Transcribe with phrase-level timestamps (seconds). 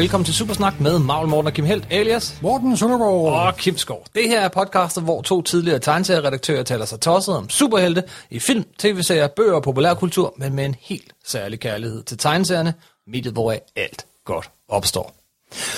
[0.00, 3.46] velkommen til Supersnak med Magle Morten og Kim Helt, alias Morten Søndergaard.
[3.46, 4.06] og Kim Skov.
[4.14, 8.64] Det her er podcastet, hvor to tidligere tegneserieredaktører taler sig tosset om superhelte i film,
[8.78, 12.74] tv-serier, bøger og populærkultur, men med en helt særlig kærlighed til tegneserierne,
[13.06, 15.14] mediet hvor alt godt opstår.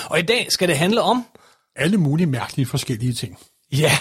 [0.05, 1.25] Og i dag skal det handle om,
[1.77, 3.39] Alle mulige mærkelige forskellige ting.
[3.73, 3.92] ja,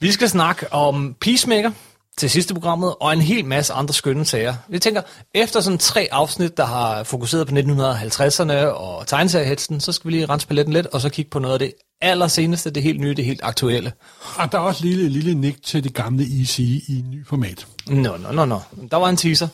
[0.00, 1.70] vi skal snakke om Peacemaker
[2.18, 4.54] til sidste programmet, og en hel masse andre skønne sager.
[4.68, 5.02] Vi tænker,
[5.34, 10.26] efter sådan tre afsnit, der har fokuseret på 1950'erne og tegneseriehetsen, så skal vi lige
[10.26, 13.24] rense paletten lidt, og så kigge på noget af det allerseneste, det helt nye, det
[13.24, 13.92] helt aktuelle.
[14.36, 17.66] Og der er også lille, lille nik til det gamle EC i en ny format.
[17.86, 18.60] Nå, nå, nå, nå.
[18.90, 19.48] Der var en teaser.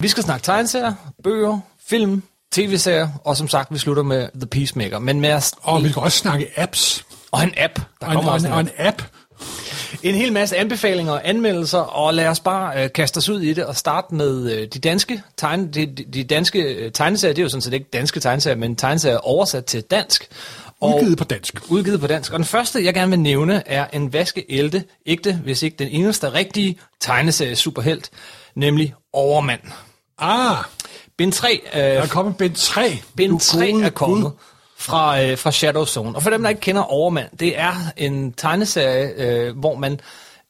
[0.00, 4.98] Vi skal snakke tegneserier, bøger, film, tv-serier, og som sagt, vi slutter med The Peacemaker.
[4.98, 7.04] Men med os, Og vi kan også snakke apps.
[7.32, 7.74] og en app.
[8.00, 9.02] Der Og en, kommer og en, og en app.
[10.04, 13.52] En hel masse anbefalinger og anmeldelser, og lad os bare øh, kaste os ud i
[13.52, 17.34] det og starte med øh, de danske tegne, de, de, danske øh, tegneserier.
[17.34, 20.28] Det er jo sådan set ikke danske tegneserier, men tegneserier oversat til dansk.
[20.80, 21.70] Og Udgivet på dansk.
[21.70, 22.32] udgivet på dansk.
[22.32, 26.32] Og den første, jeg gerne vil nævne, er en vaskeælte, ægte, hvis ikke den eneste
[26.32, 28.10] rigtige tegneserie superhelt,
[28.54, 29.60] nemlig Overmand.
[30.18, 30.56] Ah,
[31.16, 32.98] Bind 3, øh, der er kommet bind 3.
[33.16, 34.30] bind Du 3 gode er kommet Gud.
[34.84, 36.16] Fra, øh, fra Shadow Zone.
[36.16, 40.00] Og for dem, der ikke kender Overmand, det er en tegneserie, øh, hvor man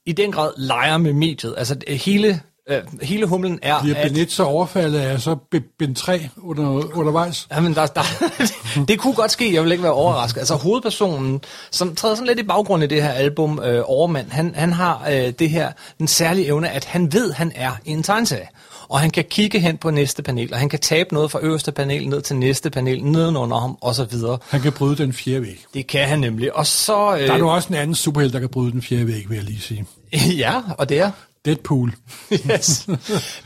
[0.07, 1.55] i den grad leger med mediet.
[1.59, 4.07] Altså det- hele, øh, hele humlen er, Bliver at...
[4.09, 5.37] bind 1 så overfaldet af så
[5.79, 7.47] bind 3 under, undervejs.
[7.53, 8.03] Jamen, der, der,
[8.89, 10.39] det kunne godt ske, jeg vil ikke være overrasket.
[10.41, 14.55] Altså hovedpersonen, som træder sådan lidt i baggrunden i det her album, øh, Overmand, han,
[14.55, 18.03] han har øh, det her, den særlige evne, at han ved, han er i en
[18.03, 18.49] tegneserie.
[18.89, 21.73] Og han kan kigge hen på næste panel, og han kan tabe noget fra øverste
[21.73, 24.39] panel ned til næste panel, nedenunder ham, og så videre.
[24.49, 25.65] Han kan bryde den fjerde væg.
[25.75, 26.57] Det kan han nemlig.
[26.57, 27.17] Og så...
[27.21, 29.37] Øh, Der er nu også en anden superhelt, der kan bryde den fjerde væg, vil
[29.37, 29.87] jeg lige sige.
[30.45, 31.11] ja, og det er...
[31.45, 31.95] Deadpool.
[32.51, 32.87] Yes.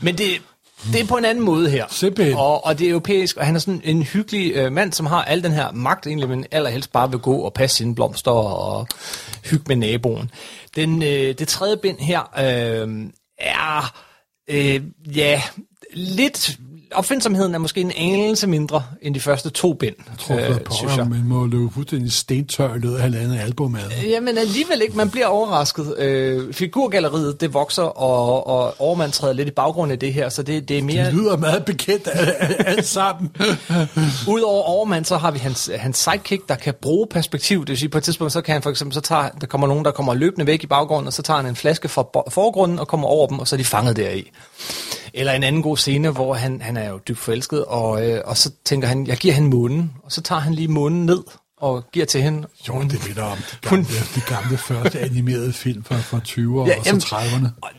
[0.01, 0.27] Men det,
[0.93, 1.85] det er på en anden måde her.
[1.89, 2.35] Simpelthen.
[2.37, 5.23] Og, og det er europæisk, og han er sådan en hyggelig øh, mand, som har
[5.23, 8.87] al den her magt egentlig, men allerhelst bare vil gå og passe sine blomster og
[9.45, 10.31] hygge med naboen.
[10.75, 13.05] Den, øh, det tredje bind her øh,
[13.39, 13.93] er,
[14.49, 14.81] øh,
[15.15, 15.41] ja,
[15.93, 16.59] lidt...
[16.95, 20.55] Opfindsomheden er måske en anelse mindre end de første to bind, Jeg tror, øh, øh,
[20.71, 21.07] synes jeg.
[21.07, 24.09] man må løbe fuldstændig stentør i løbet af halvandet album af det.
[24.09, 25.97] Jamen alligevel ikke, man bliver overrasket.
[25.97, 30.43] Øh, figurgalleriet, det vokser, og, og Overmand træder lidt i baggrunden af det her, så
[30.43, 31.05] det, det er mere...
[31.05, 32.07] Det lyder meget bekendt
[32.59, 33.31] alt, sammen.
[34.33, 37.59] Udover Overmand, så har vi hans, hans sidekick, der kan bruge perspektiv.
[37.59, 39.67] Det vil sige, på et tidspunkt, så kan han for eksempel, så tager, der kommer
[39.67, 42.79] nogen, der kommer løbende væk i baggrunden, og så tager han en flaske fra forgrunden
[42.79, 44.31] og kommer over dem, og så er de fanget deri.
[45.13, 48.37] Eller en anden god scene, hvor han, han er jo dybt forelsket, og, øh, og
[48.37, 51.23] så tænker han, jeg giver hende månen, og så tager han lige månen ned
[51.59, 52.47] og giver til hende.
[52.67, 53.85] Jo, det minder om de gamle,
[54.15, 57.49] de gamle første animerede film fra, fra 20'erne ja, og så jamen, 30'erne.
[57.61, 57.69] Og,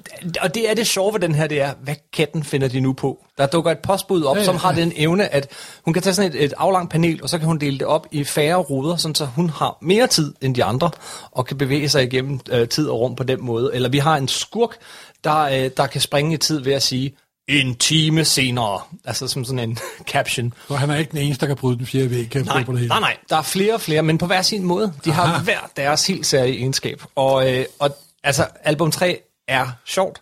[0.40, 2.92] og det er det sjove ved den her, det er, hvad katten finder de nu
[2.92, 3.24] på?
[3.38, 5.48] Der dukker et postbud op, ja, Ja, som har den evne, at
[5.84, 8.06] hun kan tage sådan et, et aflangt panel, og så kan hun dele det op
[8.10, 10.90] i færre ruder, sådan så hun har mere tid end de andre,
[11.30, 13.70] og kan bevæge sig igennem øh, tid og rum på den måde.
[13.74, 14.76] Eller vi har en skurk,
[15.24, 17.16] der, øh, der kan springe i tid ved at sige,
[17.50, 18.80] en time senere.
[19.04, 19.78] Altså som sådan en
[20.12, 20.52] caption.
[20.68, 22.72] Så han er ikke den eneste, der kan bryde den fjerde væg, kan Nej, på
[22.72, 22.88] det hele.
[22.88, 23.16] nej, nej.
[23.30, 24.92] Der er flere og flere, men på hver sin måde.
[25.04, 25.42] De har Aha.
[25.42, 27.02] hver deres helt særlige egenskab.
[27.14, 30.20] Og, øh, og altså, album 3 er sjovt.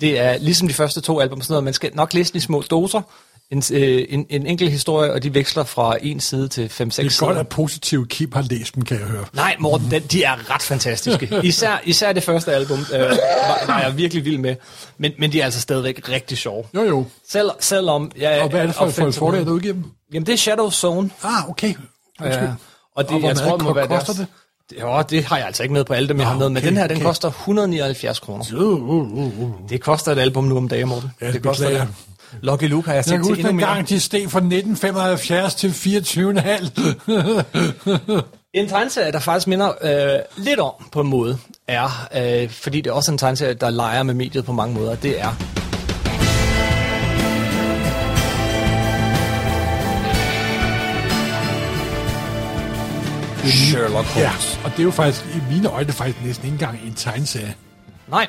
[0.00, 2.62] Det er ligesom de første to album, sådan noget, man skal nok læse de små
[2.70, 3.02] doser.
[3.50, 6.98] En, øh, en, en enkelt historie, og de veksler fra en side til 5-6 Det
[6.98, 7.26] er sider.
[7.26, 9.24] godt, at positiv Kim har læst dem, kan jeg høre.
[9.32, 11.30] Nej, Morten, den, de er ret fantastiske.
[11.42, 14.56] Især, især det første album øh, var, var jeg virkelig vild med.
[14.98, 16.64] Men, men de er altså stadigvæk rigtig sjove.
[16.74, 17.04] Jo, jo.
[17.28, 18.40] Selv, selvom jeg...
[18.42, 19.84] Og hvad er det for, for et forlag, der udgiver dem?
[20.12, 21.10] Jamen, det er Shadow Zone.
[21.22, 21.74] Ah, okay.
[22.20, 22.46] Undskyld.
[22.46, 22.52] Ja.
[22.96, 24.28] Og det, Og jeg tror, det må være koster deres,
[24.70, 24.80] det?
[24.80, 26.62] Jo, det har jeg altså ikke med på alle dem, jeg har Ah, med, men
[26.62, 27.04] den her, den okay.
[27.06, 28.44] koster 179 kroner.
[28.54, 29.50] Uh, uh, uh, uh.
[29.68, 31.10] Det koster et album nu om dagen, Morten.
[31.20, 31.86] Ja, det koster beklager.
[31.86, 31.94] det.
[32.42, 33.66] Lucky Luke har jeg Jeg set kan til endnu mere.
[33.66, 38.22] gang, de steg fra 1975 til 24,5.
[38.54, 41.38] En tegneserie, der faktisk minder øh, lidt om på en måde,
[41.68, 44.94] er, øh, fordi det er også en tegneserie, der leger med mediet på mange måder,
[44.94, 45.34] det er
[53.44, 54.16] Sherlock Holmes.
[54.18, 54.30] ja,
[54.64, 57.54] og det er jo faktisk, i mine øjne, faktisk næsten ikke engang en tegneserie.
[58.08, 58.26] Nej,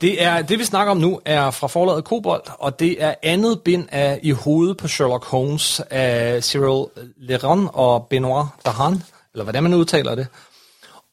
[0.00, 3.60] det, er, det vi snakker om nu er fra forlaget Kobold, og det er andet
[3.60, 6.86] bind af I hovedet på Sherlock Holmes af Cyril
[7.16, 9.02] Leron og Benoit Dahan,
[9.34, 10.26] eller hvordan man udtaler det.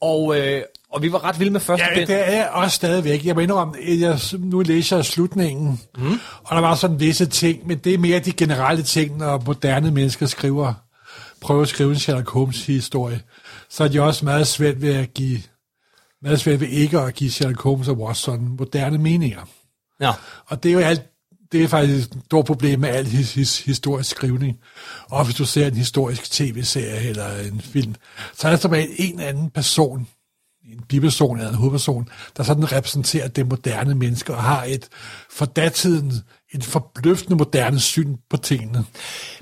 [0.02, 0.62] Og, øh,
[0.92, 2.08] og vi var ret vilde med første Ja, bind.
[2.08, 3.26] det er jeg også stadigvæk.
[3.26, 6.20] Jeg må indrømme, at jeg, nu læser slutningen, mm.
[6.44, 9.92] og der var sådan visse ting, men det er mere de generelle ting, når moderne
[9.92, 10.74] mennesker skriver,
[11.42, 13.22] prøver at skrive en Sherlock Holmes historie,
[13.70, 15.40] så er de også meget svært ved at give,
[16.26, 19.42] meget svært ved ikke at give Sherlock Holmes og Watson moderne meninger.
[20.00, 20.12] Ja.
[20.46, 21.02] Og det er jo alt,
[21.52, 24.60] det er faktisk et stort problem med al his, his, historisk skrivning.
[25.10, 27.96] Og hvis du ser en historisk tv-serie eller en film,
[28.34, 30.08] så er der som regel en anden person,
[30.72, 34.88] en biperson eller en hovedperson, der sådan repræsenterer det moderne menneske og har et
[35.30, 36.14] for datiden
[36.54, 38.86] et forbløffende moderne syn på tingene.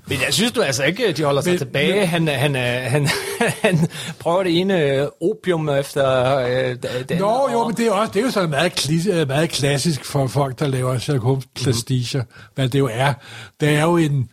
[0.08, 2.00] Men jeg synes du altså ikke, de holder sig men, tilbage.
[2.00, 2.56] Men, han, han,
[2.90, 3.08] han,
[3.64, 3.88] han
[4.20, 6.76] prøver det ene opium efter øh,
[7.10, 7.18] den.
[7.18, 10.28] Nå, jo, men det er, også, det er jo sådan meget, klis, meget klassisk for
[10.28, 12.28] folk, der laver Sherlock Holmes plastiger, mm.
[12.56, 13.14] hvad det jo er.
[13.60, 14.30] Det er jo en...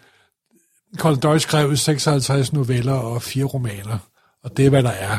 [0.97, 3.99] Colin Doyle skrev 56 noveller og fire romaner,
[4.45, 5.19] og det er, hvad der er.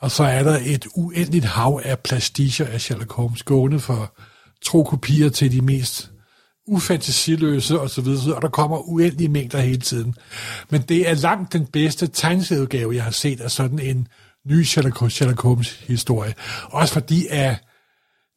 [0.00, 4.14] Og så er der et uendeligt hav af plastiger af Sherlock Holmes, gående for
[4.64, 6.11] tro kopier til de mest
[6.66, 10.14] ufantasiløse og så videre, og der kommer uendelige mængder hele tiden.
[10.70, 14.08] Men det er langt den bedste tegneserieudgave, jeg har set af sådan en
[14.46, 16.34] ny Sherlock, Sherlock Holmes historie.
[16.64, 17.56] Også fordi at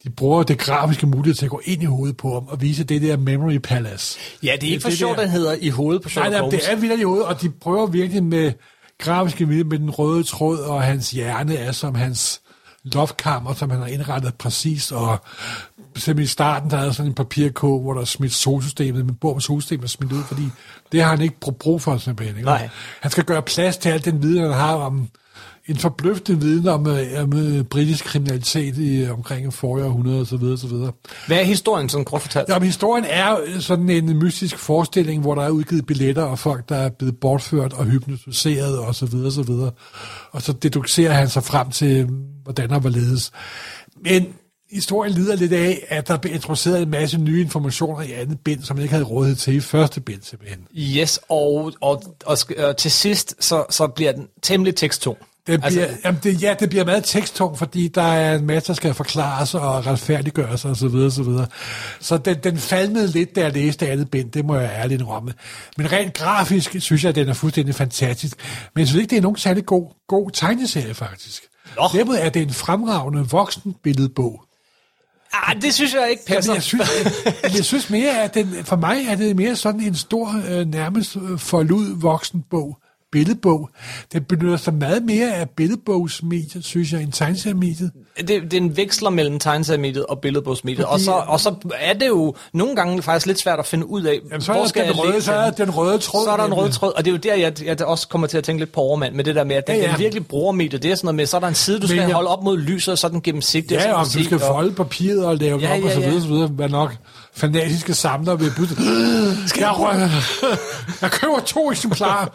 [0.04, 2.84] de bruger det grafiske mulighed til at gå ind i hovedet på ham og vise
[2.84, 4.18] det der Memory Palace.
[4.42, 6.52] Ja, det er ikke for sjovt, den hedder i hovedet på Sherlock nej, Holmes.
[6.52, 8.52] Nej, det er vildt i hovedet, og de prøver virkelig med
[8.98, 12.40] grafiske middel med den røde tråd, og hans hjerne er som hans
[12.84, 15.18] loftkammer, som han har indrettet præcis, og
[16.00, 19.32] simpelthen i starten, der er sådan en papirkog, hvor der er smidt solsystemet, men bor
[19.32, 20.42] med solsystemet smidt ud, fordi
[20.92, 22.36] det har han ikke brug for simpelthen.
[22.36, 22.46] Ikke?
[22.46, 22.68] Nej.
[23.00, 25.08] Han skal gøre plads til al den viden, han har om
[25.68, 30.44] en forbløffende viden om, øh, om uh, britisk kriminalitet i omkring forrige århundrede osv.
[30.44, 30.72] osv.
[31.26, 32.48] Hvad er historien sådan kort fortalt?
[32.48, 36.76] Ja, historien er sådan en mystisk forestilling, hvor der er udgivet billetter og folk, der
[36.76, 38.88] er blevet bortført og hypnotiseret osv.
[38.88, 39.70] Og, så videre, og, så videre.
[40.32, 42.08] og så deducerer han sig frem til,
[42.44, 43.32] hvordan var ledes.
[44.04, 44.26] Men
[44.70, 48.62] historien lider lidt af, at der blev introduceret en masse nye informationer i andet bind,
[48.62, 50.66] som man ikke havde rådighed til i første bind simpelthen.
[50.78, 55.18] Yes, og, og, og, og til sidst, så, så bliver den temmelig teksttung.
[55.46, 58.68] Det bliver, altså, jamen det, ja, det bliver meget teksttung, fordi der er en masse,
[58.68, 61.46] der skal forklares og retfærdiggøres og så videre, så videre.
[62.00, 65.32] Så den, den falmede lidt, da jeg læste andet bind, det må jeg ærligt indrømme.
[65.76, 68.36] Men rent grafisk synes jeg, at den er fuldstændig fantastisk.
[68.74, 71.42] Men jeg synes ikke, det er nogen særlig god, god tegneserie, faktisk.
[71.76, 74.45] Dermed er det en fremragende voksenbilledbog.
[75.32, 76.52] Ah, det synes jeg ikke passer.
[76.52, 76.90] Jamen, jeg, synes,
[77.24, 80.66] jeg, jeg synes mere, at den, for mig er det mere sådan en stor, øh,
[80.66, 82.78] nærmest øh, forlud voksenbog
[83.16, 83.70] billedbog.
[84.12, 87.90] Den benytter sig meget mere af billedbogsmediet, synes jeg, end tegneseriemediet.
[88.28, 92.76] Det, den veksler mellem tegneseriemediet og billedbogsmediet, og så, og så er det jo nogle
[92.76, 95.22] gange faktisk lidt svært at finde ud af, Jamen, så hvor skal den jeg røde,
[95.22, 96.24] Så er den røde tråd.
[96.24, 98.26] Så er der en rød tråd, og det er jo der, jeg, jeg også kommer
[98.26, 99.90] til at tænke lidt på overmand, med det der med, at den, ja, ja.
[99.90, 100.82] den virkelig bruger mediet.
[100.82, 102.44] Det er sådan noget med, så er der en side, du skal jeg, holde op
[102.44, 103.74] mod lyset, og så er den gennemsigtig.
[103.74, 106.28] Ja, og du skal folde papiret og lave ja, op, ja, og så videre, så
[106.28, 106.96] videre, hvad nok
[107.36, 108.74] fanatiske samler vil bytte.
[109.48, 110.10] Skal jeg, røve?
[111.02, 112.28] jeg køber to eksemplarer,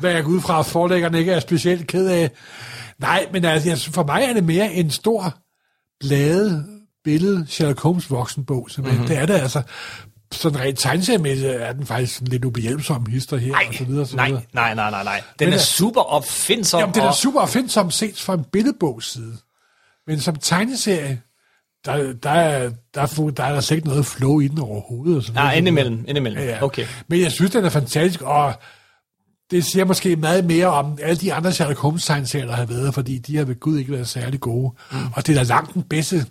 [0.00, 2.30] hvad jeg går ud fra, at forlæggerne ikke er specielt ked af.
[2.98, 5.34] Nej, men altså, for mig er det mere en stor
[6.00, 6.64] blade
[7.04, 9.06] billede Sherlock Holmes voksenbog, Mm-hmm.
[9.06, 9.62] Det er det altså.
[10.32, 14.06] Sådan rent tegneseriemæssigt er den faktisk en lidt ubehjælpsom hister her, nej, og så videre,
[14.06, 14.42] så nej, videre.
[14.52, 15.22] nej, nej, nej, nej.
[15.38, 16.80] Den men er, er super opfindsom.
[16.80, 19.36] Jamen, den er super opfindsom set fra en billedbogsside.
[20.06, 21.20] Men som tegneserie,
[21.86, 25.16] der, der, er, der, er, der er der slet ikke noget flow i den overhovedet.
[25.16, 26.42] Og sådan Nej, indimellem, indimellem.
[26.42, 26.62] Ja, ja.
[26.62, 26.86] Okay.
[27.08, 28.54] Men jeg synes, den er fantastisk, og
[29.50, 33.18] det siger måske meget mere om alle de andre Sherlock holmes der har været, fordi
[33.18, 34.74] de har ved Gud ikke været særlig gode.
[34.92, 34.98] Mm.
[35.12, 36.26] Og det er da langt den bedste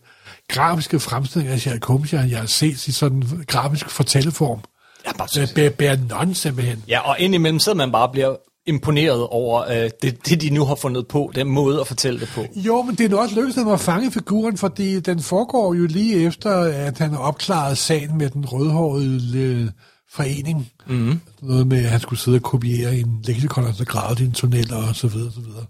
[0.47, 4.59] grafiske fremstilling af Sherlock Holmes, jeg har set i sådan en grafisk fortælleform.
[5.05, 6.83] Ja, bare Bærer non simpelthen.
[6.87, 8.35] Ja, og indimellem sidder man bare og bliver
[8.67, 12.29] imponeret over øh, det, det, de nu har fundet på, den måde at fortælle det
[12.35, 12.45] på.
[12.55, 15.85] Jo, men det er nu også lykkedes dem at fange figuren, fordi den foregår jo
[15.85, 19.69] lige efter, at han har opklaret sagen med den rødhårede øh,
[20.11, 20.71] forening.
[20.87, 21.19] Mm.
[21.41, 24.31] Noget med, at han skulle sidde og kopiere en leksikon, og så grave i en
[24.31, 25.65] tunnel og så videre, så videre.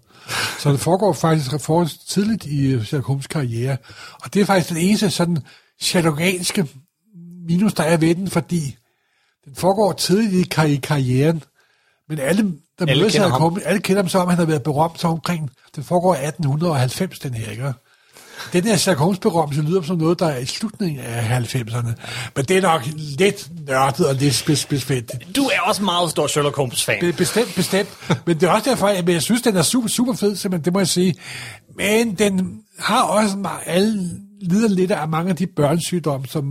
[0.58, 3.76] Så det foregår faktisk for tidligt i Sherlock Holmes karriere.
[4.24, 5.38] Og det er faktisk den eneste sådan
[5.80, 6.66] Sherlockanske
[7.48, 8.76] minus, der er ved den, fordi
[9.44, 11.42] den foregår tidligt i karrieren.
[12.08, 13.40] Men alle der alle kender ham.
[13.40, 16.26] Kommet, alle kender ham så, om han har været berømt så omkring, det foregår i
[16.26, 17.72] 1890, den her, ikke?
[18.52, 21.92] Den her Sherlock Holmes berømmelse lyder som noget, der er i slutningen af 90'erne.
[22.36, 25.36] Men det er nok lidt nørdet og lidt besvændigt.
[25.36, 27.00] Du er også meget stor Sherlock Holmes-fan.
[27.00, 27.88] Be- bestemt, bestemt.
[28.26, 30.72] Men det er også derfor, at jeg synes, den er super, super fed, simpelthen, det
[30.72, 31.14] må jeg sige.
[31.76, 34.10] Men den har også alle,
[34.42, 36.44] lider lidt af mange af de børnsygdomme, som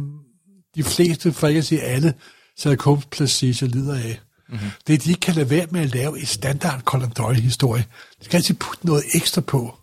[0.76, 2.14] de fleste, for ikke at sige alle,
[2.60, 4.20] Sherlock Holmes lider af.
[4.50, 4.70] Mm-hmm.
[4.88, 7.86] Det er, de ikke kan lade være med at lave en standard Conan Doyle-historie.
[8.20, 9.76] De skal altid putte noget ekstra på.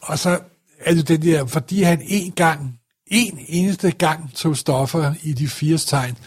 [0.00, 0.38] Og så
[0.80, 5.48] er det den der, fordi han en gang, en eneste gang tog stoffer i de
[5.48, 6.18] fire tegn,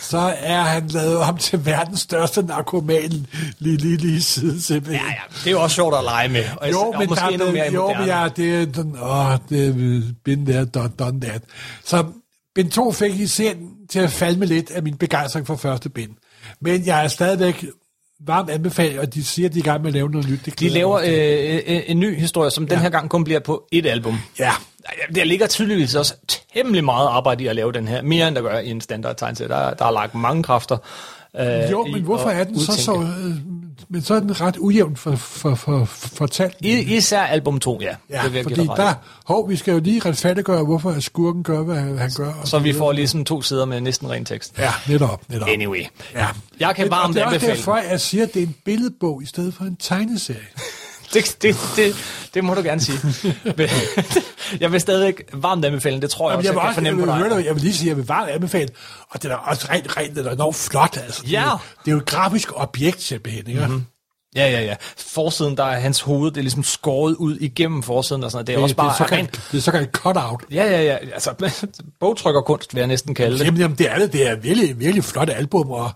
[0.00, 3.26] så er han lavet ham til verdens største narkoman
[3.58, 5.06] lige, lige, lige siden simpelthen.
[5.06, 6.44] Ja, ja, det er jo også sjovt at lege med.
[6.56, 9.68] Og jo, og men, måske der, mere jo, men ja, det er den, åh, det
[9.68, 11.42] er been there, done, done that.
[11.84, 12.04] Så
[12.54, 15.88] Bind 2 fik i serien til at falde med lidt af min begejstring for første
[15.88, 16.10] bind.
[16.60, 17.64] Men jeg er stadigvæk
[18.20, 20.40] varmt anbefalet, og de siger, at de er i gang med at lave noget nyt.
[20.44, 21.12] Det De laver til.
[21.14, 24.18] øh, øh, en ny historie, som den her gang kun bliver på et album.
[24.38, 24.52] Ja,
[25.14, 26.14] Der ligger tydeligvis også
[26.54, 29.16] temmelig meget arbejde i at lave den her, mere end der gør i en standard
[29.16, 29.48] tegneserie.
[29.48, 30.76] Der, der er lagt mange kræfter.
[31.38, 32.82] Øh, jo, i men hvorfor at er den så udtænke.
[32.82, 33.26] så...
[33.28, 33.34] Øh,
[33.88, 36.56] men så er den ret ujævnt for, for, for, for, fortalt.
[36.60, 37.94] I, især album 2, ja.
[38.10, 38.96] Ja, det vil fordi der, i.
[39.26, 42.32] hov, vi skal jo lige retfærdiggøre, hvorfor skurken gør, hvad han gør.
[42.40, 44.58] og Så vi får ligesom to sider med næsten ren tekst.
[44.58, 45.48] Ja, netop, netop.
[45.48, 45.84] Anyway.
[46.14, 46.26] Ja.
[46.60, 49.26] Jeg kan varmt det er anbefale derfor, jeg siger, at det er en billedbog i
[49.26, 50.38] stedet for en tegneserie.
[51.14, 51.94] Det, det, det,
[52.34, 52.98] det må du gerne sige.
[53.56, 53.68] Men
[54.60, 56.00] jeg vil stadigvæk varmt anbefale.
[56.00, 57.36] Det tror jeg Jamen, også, jeg, jeg, kan jeg, fornemme vil, på dig.
[57.36, 58.68] jeg, jeg vil lige sige, at jeg vil varmt anbefale,
[59.10, 60.96] og det er også rent, rent det er enormt flot.
[60.96, 61.22] Altså.
[61.22, 61.50] Det, er Ja.
[61.50, 63.46] jo, det er jo et grafisk objekt, simpelthen.
[63.46, 63.60] Ikke?
[63.66, 63.84] Mm-hmm.
[64.36, 64.74] Ja, ja, ja.
[64.98, 68.46] Forsiden, der er hans hoved, det er ligesom skåret ud igennem forsiden og sådan noget.
[68.46, 69.48] Det er også det, det, er bare såkaldt, rent...
[69.52, 70.40] det er såkaldt cut-out.
[70.50, 70.96] Ja, ja, ja.
[70.96, 71.34] Altså,
[72.00, 73.44] bogtrykkerkunst vil jeg næsten kalde det.
[73.44, 74.12] Jamen, jamen, det er det.
[74.12, 75.90] Det er virkelig, virkelig flot album, og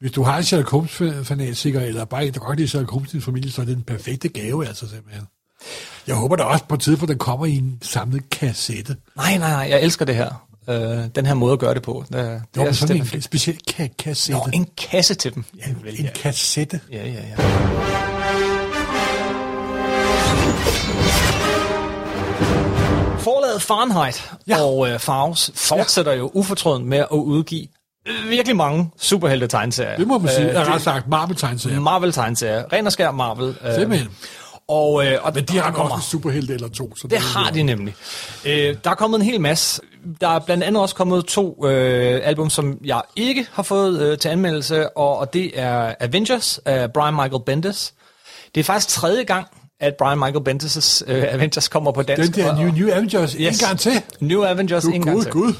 [0.00, 3.52] hvis du har en Sherlock Holmes-fanatiker, eller bare en, der godt lide Sherlock Holmes' familie,
[3.52, 5.24] så er det den perfekte gave, altså simpelthen.
[6.06, 8.96] Jeg håber da også på et tidspunkt, den kommer i en samlet kassette.
[9.16, 9.66] Nej, nej, nej.
[9.70, 10.46] Jeg elsker det her.
[10.68, 12.04] Øh, den her måde at gøre det på.
[12.08, 13.24] Det, det Det er, er sådan en fedt.
[13.24, 14.38] speciel ka- kassette.
[14.40, 15.44] Nå, en kasse til dem.
[15.58, 16.10] Ja, vel, en ja.
[16.14, 16.80] kassette.
[16.92, 17.34] ja, ja, ja.
[23.18, 24.62] Forlaget Fahrenheit Ja.
[24.62, 26.18] og øh, Farves fortsætter ja.
[26.18, 27.68] jo ufortrødent med at udgive øh,
[28.28, 29.96] virkelig mange superhelte tegneserier.
[29.96, 30.48] Det må man sige.
[30.48, 31.80] Øh, Jeg har ret sagt Marvel-tegneserier.
[31.80, 32.64] Marvel tegneserier.
[32.72, 33.54] Ren og skær Marvel.
[33.66, 34.08] Øh, Simpelthen.
[34.68, 36.96] Og, øh, og Men de har nok også en superhelte eller to.
[36.96, 37.94] Så Det har de nemlig.
[38.44, 39.82] Øh, der er kommet en hel masse.
[40.20, 44.18] Der er blandt andet også kommet to øh, album, som jeg ikke har fået øh,
[44.18, 47.92] til anmeldelse, og, og det er Avengers af Brian Michael Bendis.
[48.54, 49.46] Det er faktisk tredje gang,
[49.80, 52.34] at Brian Michael Bendis' øh, Avengers kommer på dansk.
[52.36, 53.60] Den der og- New, New Avengers, yes.
[53.62, 53.92] en gang til.
[54.20, 55.32] New Avengers Du, en gang gud, til.
[55.32, 55.52] gud.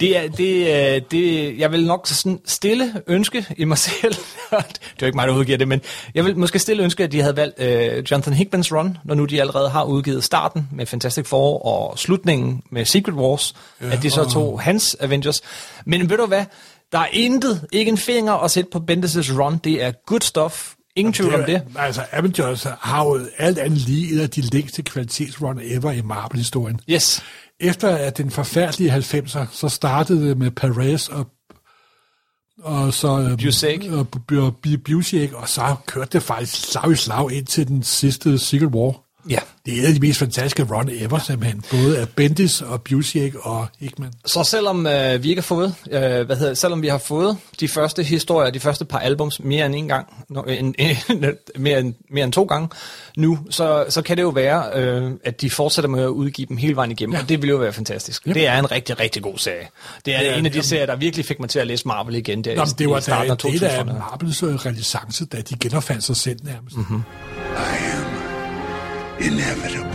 [0.00, 4.14] Det er, det, øh, det, jeg vil nok sådan stille ønske i mig selv,
[4.50, 4.62] det er
[5.00, 5.80] jo ikke mig, der udgiver det, men
[6.14, 9.24] jeg vil måske stille ønske, at de havde valgt øh, Jonathan Hickmans run, når nu
[9.24, 14.02] de allerede har udgivet starten med Fantastic Four og slutningen med Secret Wars, ja, at
[14.02, 15.40] de så tog hans Avengers.
[15.84, 16.44] Men ved du hvad,
[16.92, 20.72] der er intet, ikke en finger at sætte på Bendis' run, det er good stuff,
[20.96, 21.62] ingen tvivl om det.
[21.76, 26.80] Altså, Avengers har jo alt andet lige et af de længste kvalitetsrun ever i Marvel-historien.
[26.90, 27.22] Yes.
[27.60, 31.26] Efter at den forfærdelige 90'er, så startede det med Perez og
[32.62, 33.92] og så øh, Busiek.
[33.92, 34.06] og
[34.38, 38.74] og Busiek, og så kørte det faktisk slag i slag ind til den sidste Secret
[38.74, 39.03] War.
[39.30, 39.38] Ja.
[39.66, 41.64] Det er et af de mest fantastiske run ever, simpelthen.
[41.70, 44.12] Både af Bendis og Busiek og Hickman.
[44.26, 47.36] Så selvom øh, vi ikke har fået, øh, hvad hedder, det, selvom vi har fået
[47.60, 50.96] de første historier, de første par albums mere end en gang, no, en, en,
[51.56, 52.68] mere, end, mere end to gange
[53.16, 56.56] nu, så, så kan det jo være, øh, at de fortsætter med at udgive dem
[56.56, 57.22] hele vejen igennem, ja.
[57.22, 58.26] og det vil jo være fantastisk.
[58.28, 58.34] Yep.
[58.34, 59.68] Det er en rigtig, rigtig god serie.
[60.06, 60.62] Det er Ja, en af de jamen.
[60.64, 62.98] serier, der virkelig fik mig til at læse Marvel igen der Nå, i, det var
[62.98, 63.84] i starten da af en del af 2000'erne.
[63.98, 66.76] Marvels øh, renaissance, da de genopfandt sig selv nærmest.
[66.76, 67.02] Mm-hmm.
[69.20, 69.94] Inevitable.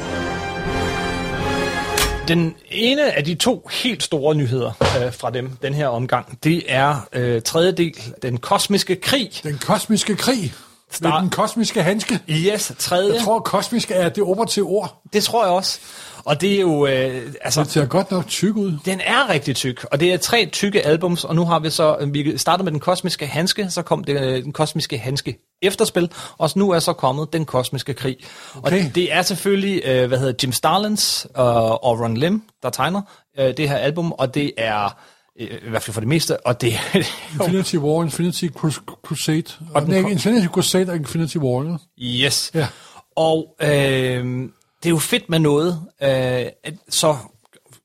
[2.27, 6.63] Den ene af de to helt store nyheder øh, fra dem, den her omgang, det
[6.67, 9.31] er øh, tredje del, den kosmiske krig.
[9.43, 10.53] Den kosmiske krig.
[10.89, 12.19] Med Start- den kosmiske handske.
[12.29, 13.13] Yes, tredje.
[13.13, 15.01] Jeg tror, kosmisk er det operative ord.
[15.13, 15.79] Det tror jeg også.
[16.25, 18.77] Og det er jo, øh, altså, Det ser godt nok tyk ud.
[18.85, 21.97] den er rigtig tyk, og det er tre tykke albums, og nu har vi så,
[21.99, 26.11] øh, vi startede med den kosmiske handske, så kom det, øh, den kosmiske handske efterspil,
[26.37, 28.17] og nu er så kommet den kosmiske krig.
[28.57, 28.87] Okay.
[28.89, 31.43] Og det er selvfølgelig, øh, hvad hedder Jim Starlins øh,
[31.83, 33.01] og Ron Lim, der tegner
[33.39, 34.97] øh, det her album, og det er,
[35.39, 36.73] i hvert fald for det meste, og det
[37.39, 39.43] Infinity War, Infinity Crus- Crusade.
[39.73, 41.79] Og den nej, Infinity Crusade og Infinity War.
[41.97, 42.25] Ja.
[42.25, 42.51] Yes.
[42.55, 42.67] Ja.
[43.15, 47.17] Og øh, det er jo fedt med noget, øh, at så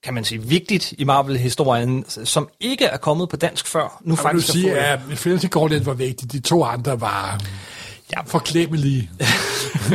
[0.03, 4.01] kan man sige, vigtigt i Marvel-historien, som ikke er kommet på dansk før.
[4.05, 6.33] Nu vil faktisk sige, er at Infinity Gauntlet var vigtigt.
[6.33, 7.41] De to andre var
[8.17, 8.23] Ja.
[8.27, 9.11] forklemmelige.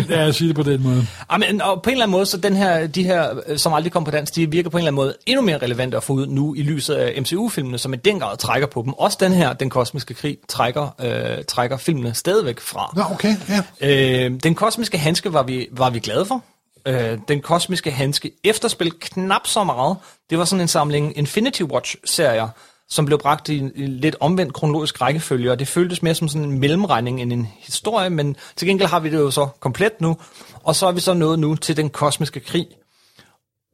[0.07, 1.07] Lad os sige det på den måde.
[1.29, 3.91] Amen, og på en eller anden måde, så den her, de her, øh, som aldrig
[3.91, 6.13] kom på dansk, de virker på en eller anden måde endnu mere relevante at få
[6.13, 8.93] ud nu i lyset af MCU-filmene, som i den grad trækker på dem.
[8.93, 12.93] Også den her, Den Kosmiske Krig, trækker, øh, trækker filmene stadigvæk fra.
[12.95, 13.35] Nå, okay,
[13.81, 14.25] ja.
[14.25, 16.43] Øh, den kosmiske handske var vi, var vi glade for.
[16.85, 19.97] Øh, den kosmiske handske efterspil knap så meget.
[20.29, 22.47] Det var sådan en samling Infinity Watch-serier,
[22.89, 26.49] som blev bragt i en lidt omvendt kronologisk rækkefølge, og det føltes mere som sådan
[26.49, 30.17] en mellemregning end en historie, men til gengæld har vi det jo så komplet nu,
[30.63, 32.67] og så er vi så nået nu til den kosmiske krig.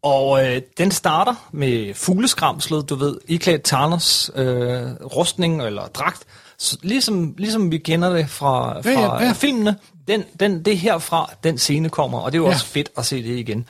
[0.03, 6.24] Og øh, den starter med fugleskramslet, du ved, iklædt Tarners øh, rustning eller dragt,
[6.57, 9.31] så, ligesom, ligesom vi kender det fra, fra Ja, ja, ja.
[9.31, 9.75] filmene.
[10.07, 12.53] Den, den, det er herfra, den scene kommer, og det er jo ja.
[12.53, 13.67] også fedt at se det igen.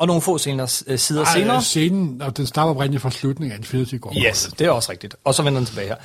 [0.00, 1.62] Og nogle få senere, øh, sider Ej, senere.
[1.62, 4.14] Scenen, og den starter oprindeligt fra slutningen af Infinity War.
[4.30, 5.16] Yes, det er også rigtigt.
[5.24, 5.96] Og så vender den tilbage her.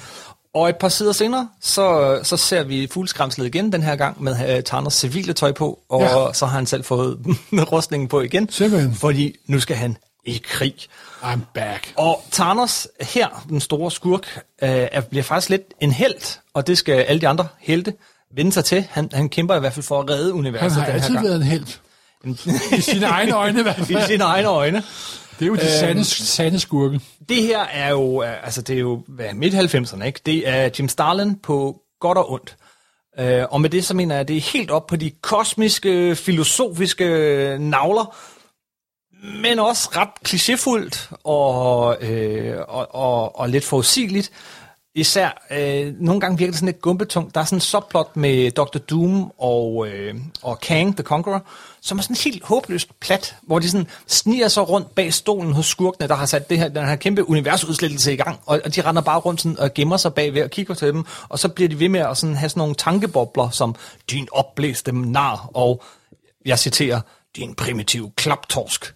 [0.53, 4.57] Og et par sider senere, så, så ser vi fugleskramslet igen den her gang med
[4.57, 6.33] uh, Thanos civile tøj på, og ja.
[6.33, 7.17] Så har han selv fået
[7.71, 8.93] rustningen på igen, Simpelthen.
[8.95, 10.75] fordi nu skal han i krig.
[11.23, 11.93] I'm back.
[11.97, 16.77] Og Thanos her, den store skurk, øh, er- bliver faktisk lidt en held, og det
[16.77, 17.93] skal alle de andre helte
[18.35, 18.85] vende sig til.
[18.89, 21.25] Han, han kæmper i hvert fald for at redde universet har den her altid gang.
[21.25, 21.65] været en held.
[22.77, 24.83] I sine egne øjne i hvert I sine egne øjne.
[25.39, 26.99] Det er jo de sande, sande skurke.
[27.29, 30.19] Det her er jo, øh, altså det er jo hvad, midt 90'erne, ikke?
[30.25, 32.57] Det er Jim Starlin på godt og ondt.
[33.19, 36.15] Øh, og med det så mener jeg, at det er helt op på de kosmiske,
[36.15, 37.05] filosofiske
[37.59, 38.15] navler,
[39.41, 44.31] men også ret klichéfuldt og, øh, og, og, og lidt forudsigeligt.
[44.97, 47.35] Især, øh, nogle gange virker det sådan lidt gumpetungt.
[47.35, 48.77] Der er sådan en subplot med Dr.
[48.77, 51.43] Doom og, øh, og Kang the Conqueror,
[51.81, 55.65] som er sådan helt håbløst plat, hvor de sådan sniger sig rundt bag stolen hos
[55.65, 58.81] skurkene, der har sat det her, den her kæmpe universudslettelse i gang, og, og de
[58.81, 61.69] render bare rundt sådan og gemmer sig bagved og kigger til dem, og så bliver
[61.69, 63.75] de ved med at sådan have sådan nogle tankebobler, som
[64.11, 65.83] din opblæste nar, og
[66.45, 67.01] jeg citerer,
[67.35, 68.94] din primitive klaptorsk.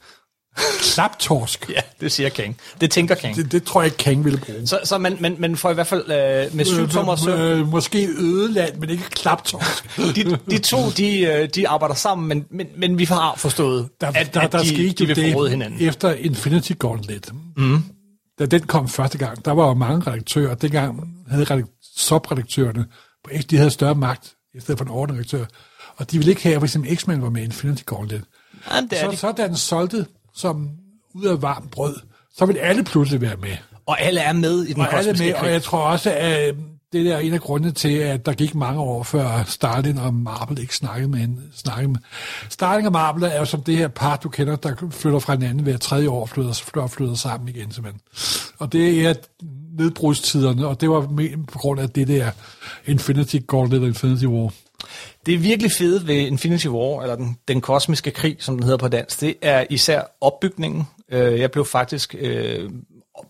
[0.81, 1.69] Klaptorsk.
[1.69, 2.57] Ja, det siger Kang.
[2.81, 3.35] Det tænker Kang.
[3.35, 4.67] Det, det tror jeg ikke, Kang ville bruge.
[4.67, 7.39] Så, så man, man, man får i hvert fald øh, med syv tommer søm.
[7.39, 9.97] øh, måske ødeland, men ikke klaptorsk.
[10.15, 14.07] De, de to, de, øh, de arbejder sammen, men, men, men vi har forstået, Der,
[14.15, 15.81] at, der, at der de, skete de vil det hinanden.
[15.81, 17.31] efter Infinity Gauntlet.
[17.57, 17.83] Mm.
[18.39, 20.55] Da den kom første gang, der var jo mange redaktører.
[20.55, 20.99] Dengang
[21.29, 22.85] havde redak- subredaktørerne
[23.49, 25.45] de havde større magt i stedet for en overredaktør.
[25.97, 28.23] Og de ville ikke have, at for eksempel X-Men var med i Infinity Gauntlet.
[28.71, 29.17] Jamen, det er Så, de.
[29.17, 30.05] så da den solgte
[30.39, 30.69] som
[31.13, 31.95] ud af varmt brød,
[32.37, 33.57] så ville alle pludselig være med.
[33.85, 35.47] Og alle er med i den Og alle kosmiske med, krig.
[35.47, 36.55] og jeg tror også, at
[36.93, 40.13] det der er en af grundene til, at der gik mange år før Stalin og
[40.13, 41.99] Marvel ikke snakkede med en, snakkede med.
[42.49, 45.63] Stalin og Marvel er jo som det her par, du kender, der flytter fra hinanden
[45.63, 48.01] hver tredje år, flytter, flytter, flytter sammen igen simpelthen.
[48.57, 49.13] Og det er
[49.77, 51.01] nedbrudstiderne, og det var
[51.47, 52.31] på grund af det der
[52.85, 54.53] Infinity Gauntlet og Infinity War.
[55.29, 58.77] Det er virkelig fedt ved Infinity War, eller den, den kosmiske krig, som den hedder
[58.77, 60.87] på dansk, det er især opbygningen.
[61.11, 62.69] Øh, jeg blev faktisk øh,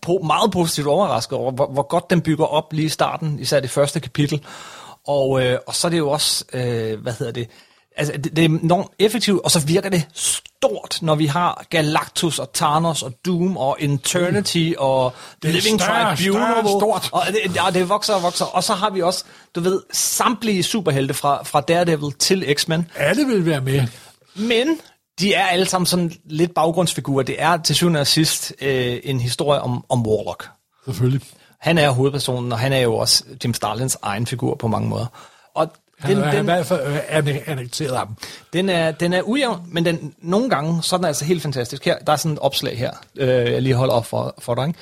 [0.02, 3.60] på, meget positivt overrasket over, hvor, hvor godt den bygger op lige i starten, især
[3.60, 4.44] det første kapitel.
[5.06, 7.48] Og, øh, og så er det jo også, øh, hvad hedder det,
[8.00, 12.38] altså det, det er enormt effektivt, og så virker det stort, når vi har Galactus
[12.38, 16.64] og Thanos og Doom og Eternity og Det Living større, Tribunal.
[16.64, 17.08] stort.
[17.12, 18.44] Og det, ja, det vokser og vokser.
[18.44, 22.90] Og så har vi også, du ved, samtlige superhelte fra, fra Daredevil til X-Men.
[22.96, 23.86] Alle vil være med.
[24.34, 24.78] Men
[25.20, 27.22] de er alle sammen sådan lidt baggrundsfigurer.
[27.22, 30.48] Det er til syvende og sidst øh, en historie om, om Warlock.
[30.84, 31.20] Selvfølgelig.
[31.60, 35.06] Han er hovedpersonen, og han er jo også Jim Starlins egen figur på mange måder.
[35.54, 38.16] Og Han, den, den, han i den, hvert fald øh, anne- annekteret ham.
[38.52, 41.84] den, er, den er ujævn, men den, nogle gange, så er den altså helt fantastisk.
[41.84, 44.66] Her, der er sådan et opslag her, øh, jeg lige holder op for, for dig,
[44.66, 44.78] ikke?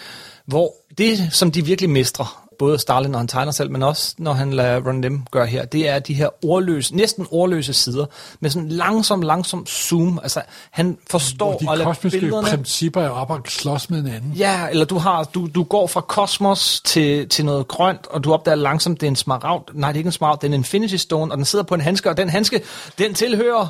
[0.47, 4.33] hvor det, som de virkelig mestrer, både Starlin, når han tegner selv, men også når
[4.33, 8.07] han lader Ron Lim gøre her, det er de her ordløse, næsten ordløse sider,
[8.41, 10.19] med sådan langsom, langsom zoom.
[10.23, 12.49] Altså, han forstår Og de at lade kosmiske billederne...
[12.49, 14.33] principper er op og slås med hinanden.
[14.33, 18.33] Ja, eller du, har, du, du går fra kosmos til, til noget grønt, og du
[18.33, 19.75] opdager langsomt, det er en smaragd.
[19.75, 21.75] Nej, det er ikke en smaragd, det er en Infinity Stone, og den sidder på
[21.75, 22.63] en handske, og den handske,
[22.99, 23.69] den tilhører...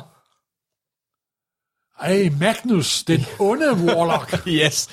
[2.01, 4.41] Ej, Magnus, den onde Warlock.
[4.47, 4.87] Yes.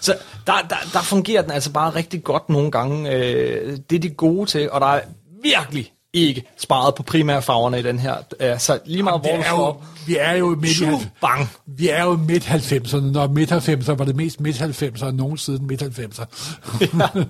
[0.00, 3.10] Så der, der, der fungerer den altså bare rigtig godt nogle gange.
[3.10, 5.00] Øh, det er de gode til, og der er
[5.42, 8.16] virkelig ikke sparet på primærfarverne i den her.
[8.58, 11.48] Så lige meget hvor det du jo, vi er jo midt bang.
[11.66, 13.00] vi er jo midt 90'erne.
[13.00, 16.24] Når midt 90'erne var det mest midt 90'ere nogen siden midt 90'er.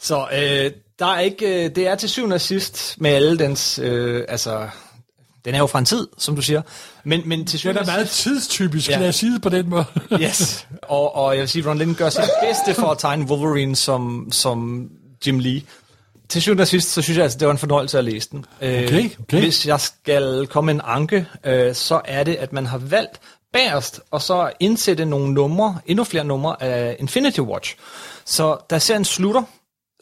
[0.00, 3.78] Så øh, der er ikke, øh, det er til syvende og sidst med alle dens,
[3.78, 4.68] øh, altså,
[5.44, 6.62] den er jo fra en tid, som du siger,
[7.04, 8.98] men, men til Den er meget tidstypisk, Ja.
[8.98, 9.84] lad os sige det på den måde.
[10.22, 13.76] yes, og, og jeg vil sige, Ron Lind gør sit bedste for at tegne Wolverine
[13.76, 14.88] som, som
[15.26, 15.62] Jim Lee.
[16.28, 18.44] Til syvende og sidst, så synes jeg altså, det var en fornøjelse at læse den.
[18.60, 19.38] Øh, Okay, okay.
[19.40, 23.20] Hvis jeg skal komme en anke, øh, så er det, at man har valgt
[23.52, 27.76] bagerst, og så indsætte nogle numre, endnu flere numre af Infinity Watch.
[28.24, 29.42] Så da serien slutter,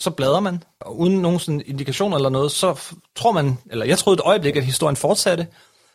[0.00, 2.80] så bladrer man, og uden nogen sådan indikation eller noget, så
[3.16, 5.46] tror man, eller jeg troede et øjeblik, at historien fortsatte,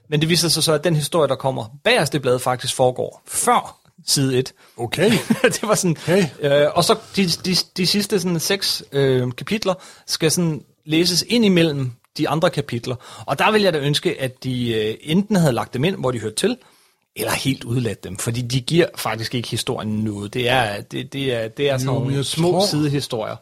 [0.10, 3.22] men det viser sig så, at den historie, der kommer bagerst i bladet, faktisk foregår
[3.28, 4.54] før side 1.
[4.78, 5.12] Okay.
[5.54, 6.26] det var sådan, Okay.
[6.40, 9.74] øh, og så de, de, de sidste sådan seks øh, kapitler
[10.08, 12.96] skal sådan læses ind imellem de andre kapitler.
[13.26, 16.12] Og der vil jeg da ønske, at de øh, enten havde lagt dem ind, hvor
[16.12, 16.58] de hørte til,
[17.16, 20.34] eller helt udladt dem, fordi de giver faktisk ikke historien noget.
[20.34, 23.36] Det er, det, det er, det er sådan nogle små tror- sidehistorier.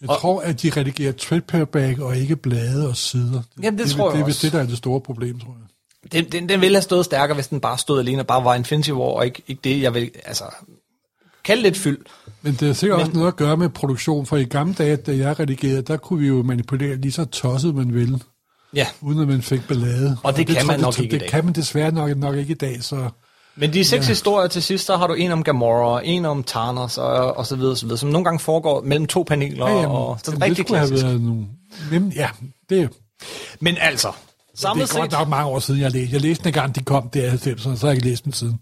[0.00, 3.42] Jeg tror, at de redigerer paperback og ikke blade og sider.
[3.62, 5.56] Jamen, det det, tror jeg det er vist det, der er det store problem, tror
[5.60, 6.12] jeg.
[6.12, 8.54] Den, den, den ville have stået stærkere, hvis den bare stod alene og bare var
[8.54, 10.44] Infinity War, og ikke, ikke det, jeg vil, altså,
[11.44, 11.98] kalde lidt fyld.
[12.42, 13.06] Men det har sikkert Men...
[13.06, 16.20] også noget at gøre med produktion, for i gamle dage, da jeg redigerede, der kunne
[16.20, 18.20] vi jo manipulere lige så tosset man ville,
[18.74, 20.16] Ja, uden at man fik ballade.
[20.22, 21.28] Og det kan tror man jeg, nok det, ikke i Det dag.
[21.30, 23.10] kan man desværre nok, nok ikke i dag, så...
[23.58, 24.08] men de seks ja.
[24.08, 27.56] historier til sidst, så har du en om Gamora, en om Thanos, og, og så
[27.56, 30.48] videre, så videre, som nogle gange foregår mellem to paneler, Ja, jamen, og så rigtig
[30.48, 31.06] det skulle have klassisk.
[31.06, 31.46] været nogle...
[31.92, 32.28] Jamen, ja,
[32.70, 32.90] det,
[33.60, 34.08] Men altså,
[34.52, 36.12] det samlet er godt set, nok mange år siden, jeg læste.
[36.12, 38.32] Jeg læste den gang, de kom der i 90'erne, så har jeg ikke læst dem
[38.32, 38.60] siden.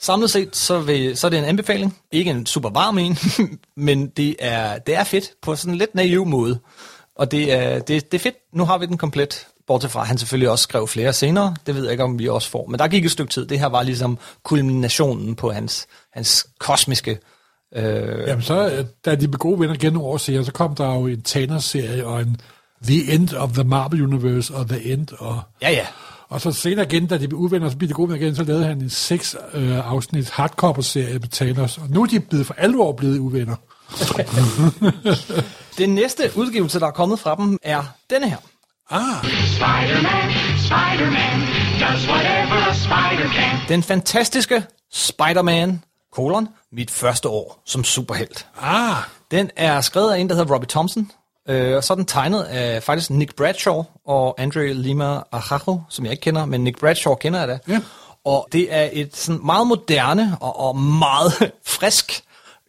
[0.00, 1.96] samlet set så, vil, så er det en anbefaling.
[2.12, 3.18] Ikke en super varm en,
[3.86, 6.58] men det er, det er fedt på sådan en lidt naiv måde.
[7.16, 8.36] Og det er, det, det er fedt.
[8.52, 9.46] Nu har vi den komplet.
[9.66, 11.56] Bortset fra, at han selvfølgelig også skrev flere senere.
[11.66, 12.66] Det ved jeg ikke, om vi også får.
[12.66, 13.46] Men der gik et stykke tid.
[13.46, 17.18] Det her var ligesom kulminationen på hans, hans kosmiske...
[17.76, 20.94] Øh, Jamen så, øh, da de blev gode venner gennem år senere, så kom der
[20.94, 22.40] jo en Thanos-serie og en
[22.84, 25.08] The End of the Marvel Universe og The End.
[25.18, 25.86] Og, ja, ja.
[26.28, 28.44] og så senere igen, da de blev uvenner, så blev de gode venner igen, så
[28.44, 31.78] lavede han en seks øh, afsnit hardcover-serie med Thanos.
[31.78, 33.56] Og nu er de blevet for alvor blevet uvenner.
[35.78, 38.36] Den næste udgivelse, der er kommet fra dem, er denne her.
[38.94, 39.22] Ah,
[39.56, 40.30] Spider-Man,
[40.68, 41.38] Spider-Man,
[41.80, 43.58] does whatever a spider can.
[43.68, 48.46] Den fantastiske Spider-Man, kolon, mit første år som superhelt.
[48.62, 48.96] ah,
[49.30, 51.10] Den er skrevet af en, der hedder Robbie Thompson,
[51.48, 56.04] øh, og så er den tegnet af faktisk Nick Bradshaw og Andre Lima Ajajo, som
[56.04, 57.58] jeg ikke kender, men Nick Bradshaw kender jeg da.
[57.68, 57.80] Ja.
[58.24, 61.32] Og det er et sådan meget moderne og, og meget
[61.78, 62.22] frisk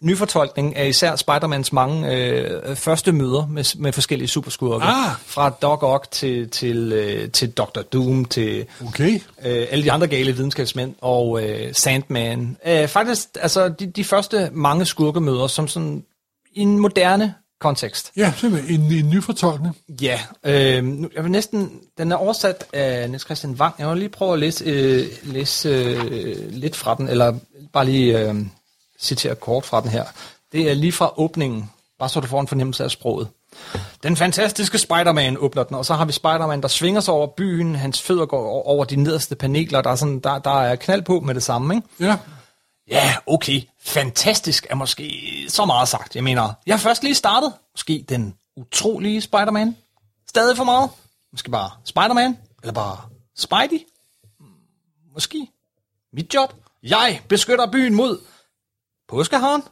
[0.03, 4.85] nyfortolkning af især Spider-Mans mange øh, første møder med, med forskellige superskurke.
[4.85, 5.11] Ah.
[5.25, 7.81] Fra Doc Ock til, til, øh, til Dr.
[7.81, 9.13] Doom til okay.
[9.45, 12.57] øh, alle de andre gale videnskabsmænd og øh, Sandman.
[12.67, 16.03] Øh, faktisk altså de, de første mange skurkemøder som sådan
[16.53, 18.11] i en moderne kontekst.
[18.17, 19.77] Ja, simpelthen en, en ny fortolkning.
[20.01, 23.75] Ja, øh, nu, jeg vil næsten, den er oversat af Niels Christian Wang.
[23.79, 27.33] Jeg vil lige prøve at læse, øh, læse øh, lidt fra den, eller
[27.73, 28.35] bare lige øh,
[29.03, 30.05] citere kort fra den her.
[30.51, 33.27] Det er lige fra åbningen, bare så du får en fornemmelse af sproget.
[34.03, 37.75] Den fantastiske Spider-Man åbner den, og så har vi Spider-Man, der svinger sig over byen.
[37.75, 39.81] Hans fødder går over de nederste paneler.
[39.81, 41.87] Der er, sådan, der, der er knald på med det samme, ikke?
[41.99, 42.17] Ja,
[42.87, 43.61] Ja, okay.
[43.81, 46.15] Fantastisk er måske så meget sagt.
[46.15, 47.53] Jeg mener, jeg har først lige startet.
[47.73, 49.77] Måske den utrolige Spider-Man.
[50.29, 50.89] Stadig for meget.
[51.31, 52.37] Måske bare Spider-Man.
[52.61, 52.97] Eller bare
[53.37, 53.85] Spidey.
[54.39, 54.45] Mm,
[55.13, 55.47] Måske.
[56.13, 56.53] Mit job.
[56.83, 58.19] Jeg beskytter byen mod
[59.09, 59.63] påskeharen.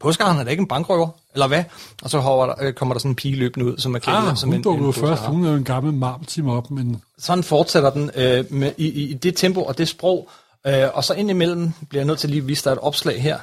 [0.00, 1.64] Påskeharen er da ikke en bankrøver, eller hvad?
[2.02, 4.18] Og så hopper der, øh, kommer der sådan en pige løbende ud, som er klædt
[4.18, 5.22] ah, som hun en, dukkede jo en først.
[5.22, 9.10] Hun er jo en gammel marmteam op, men sådan fortsætter den øh, med, i, i,
[9.10, 10.28] i det tempo og det sprog.
[10.66, 13.38] Øh, og så indimellem bliver jeg nødt til lige at vise dig et opslag her.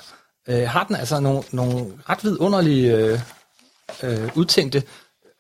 [0.48, 3.20] Øh, har den altså nogle, nogle ret vidunderlige øh,
[4.04, 4.84] øh, udtænkte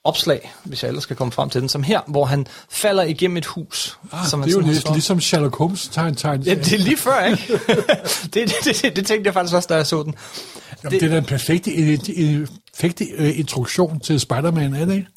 [0.05, 3.37] opslag, hvis jeg ellers skal komme frem til den, som her, hvor han falder igennem
[3.37, 3.97] et hus.
[4.11, 6.41] ah, som det er jo stået- ligesom Sherlock Holmes tegn tegn.
[6.41, 7.53] Ja, det er lige før, ikke?
[8.33, 10.15] det, det, det, det, tænkte jeg faktisk også, da jeg så den.
[10.83, 14.93] Jamen, det, det er da en perfekt, en, perfekt øh, introduktion til Spider-Man, er det
[14.93, 15.07] ikke?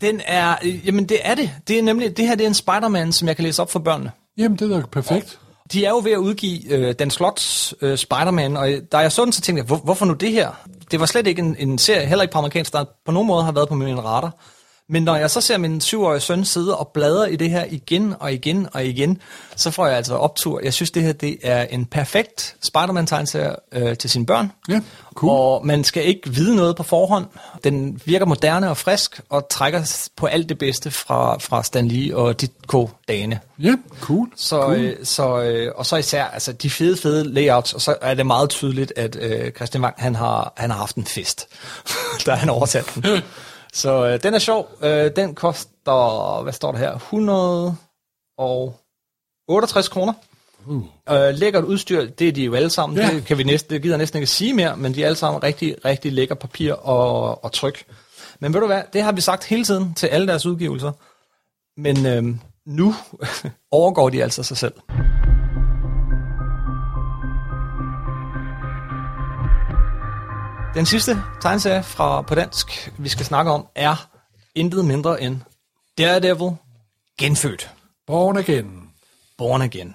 [0.00, 1.50] Den er, øh, jamen det er det.
[1.68, 3.78] Det er nemlig, det her det er en Spider-Man, som jeg kan læse op for
[3.78, 4.10] børnene.
[4.38, 5.38] Jamen, det er da perfekt.
[5.72, 9.12] De er jo ved at udgive øh, Dan Slots øh, Spider-Man, og øh, da jeg
[9.12, 10.50] så den, så tænkte jeg, hvor, hvorfor nu det her?
[10.90, 13.44] Det var slet ikke en, en serie, heller ikke på amerikansk, der på nogen måde
[13.44, 14.32] har været på min radar.
[14.88, 18.14] Men når jeg så ser min syvårige søn sidde og bladre i det her igen
[18.20, 19.20] og igen og igen,
[19.56, 20.60] så får jeg altså optur.
[20.64, 24.52] Jeg synes, det her det er en perfekt Spider-Man-tegnserie øh, til sine børn.
[24.68, 24.80] Ja,
[25.14, 25.32] cool.
[25.32, 27.26] Og man skal ikke vide noget på forhånd.
[27.64, 32.16] Den virker moderne og frisk, og trækker på alt det bedste fra, fra Stan Lee
[32.16, 33.40] og Ditko-dagene.
[33.58, 34.28] Ja, cool.
[34.36, 34.76] Så, cool.
[34.76, 38.26] øh, så, øh, og så især altså, de fede, fede layouts, og så er det
[38.26, 41.48] meget tydeligt, at øh, Christian Wang, han har, han har haft en fest,
[42.26, 43.04] da han oversat den.
[43.72, 44.70] så øh, den er sjov.
[44.82, 50.12] Øh, den koster, hvad står der her, 168 kroner.
[50.66, 50.82] Uh.
[51.10, 52.98] Øh, lækkert udstyr, det er de jo alle sammen.
[52.98, 53.10] Ja.
[53.10, 55.16] Det, kan vi næsten, det gider næsten ikke at sige mere, men de er alle
[55.16, 57.84] sammen rigtig, rigtig lækker papir og, og tryk.
[58.40, 60.92] Men ved du hvad, det har vi sagt hele tiden til alle deres udgivelser.
[61.76, 62.94] Men øhm, nu
[63.70, 64.72] overgår de altså sig selv.
[70.76, 74.08] Den sidste tegneserie fra på dansk, vi skal snakke om, er
[74.54, 75.40] intet mindre end
[75.98, 76.56] Daredevil
[77.18, 77.70] genfødt.
[78.06, 78.90] Born again.
[79.38, 79.94] Born Again.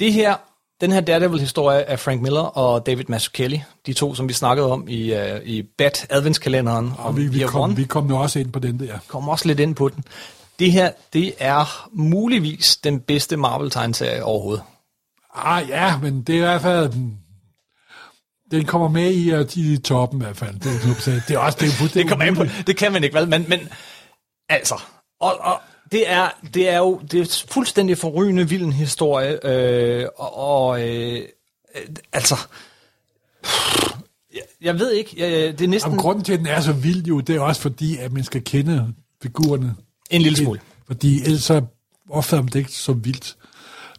[0.00, 0.36] Det her,
[0.80, 4.88] den her Daredevil-historie af Frank Miller og David Mazzucchelli, de to, som vi snakkede om
[4.88, 7.76] i, uh, i Bat adventskalenderen Og vi, vi, kom, One.
[7.76, 8.98] vi kom jo også ind på den der.
[9.08, 10.04] kommer også lidt ind på den.
[10.58, 14.62] Det her, det er muligvis den bedste Marvel-tegnserie overhovedet.
[15.34, 16.92] Ah ja, men det er i hvert fald...
[18.50, 20.54] Den kommer med i, uh, i toppen i hvert fald.
[20.60, 23.16] Det, er- det er også det, er, Det kommer an på, det kan man ikke,
[23.18, 23.28] vel?
[23.28, 23.60] Men, men
[24.48, 24.74] altså,
[25.20, 25.60] og, og
[25.92, 31.22] det er, det er jo det er fuldstændig forrygende vild historie, øh, og, og øh,
[31.74, 31.82] øh,
[32.12, 32.36] altså,
[34.34, 36.72] jeg, jeg ved ikke, jeg, det er næsten Og grunden til, at den er så
[36.72, 39.74] vild jo, det er også fordi, at man skal kende figurerne.
[40.10, 40.60] en lille smule.
[40.86, 41.62] Fordi ellers så
[42.10, 43.36] opfatter man det ikke så vildt.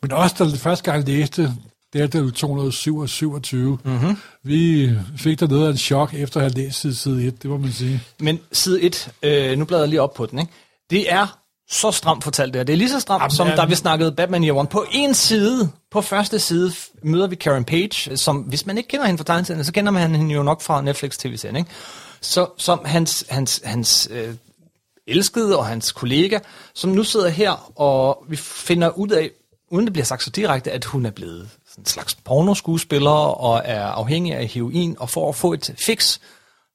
[0.01, 1.53] Men også da jeg første gang læste,
[1.93, 4.17] det er det 227, mm-hmm.
[4.43, 7.49] vi fik der noget af en chok efter at have læst side, side 1, det
[7.49, 8.03] må man sige.
[8.19, 10.51] Men side 1, øh, nu bladrer jeg lige op på den, ikke?
[10.89, 12.63] det er så stramt fortalt det her.
[12.63, 14.67] Det er lige så stramt, Jamen, som da vi snakkede Batman Year One.
[14.67, 16.71] På en side, på første side,
[17.03, 20.15] møder vi Karen Page, som, hvis man ikke kender hende fra tegneserien, så kender man
[20.15, 21.69] hende jo nok fra Netflix tv-serien, ikke?
[22.21, 24.33] Så, som hans, hans, hans øh,
[25.07, 26.39] elskede og hans kollega,
[26.73, 29.31] som nu sidder her, og vi finder ud af,
[29.71, 33.61] uden det bliver sagt så direkte, at hun er blevet sådan en slags pornoskuespiller og
[33.65, 36.19] er afhængig af heroin, og for at få et fix,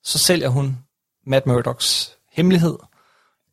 [0.04, 0.78] så sælger hun
[1.26, 2.76] Matt Murdochs hemmelighed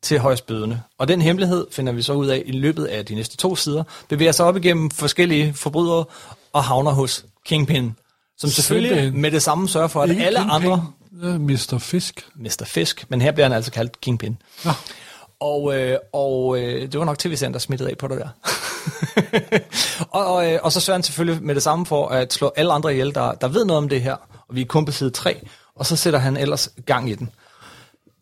[0.02, 0.82] til højstbydende.
[0.98, 3.84] Og den hemmelighed finder vi så ud af i løbet af de næste to sider,
[4.08, 6.04] bevæger sig op igennem forskellige forbrydere
[6.52, 7.96] og havner hos Kingpin,
[8.38, 10.86] som selvfølgelig med det samme sørger for, at Ikke alle Kingpin, andre
[11.22, 11.78] øh, Mr.
[11.80, 12.26] Fisk.
[12.34, 12.64] Mr.
[12.64, 14.38] Fisk, men her bliver han altså kaldt Kingpin.
[14.64, 14.70] Nå.
[15.40, 18.28] Og, øh, og øh, det var nok tv-serien, der smittede af på det der.
[20.10, 22.72] og, og, øh, og så sørger han selvfølgelig med det samme for at slå alle
[22.72, 24.16] andre ihjel, der, der ved noget om det her.
[24.48, 27.30] Og vi er kun på side 3, og så sætter han ellers gang i den.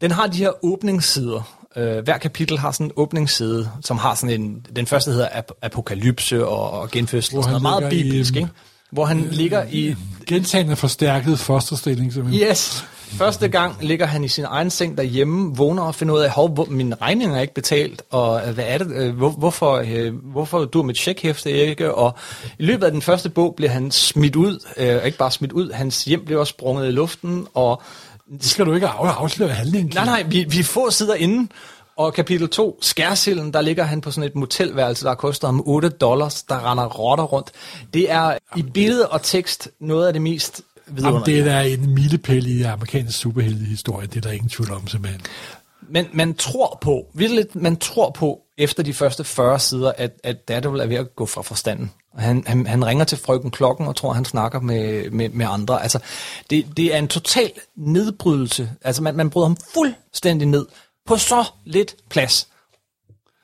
[0.00, 1.58] Den har de her åbningssider.
[1.76, 4.66] Øh, hver kapitel har sådan en åbningsside, som har sådan en...
[4.76, 7.36] Den første hedder ap- apokalypse og, og genfødsel.
[7.38, 8.50] Og sådan noget meget i, bibelsk, øhm, ikke?
[8.92, 9.94] Hvor han ligger i
[10.26, 12.48] Gentagende forstærket fosterstilling, simpelthen.
[12.50, 12.84] Yes.
[13.10, 16.48] Første gang ligger han i sin egen seng derhjemme, vågner og finder ud af, hov,
[16.50, 20.14] hvor, min regning er ikke betalt, og øh, hvad er det, øh, hvor, hvorfor, øh,
[20.32, 22.14] hvorfor du mit checkhæfte ikke, og
[22.58, 25.70] i løbet af den første bog bliver han smidt ud, øh, ikke bare smidt ud,
[25.72, 27.82] hans hjem bliver også sprunget i luften, og
[28.32, 29.92] Det skal du ikke af- afsløre handlingen.
[29.94, 31.50] nej, nej, vi, vi er få sider inden,
[31.98, 35.88] og kapitel 2, Skærsilden, der ligger han på sådan et motelværelse, der koster ham 8
[35.88, 37.50] dollars, der render rotter rundt.
[37.94, 40.62] Det er i billede og tekst noget af det mest
[41.00, 44.86] Jamen, det er da en milepæl i amerikansk superheltehistorie, det er der ingen tvivl om,
[44.86, 45.22] simpelthen.
[45.88, 50.48] Men man tror på, virkelig, man tror på, efter de første 40 sider, at, at
[50.48, 51.90] Daredevil er ved at gå fra forstanden.
[52.16, 55.82] Han, han, han ringer til frøken Klokken og tror, han snakker med, med, med andre.
[55.82, 55.98] Altså,
[56.50, 58.70] det, det er en total nedbrydelse.
[58.82, 60.66] Altså, man, man bryder ham fuldstændig ned
[61.08, 62.48] på så lidt plads.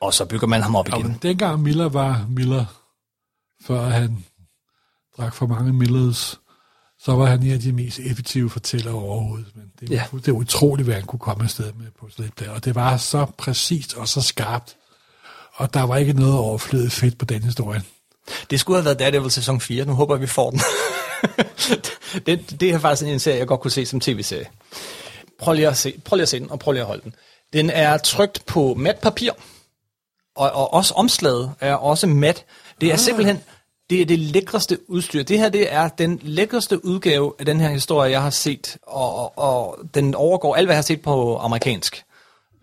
[0.01, 1.01] Og så bygger man ham op igen.
[1.01, 2.65] Jamen, dengang Miller var Miller,
[3.67, 4.25] før han
[5.19, 6.41] drak for mange Millers,
[7.01, 9.47] så var han en af de mest effektive fortællere overhovedet.
[9.55, 10.05] Men det, Ja.
[10.13, 12.51] det er utroligt, hvad han kunne komme afsted med på et der.
[12.51, 14.77] Og det var så præcist og så skarpt.
[15.55, 17.83] Og der var ikke noget overflødigt fedt på den historie.
[18.51, 19.85] Det skulle have været Daredevil sæson 4.
[19.85, 20.61] Nu håber jeg, vi får den.
[22.27, 24.47] det, det er faktisk en serie, jeg godt kunne se som tv-serie.
[25.39, 27.15] Prøv lige, at se, prøv lige at se den, og prøv lige at holde den.
[27.55, 29.31] Den er trykt på mat papir,
[30.37, 32.45] og, og også omslaget er også mat.
[32.81, 33.41] Det er simpelthen
[33.91, 35.23] det, er det lækreste udstyr.
[35.23, 39.15] Det her det er den lækreste udgave af den her historie, jeg har set, og,
[39.17, 42.03] og, og den overgår alt, hvad jeg har set på amerikansk.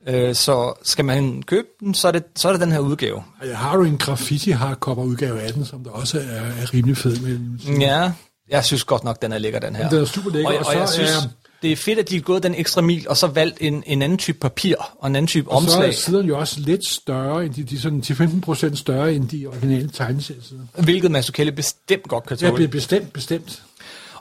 [0.08, 3.23] Øh, så skal man købe den, så er det, så er det den her udgave.
[3.45, 6.23] Jeg har jo en graffiti hardcover udgave af den, som der også er,
[6.62, 7.39] er rimelig fed med.
[7.80, 8.12] Ja,
[8.49, 9.89] jeg synes godt nok, den er lækker, den her.
[9.89, 11.30] Den er super lækker, Og, og og, jeg så synes, er-
[11.62, 14.02] det er fedt, at de er gået den ekstra mil, og så valgt en, en
[14.02, 16.86] anden type papir, og en anden type Og så er omslag, siderne jo også lidt
[16.86, 20.62] større, end de, de sådan 10-15 procent større end de originale tegneseriesider.
[20.84, 22.67] hvilket Mazzucchelli bestemt godt kan Ja, tåle.
[22.67, 23.62] be- bestemt, bestemt.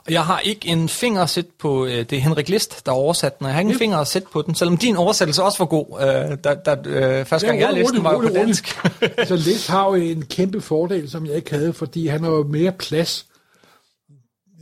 [0.05, 2.91] Og jeg har ikke en finger at sætte på, øh, det er Henrik List, der
[2.91, 5.43] oversat den, og jeg har ikke en finger at sætte på den, selvom din oversættelse
[5.43, 8.27] også var god, øh, da, da, øh, første gang jeg læste den, var jo på
[8.33, 8.77] dansk.
[9.17, 12.43] altså, Lis har jo en kæmpe fordel, som jeg ikke havde, fordi han har jo
[12.43, 13.25] mere plads.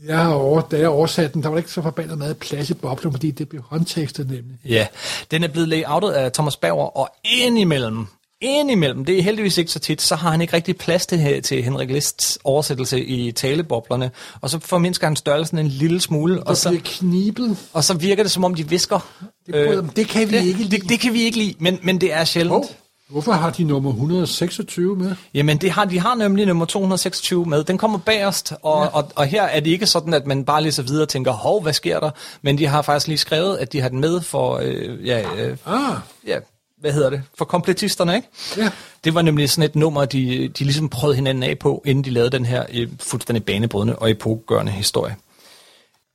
[0.07, 2.69] Jeg har over, da jeg oversatte den, der var der ikke så forbandet meget plads
[2.69, 4.57] i boblen, fordi det blev håndtekstet nemlig.
[4.65, 4.88] Ja,
[5.31, 8.05] den er blevet layoutet af Thomas Bauer, og indimellem,
[8.41, 11.63] indimellem, det er heldigvis ikke så tit, så har han ikke rigtig plads til, til
[11.63, 16.57] Henrik Lists oversættelse i taleboblerne, og så formindsker han størrelsen en lille smule, og Og
[16.57, 17.57] så, knibet.
[17.73, 19.09] og så virker det som om, de visker.
[19.45, 20.77] Det, øh, det kan vi det, ikke lide.
[20.77, 22.51] det, det kan vi ikke lide, men, men det er sjældent.
[22.53, 22.65] Hov,
[23.09, 25.15] hvorfor har de nummer 126 med?
[25.33, 27.63] Jamen, det har, de har nemlig nummer 226 med.
[27.63, 28.89] Den kommer bagerst, og, ja.
[28.89, 31.61] og, og her er det ikke sådan, at man bare læser videre og tænker, hov,
[31.61, 32.09] hvad sker der?
[32.41, 35.57] Men de har faktisk lige skrevet, at de har den med for, øh, ja, øh,
[35.65, 35.95] Ah,
[36.27, 36.39] ja,
[36.79, 38.27] hvad hedder det, for kompletisterne, ikke?
[38.57, 38.69] Ja.
[39.03, 42.09] Det var nemlig sådan et nummer, de, de ligesom prøvede hinanden af på, inden de
[42.09, 45.15] lavede den her øh, fuldstændig banebrydende og epokegørende historie.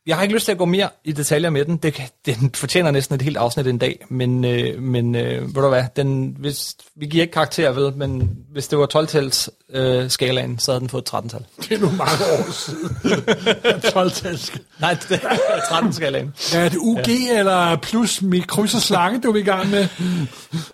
[0.07, 1.77] Jeg har ikke lyst til at gå mere i detaljer med den.
[1.77, 5.69] Det, den fortjener næsten et helt afsnit en dag, men, øh, men øh, ved du
[5.69, 10.59] hvad, den, hvis, vi giver ikke karakter, vel, men hvis det var 12-tals øh, skalaen,
[10.59, 11.45] så havde den fået 13-tal.
[11.57, 12.97] det er nu mange år siden.
[13.93, 14.59] 12 -talsk.
[14.81, 15.29] Nej, det er
[15.61, 16.55] 13-skalaen.
[16.55, 17.39] Ja, er det UG ja.
[17.39, 19.89] eller plus med kryds og slange, du er i gang med?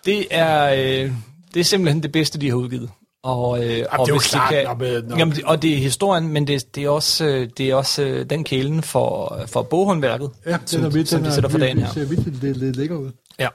[0.05, 1.11] Det er, øh,
[1.53, 2.89] Det er simpelthen det bedste, de har udgivet.
[3.23, 5.73] Og, øh, og jo hvis de klart, kan, når med- når- jamen, det- og det
[5.73, 9.39] er historien, men det, det er også, øh, det er også øh, den kælen for,
[9.47, 11.85] for boghåndværket, Ja, som, den er vildt, som den de er sætter for dagen her.
[11.85, 13.47] Det ser vildt lidt, lidt lækker ud, Ja.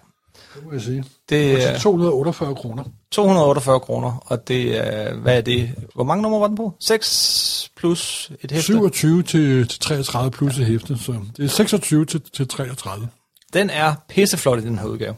[0.54, 0.96] det må jeg sige.
[0.98, 2.84] Det Det er er 248 kroner.
[3.12, 5.70] 248 kroner, og det er, hvad er det?
[5.94, 6.74] Hvor mange numre var den på?
[6.80, 8.62] 6 plus et hæfte.
[8.66, 13.08] 27 til, til 33 plus et hæfte, så det er 26 til, til 33.
[13.52, 15.14] Den er pisseflot i den her udgave.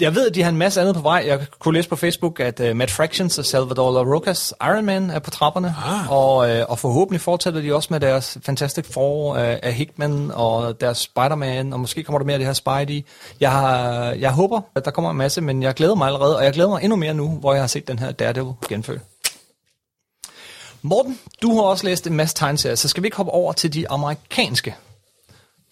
[0.00, 1.24] Jeg ved, at de har en masse andet på vej.
[1.26, 5.10] Jeg kunne læse på Facebook, at uh, Matt Fractions og Salvador La Rocas Iron Man
[5.10, 5.74] er på trapperne.
[5.84, 6.12] Ah.
[6.12, 10.80] Og, uh, og forhåbentlig fortsætter de også med deres Fantastic Four uh, af Hickman og
[10.80, 13.06] deres Spider-Man, og måske kommer der mere af det her Spidey.
[13.40, 16.44] Jeg, har, jeg håber, at der kommer en masse, men jeg glæder mig allerede, og
[16.44, 19.00] jeg glæder mig endnu mere nu, hvor jeg har set den her Daredevil genfødt.
[20.82, 23.74] Morten, du har også læst en masse tegneserier, så skal vi ikke hoppe over til
[23.74, 24.74] de amerikanske?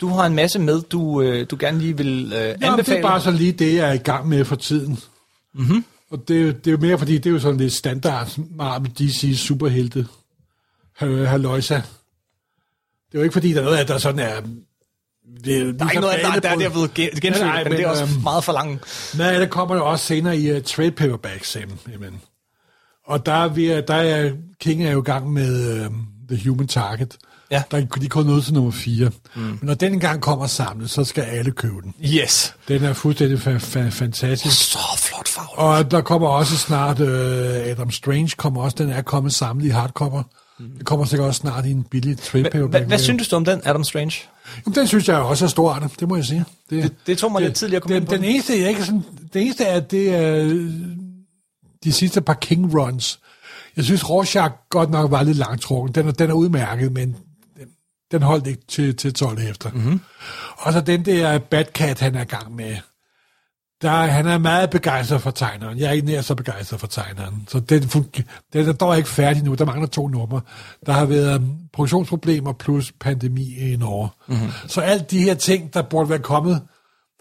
[0.02, 2.98] Du har en masse med, du, øh, du gerne lige vil øh, Ja, det anbefale.
[2.98, 4.98] er bare så lige det, jeg er i gang med for tiden.
[5.54, 5.84] Mm-hmm.
[6.10, 8.38] Og det, er jo- det er jo mere, fordi det er jo sådan lidt standard
[8.56, 10.06] Marvel DC superhelte.
[10.96, 11.74] Hal- Halløjsa.
[11.74, 11.82] Det
[13.14, 14.40] er jo ikke fordi, der er noget af, der sådan er...
[15.44, 17.64] Det er, Der er ikke noget, der, der, der er blevet gen- genfødt, Nej, nej,
[17.64, 19.12] men, det er men, også øhm, meget for langt.
[19.18, 21.78] Nej, der kommer jo også senere i uh, trade paperbacks, jamen.
[21.92, 22.20] jamen.
[23.06, 25.92] Og der er, vi, der er King er jo i gang med uh,
[26.30, 27.16] The Human Target.
[27.52, 27.62] Ja.
[27.70, 29.10] Der er de kun nået til nummer 4.
[29.34, 29.40] Mm.
[29.42, 31.94] Men når den engang kommer samlet, så skal alle købe den.
[32.04, 32.54] Yes.
[32.68, 34.70] Den er fuldstændig fa- fa- fantastisk.
[34.72, 35.58] Så flot farve.
[35.58, 37.08] Og der kommer også snart uh,
[37.70, 40.22] Adam Strange, kommer også, den er kommet samlet i hardcover.
[40.58, 40.64] Mm.
[40.78, 43.84] Det kommer sikkert også snart i en billig trade Hvad, synes du om den, Adam
[43.84, 44.12] Strange?
[44.66, 46.44] Jamen, den synes jeg også er stor, det må jeg sige.
[46.70, 48.84] Det- det tog mig lidt tidligere at komme den, ind på den eneste, jeg ikke
[48.84, 49.02] sådan,
[49.34, 50.70] det eneste er, det er øh,
[51.84, 53.18] de sidste par King Runs.
[53.76, 55.94] Jeg synes, Rorschach godt nok var lidt langtrukken.
[55.94, 57.16] Den er, den er udmærket, men
[58.12, 59.70] den, holdt ikke til, til 12 efter.
[59.70, 59.80] Mhm.
[59.80, 60.00] Mm-hmm.
[60.58, 62.76] Og så den der Batcat, han er i gang med.
[63.82, 65.78] Der, han er meget begejstret for tegneren.
[65.78, 67.48] Jeg er ikke nær så begejstret for tegneren.
[67.48, 67.82] Så den,
[68.52, 69.54] den er dog ikke færdig nu.
[69.54, 70.40] Der mangler to numre.
[70.86, 74.08] Der har været um, produktionsproblemer plus pandemi i Norge.
[74.28, 74.50] Mm-hmm.
[74.66, 76.62] Så alt de her ting, der burde være kommet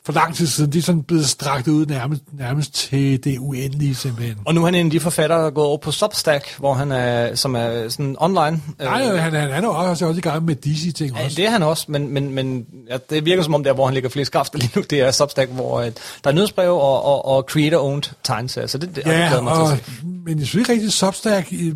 [0.05, 3.95] for lang tid siden, de er sådan blevet strakt ud nærmest, nærmest til det uendelige
[3.95, 4.35] simpelthen.
[4.45, 6.73] Og nu er han en af de forfattere, der er gået over på Substack, hvor
[6.73, 8.61] han er, som er sådan online.
[8.79, 11.35] Nej, Øh, han, han er jo også, også i gang med DC-ting Ja, også.
[11.35, 13.93] det er han også, men, men, men ja, det virker som om, der hvor han
[13.93, 15.91] ligger flest kræfter lige nu, det er Substack, hvor øh,
[16.23, 19.53] der er nyhedsbrev og, og, og creator-owned tegneserier, så det, det, det Ja, glæder mig
[19.53, 20.05] til og, at se.
[20.25, 21.73] men jeg synes ikke rigtig, Substack, i-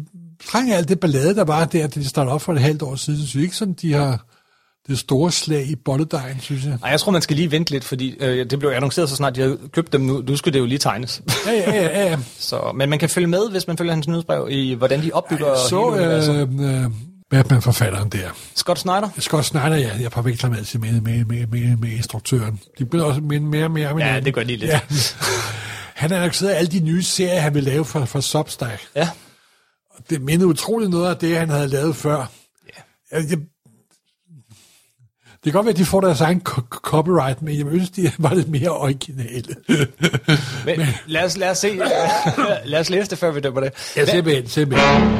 [0.49, 2.95] træng alt det ballade, der var der, da de startede op for et halvt år
[2.95, 4.25] siden, synes jeg ikke sådan, de har
[4.87, 6.77] det store slag i bolledejen, synes jeg.
[6.81, 9.35] Nej, jeg tror, man skal lige vente lidt, fordi øh, det blev annonceret så snart,
[9.35, 10.21] de havde købt dem nu.
[10.27, 11.21] Nu skulle det jo lige tegnes.
[11.47, 12.17] Ja, ja, ja, ja.
[12.39, 15.47] så, men man kan følge med, hvis man følger hans nyhedsbrev, i hvordan de opbygger
[15.47, 16.49] Jeg så hele universet.
[16.59, 16.91] øh, øh,
[17.29, 18.29] Batman-forfatteren der.
[18.55, 19.09] Scott Snyder?
[19.19, 22.59] Scott Snyder, ja, jeg forveksler med altid med, med, med, med, med instruktøren.
[22.79, 24.25] De bliver også mere og mere med Ja, hinanden.
[24.25, 24.63] det gør de lidt.
[24.63, 24.79] Ja.
[25.95, 28.81] Han har annonceret alle de nye serier, han vil lave for, for Substack.
[28.95, 29.09] Ja.
[30.09, 32.17] Det mindede utroligt noget af det, han havde lavet før.
[32.67, 32.81] Ja.
[33.17, 33.37] Jeg, jeg,
[35.51, 38.33] kan godt være, at de får deres egen co- copyright, men jeg synes, de var
[38.33, 39.55] lidt mere originale.
[40.65, 41.79] Men, lad, os, lad, os se,
[42.65, 43.71] lad os læse det, før vi dømmer det.
[43.97, 45.11] Ja, simpelthen, simpelthen.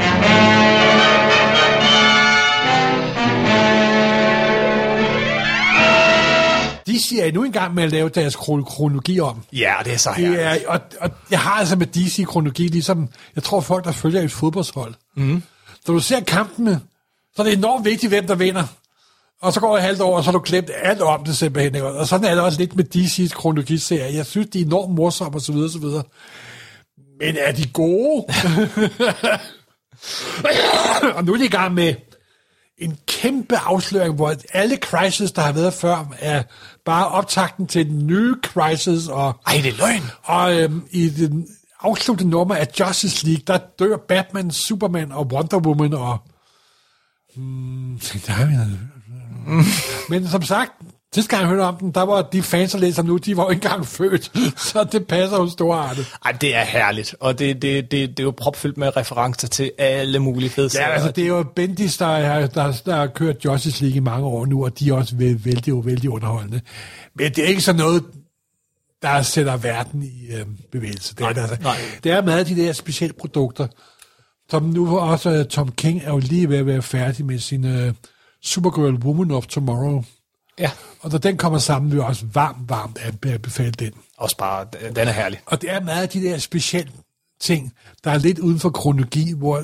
[6.87, 9.43] De siger nu engang med at lave deres kro- kronologi om.
[9.53, 10.39] Ja, det er så her.
[10.39, 14.31] er, og, og jeg har altså med DC-kronologi, ligesom, jeg tror folk, der følger et
[14.31, 14.93] fodboldshold.
[15.15, 15.43] Mm.
[15.85, 16.79] Så du ser kampene,
[17.35, 18.63] så er det enormt vigtigt, hvem der vinder.
[19.45, 21.75] Og så går jeg halvt år, og så har du glemt alt om det simpelthen.
[21.75, 21.87] Ikke?
[21.87, 24.15] Og sådan er det også lidt med DC's kronologiserie.
[24.15, 26.03] Jeg synes, de er enormt morsomme, og så videre, og så videre.
[27.19, 28.25] Men er de gode?
[31.15, 31.95] og nu er de i gang med
[32.77, 36.43] en kæmpe afsløring, hvor alle crisis, der har været før, er
[36.85, 40.03] bare optakten til den nye crisis, og Ej, det er løgn.
[40.23, 41.47] og øhm, i den
[41.81, 46.17] afsluttende nummer af Justice League, der dør Batman, Superman og Wonder Woman, og...
[47.35, 48.67] Hmm, der er
[49.47, 49.63] vi
[50.09, 50.71] Men som sagt,
[51.15, 53.43] sidste gang jeg hørte om den, der var de fans, der læser nu, de var
[53.43, 54.31] jo ikke engang født,
[54.71, 56.07] så det passer jo storartet.
[56.25, 59.71] Ej, det er herligt, og det, det, det, det er jo propfyldt med referencer til
[59.77, 63.45] alle mulige fede Ja, altså det er jo Bendis, der, er, der, der har kørt
[63.45, 66.61] Justice League i mange år nu, og de er også vældig, vældig, vældig underholdende.
[67.15, 68.03] Men det er ikke sådan noget,
[69.01, 71.15] der sætter verden i øh, bevægelse.
[71.15, 71.57] Det er, det, altså.
[71.61, 71.77] nej.
[72.03, 73.67] det er meget af de der specielle produkter,
[74.49, 77.65] som nu også øh, Tom King er jo lige ved at være færdig med sin
[77.65, 77.93] øh,
[78.45, 80.03] Supergirl Woman of Tomorrow.
[80.59, 80.71] Ja,
[81.01, 83.91] Og når den kommer sammen, vil jeg også varmt, varmt anbefale den.
[84.17, 85.41] også bare, den er herlig.
[85.45, 86.91] Og det er meget af de der specielle
[87.41, 87.73] ting,
[88.03, 89.63] der er lidt uden for kronologi, hvor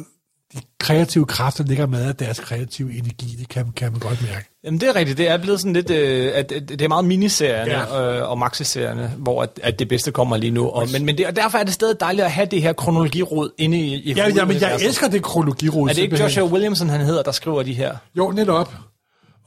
[0.55, 3.35] de kreative kræfter ligger med af deres kreative energi.
[3.39, 4.47] Det kan, kan man godt mærke.
[4.63, 7.05] Jamen det er rigtigt, det er blevet sådan lidt, øh, at at det er meget
[7.05, 8.17] miniserierne Ja.
[8.19, 10.67] øh, og maxiserierne, hvor at, at det bedste kommer lige nu.
[10.69, 13.49] Og, men, men det, og derfor er det stadig dejligt at have det her kronologiråd
[13.57, 15.89] inde i, i Ja, ja, men jeg elsker det kronologiråd.
[15.89, 16.23] Er det ikke.
[16.23, 17.95] Joshua Williamson, han hedder, der skriver de her?
[18.17, 18.73] Jo, netop.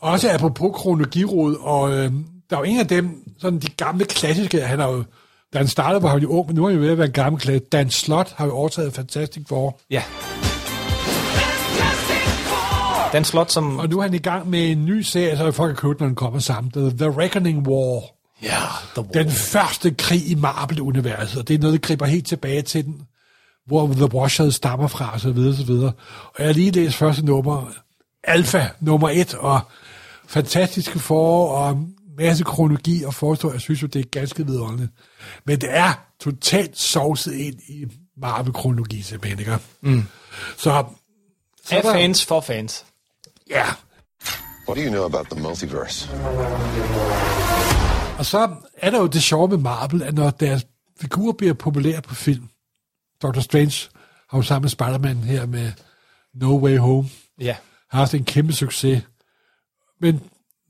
[0.00, 2.12] Også apropos kronologiråd, og øh,
[2.50, 5.04] der er jo ingen af dem, sådan de gamle klassiske, han har jo,
[5.52, 7.06] da han startede, var han jo ung, men nu er han jo ved at være
[7.06, 7.66] en gammel klassiker.
[7.72, 10.02] Dan Slot har jo overtaget Fantastic Four, Ja.
[13.14, 13.78] Den slot, som...
[13.78, 16.06] og nu er han i gang med en ny serie, så folk kan købe, når
[16.06, 16.70] den kommer sammen.
[16.98, 18.02] The, Reckoning War.
[18.42, 18.62] Ja,
[18.96, 22.84] The Den første krig i Marvel-universet, og det er noget, der griber helt tilbage til
[22.84, 23.02] den,
[23.66, 25.92] hvor The Watcher stammer fra, og så videre, så videre.
[26.24, 27.66] Og jeg har lige læst første nummer,
[28.24, 29.60] Alpha nummer et, og
[30.26, 31.86] fantastiske forår, og
[32.18, 34.90] masse kronologi og forstår, jeg synes jo, det er ganske vidunderligt.
[35.44, 37.84] Men det er totalt sovset ind i
[38.16, 39.58] Marvel-kronologi, simpelthen, ikke?
[39.80, 40.04] Mm.
[40.56, 40.84] Så,
[41.66, 42.84] så Af der- fans for fans.
[43.50, 43.64] Ja,
[44.68, 46.08] What do you know about the multiverse?
[48.18, 50.66] Og så er der jo det sjove med Marvel, at når deres
[51.00, 52.48] figurer bliver populære på film,
[53.22, 53.88] Doctor Strange
[54.30, 55.72] har jo sammen med Spider-Man her med
[56.34, 57.08] No Way Home,
[57.40, 57.56] Ja.
[57.90, 59.02] har haft en kæmpe succes.
[60.00, 60.20] Men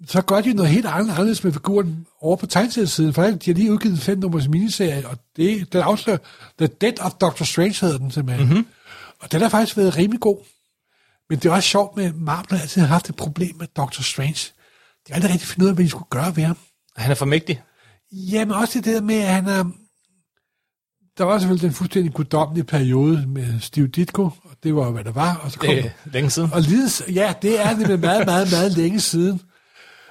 [0.06, 3.54] så gør de noget helt andet- anderledes med figuren over på tegneseriesiden, for de har
[3.54, 6.18] lige udgivet en fem nummers miniserie, og det, den afslører,
[6.58, 8.48] The Death of Doctor Strange hedder den simpelthen.
[8.48, 8.66] Mm-hmm.
[9.20, 10.38] Og den har faktisk været rimelig god.
[11.30, 14.02] Men det er også sjovt med, at Marvel har altid haft et problem med Doctor
[14.02, 14.52] Strange.
[15.06, 16.56] De har aldrig rigtig fundet ud af, hvad de skulle gøre ved ham.
[16.96, 17.62] Han er for mægtig.
[18.12, 19.64] Jamen også det der med, at han er...
[21.18, 25.12] Der var selvfølgelig den fuldstændig guddommelige periode med Steve Ditko, og det var hvad der
[25.12, 25.36] var.
[25.36, 26.52] Og så kom, Det er længe siden.
[26.52, 29.40] og lides, ja, det er det med meget, meget, meget længe siden.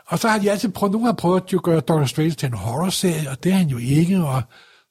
[0.07, 2.53] Og så har de altid prøvet, nogle har prøvet at gøre Doctor Strange til en
[2.53, 4.41] horrorserie, og det er han jo ikke, og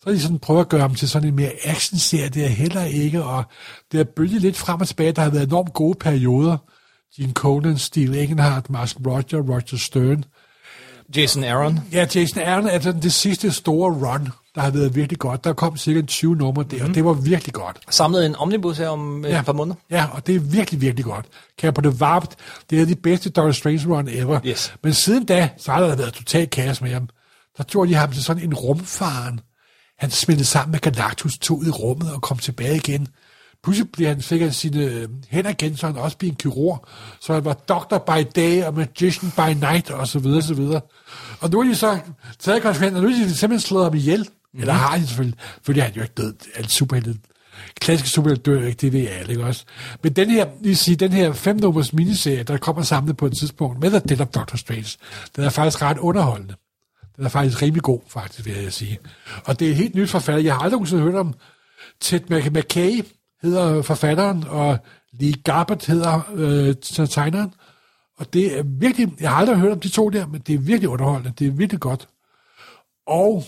[0.05, 2.85] så de sådan prøvet at gøre ham til sådan en mere actionserie, det er heller
[2.85, 3.45] ikke, og
[3.93, 6.57] det har bølget lidt frem og tilbage, der har været enormt gode perioder.
[7.17, 10.25] Gene Conan, Steve Engelhardt, Mark Roger, Roger Stern.
[11.17, 11.81] Jason Aaron.
[11.93, 15.45] Ja, Jason Aaron er sådan det sidste store run, der har været virkelig godt.
[15.45, 16.89] Der kom cirka 20 numre der, mm.
[16.89, 17.79] og det var virkelig godt.
[17.91, 19.39] Samlede en omnibus her om ja.
[19.39, 19.77] et par måneder.
[19.91, 21.27] Ja, og det er virkelig, virkelig godt.
[21.59, 22.37] Kan jeg på det varmt.
[22.71, 24.41] Det er de bedste Doctor Strange run ever.
[24.47, 24.75] Yes.
[24.83, 27.09] Men siden da, så har der været totalt kaos med ham.
[27.59, 29.41] Der tog de ham til sådan en rumfaren.
[30.03, 33.09] Han smeltede sammen med Galactus, tog ud i rummet og kom tilbage igen.
[33.63, 36.87] Pludselig blev han, fik han sine øh, hænder igen, så han også blev en kirurg.
[37.21, 40.81] Så han var doctor by day og magician by night, og så videre, så videre.
[41.41, 41.99] Og nu er de så
[42.39, 44.29] taget konsekvenser, og nu er de simpelthen slået ham ihjel.
[44.55, 44.61] Mm.
[44.61, 46.35] Eller har de selvfølgelig, fordi han jo ikke død.
[46.55, 47.19] Alt superhelte
[47.81, 49.65] klassiske superhelte dør ikke, det ved alle, ikke også?
[50.03, 53.37] Men den her, lige sige, den her fem nummers miniserie, der kommer samlet på et
[53.39, 54.99] tidspunkt med The Death of Doctor Strange,
[55.37, 56.55] den er faktisk ret underholdende.
[57.23, 58.99] Den er faktisk rimelig god, faktisk, vil jeg sige.
[59.45, 60.43] Og det er et helt nyt forfatter.
[60.43, 61.35] Jeg har aldrig nogensinde hørt om
[62.01, 63.03] Ted Mc- McKay,
[63.43, 64.79] hedder forfatteren, og
[65.13, 67.55] Lee Garbett hedder øh, tegneren.
[68.19, 70.59] Og det er virkelig, jeg har aldrig hørt om de to der, men det er
[70.59, 71.33] virkelig underholdende.
[71.39, 72.09] Det er virkelig godt.
[73.07, 73.45] Og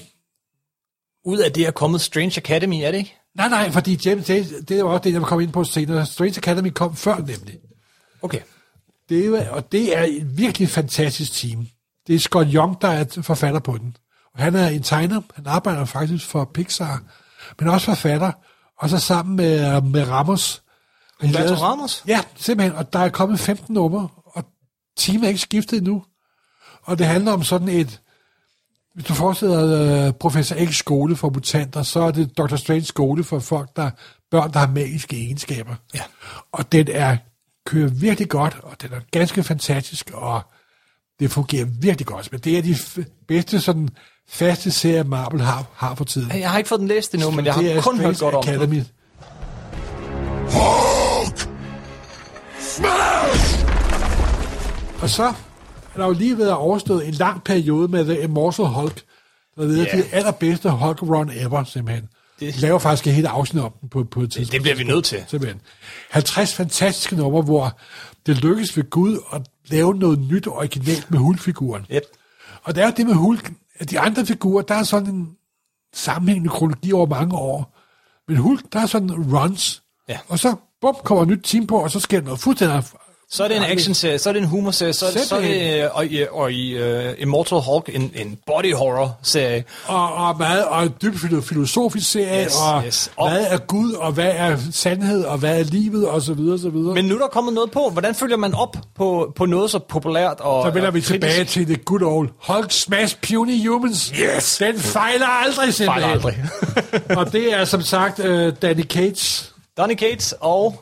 [1.25, 3.14] Ud af det er kommet Strange Academy, er det ikke?
[3.37, 6.07] Nej, nej, fordi James, det, det var også det, jeg vil komme ind på senere.
[6.07, 7.59] Strange Academy kom før nemlig.
[8.22, 8.41] Okay.
[9.09, 11.66] Det er, og det er et virkelig fantastisk team.
[12.07, 13.97] Det er Scott Young, der er forfatter på den.
[14.35, 15.21] Og han er en tegner.
[15.35, 17.03] Han arbejder faktisk for Pixar,
[17.61, 18.33] men også forfatter.
[18.79, 20.63] Og så sammen med, med Ramos.
[21.21, 22.05] Humberto lavede- Ramos?
[22.09, 22.77] Ja, simpelthen.
[22.79, 24.45] Og der er kommet 15 numre, og
[24.97, 26.05] teamet er ikke skiftet endnu.
[26.83, 28.01] Og det handler om sådan et...
[28.95, 32.57] Hvis du forestiller uh, Professor X skole for mutanter, så er det Dr.
[32.57, 33.91] Strange skole for folk, der
[34.31, 35.75] børn, der har magiske egenskaber.
[35.95, 36.01] Ja.
[36.53, 37.17] Og den er
[37.67, 40.43] kører virkelig godt, og den er ganske fantastisk, og
[41.21, 42.33] det fungerer virkelig godt.
[42.33, 42.77] Men det er de
[43.29, 43.89] bedste sådan
[44.29, 46.39] faste serier, Marvel har, har for tiden.
[46.39, 48.33] Jeg har ikke fået den læst endnu, men jeg Det har er kun hørt Strange
[48.33, 48.55] godt om den.
[48.55, 48.83] Academy.
[55.03, 55.25] Og så
[55.95, 59.03] er der jo lige været overstået en lang periode med The Immortal Hulk,
[59.57, 59.85] der ved Ja.
[59.87, 59.97] yeah.
[59.97, 62.09] det allerbedste Hulk run ever, simpelthen.
[62.41, 64.53] Det- Det laver faktisk et helt afsnit om den på, på et tidspunkt.
[64.53, 65.25] Det bliver vi nødt til.
[65.29, 65.61] Simpelthen.
[66.11, 67.79] 50 fantastiske numre, hvor
[68.27, 71.87] det lykkes ved Gud at lave noget nyt og originalt med Hulk-figuren.
[71.93, 72.03] Yep.
[72.62, 75.37] Og det er jo det med Hulk, at de andre figurer, der er sådan en
[75.93, 77.79] sammenhængende kronologi over mange år.
[78.29, 79.83] Men Hulk, der er sådan runs.
[80.09, 80.18] Ja.
[80.29, 82.83] Og så, bum, kommer et nyt team på, og så sker noget fuldstændig...
[83.31, 85.89] Så er det en action-serie, så er det en humor-serie, så, så er det, øh,
[85.93, 89.64] og, i- og i uh, Immortal Hulk en, en body horror-serie.
[89.87, 93.11] Og, og, meget, og dybt filo- filosofisk serie, Yes, og, yes.
[93.16, 96.59] Og- hvad er Gud, og hvad er sandhed, og hvad er livet, og så videre,
[96.59, 96.95] så videre.
[96.95, 97.89] Men nu er der kommet noget på.
[97.93, 101.12] Hvordan følger man op på, på noget så populært og Så vender vi kritisk?
[101.12, 104.07] tilbage til det good old Hulk Smash Puny Humans.
[104.37, 104.57] Yes!
[104.59, 106.20] Den fejler aldrig, simpelthen.
[106.20, 106.41] Fejler
[107.07, 107.16] aldrig.
[107.18, 109.53] og det er som sagt uh, Danny Cates.
[109.79, 110.75] Donny Cates og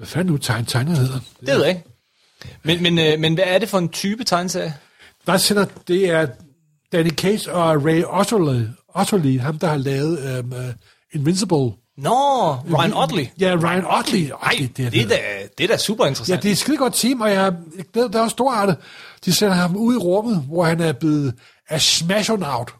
[0.00, 1.20] Hvad fanden nu tegn, tegner hedder?
[1.40, 1.84] Det ved jeg ikke.
[2.62, 4.74] Men, men, øh, men hvad er det for en type tegneserie?
[5.26, 6.26] Der sætter, det er
[6.92, 10.58] Danny Case og Ray Otterly, Otterly ham der har lavet um, uh,
[11.12, 11.72] Invincible.
[11.98, 13.26] Nå, Ryan Otley.
[13.40, 14.20] Ja, Ryan Otley.
[14.20, 15.18] Nej, Otley, det, det, er da,
[15.58, 16.42] det er da super Ja, interessant.
[16.42, 18.76] det er et skide godt team, og jeg, jeg glæder der er storartet.
[19.24, 21.34] De sender ham ud i rummet, hvor han er blevet
[21.68, 22.74] astronaut.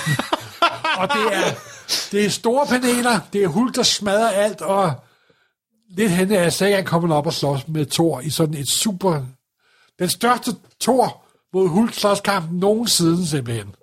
[1.00, 1.54] og det er,
[2.12, 4.92] det er store paneler, det er Hulk, der smadrer alt, og
[5.96, 9.22] lidt henne er Sagan kommet op og slås med Thor i sådan et super...
[9.98, 11.22] Den største Thor
[11.52, 13.74] mod Hulk slåskamp nogensinde simpelthen.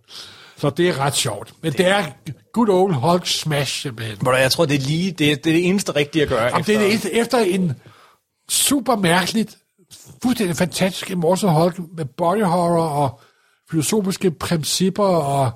[0.57, 1.53] Så det er ret sjovt.
[1.61, 2.05] Men det, det er
[2.53, 4.17] good old Hulk smash simpelthen.
[4.21, 6.43] Hvor jeg tror, det er lige det, er, det, er det eneste rigtige at gøre.
[6.43, 7.73] Jamen, det er det eneste, efter en
[8.49, 9.57] super mærkeligt,
[10.23, 13.19] fuldstændig fantastisk Immortal Hulk med body horror og
[13.69, 15.51] filosofiske principper og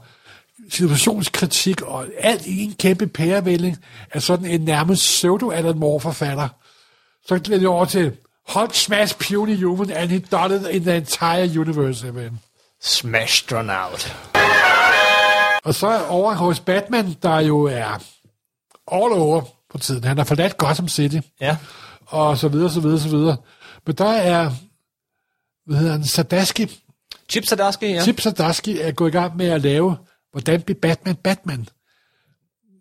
[0.72, 3.78] situationskritik og alt i en kæmpe pærevælling
[4.12, 6.48] af sådan en nærmest pseudo-Alan Moore-forfatter.
[7.26, 8.12] Så glæder jeg over til
[8.50, 12.12] Hulk smash puny human and he dotted in the entire universe.
[12.12, 12.40] Man.
[12.82, 14.16] Smashtronaut.
[15.64, 18.04] Og så over hos Batman, der jo er
[18.92, 19.42] all over
[19.72, 20.04] på tiden.
[20.04, 21.18] Han har forladt Gotham City.
[21.42, 21.58] Ja.
[22.06, 23.38] og så videre, så videre, så videre.
[23.86, 24.52] Men der er,
[25.66, 26.82] hvad hedder han, Sadaski,
[27.30, 27.72] Chip ja.
[27.82, 28.02] ja.
[28.02, 29.98] Chip Sadaski er gået i gang med at lave,
[30.32, 31.68] hvordan blev Batman Batman?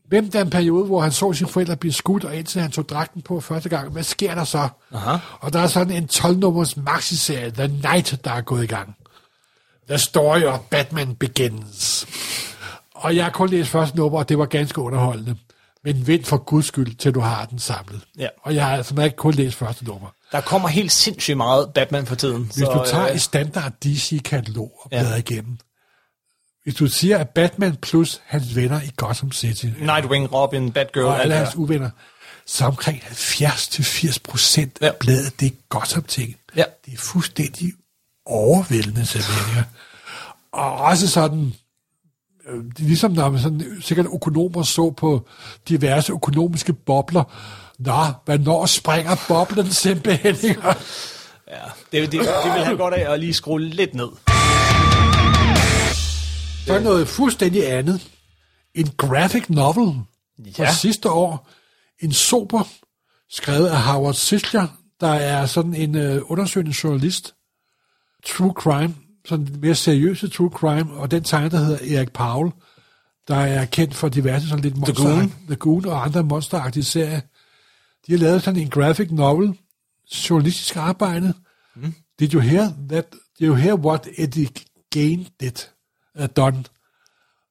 [0.08, 2.70] Hvem der er en periode, hvor han så sine forældre blive skudt, og indtil han
[2.70, 4.68] tog dragten på første gang, hvad sker der så?
[4.94, 5.16] Aha.
[5.40, 8.96] Og der er sådan en 12-nummers maxiserie, The Night, der er gået i gang.
[9.88, 12.06] The Story of Batman Begins.
[12.94, 15.36] Og jeg har kun læst første nummer, og det var ganske underholdende.
[15.84, 18.00] Men vent for guds skyld, til du har den samlet.
[18.18, 18.28] Ja.
[18.42, 20.08] Og jeg har som ikke kun læst første nummer.
[20.32, 22.44] Der kommer helt sindssygt meget Batman for tiden.
[22.44, 25.00] Hvis så, du tager øh, et standard DC-katalog og Ja.
[25.00, 25.58] bladrer igennem,
[26.62, 31.22] hvis du siger, at Batman plus hans venner i Gotham City, Nightwing, Robin, Batgirl, og
[31.22, 31.90] alle hans uvenner,
[32.46, 34.86] så omkring 70-80 procent Ja.
[34.86, 36.36] af bladet, det er Gotham-ting.
[36.56, 36.64] Ja.
[36.86, 37.72] Det er fuldstændig
[38.26, 39.64] overvældende, ja.
[40.52, 41.52] Og også sådan,
[42.48, 45.28] øh, ligesom når man sådan, sikkert økonomer så på
[45.68, 47.24] diverse økonomiske bobler,
[47.78, 50.36] Nå, hvornår springer boblen simpelthen?
[51.50, 54.08] Ja, det, det, det vil han godt af at lige skrue lidt ned.
[56.70, 58.10] Så er noget fuldstændig andet.
[58.74, 59.94] En graphic novel
[60.56, 60.72] fra Ja.
[60.74, 61.48] sidste år.
[61.98, 62.62] En sober,
[63.30, 64.66] skrevet af Howard Sisler,
[65.00, 67.34] der er sådan en øh, undersøgende journalist.
[68.26, 68.94] True crime,
[69.28, 72.52] sådan mere seriøse true crime, og den tegner, der hedder Erik Paul,
[73.28, 75.32] der er kendt for diverse sådan lidt monster Goon.
[75.46, 77.20] The Goon og andre monsteragtige serier.
[78.06, 79.58] De har lavet sådan en graphic novel,
[80.30, 81.34] journalistisk arbejde.
[81.76, 81.94] Mm.
[82.18, 83.04] Did you hear that?
[83.38, 84.48] Did you hear what Eddie
[84.90, 85.52] Gain did?
[86.18, 86.66] Uh, Don.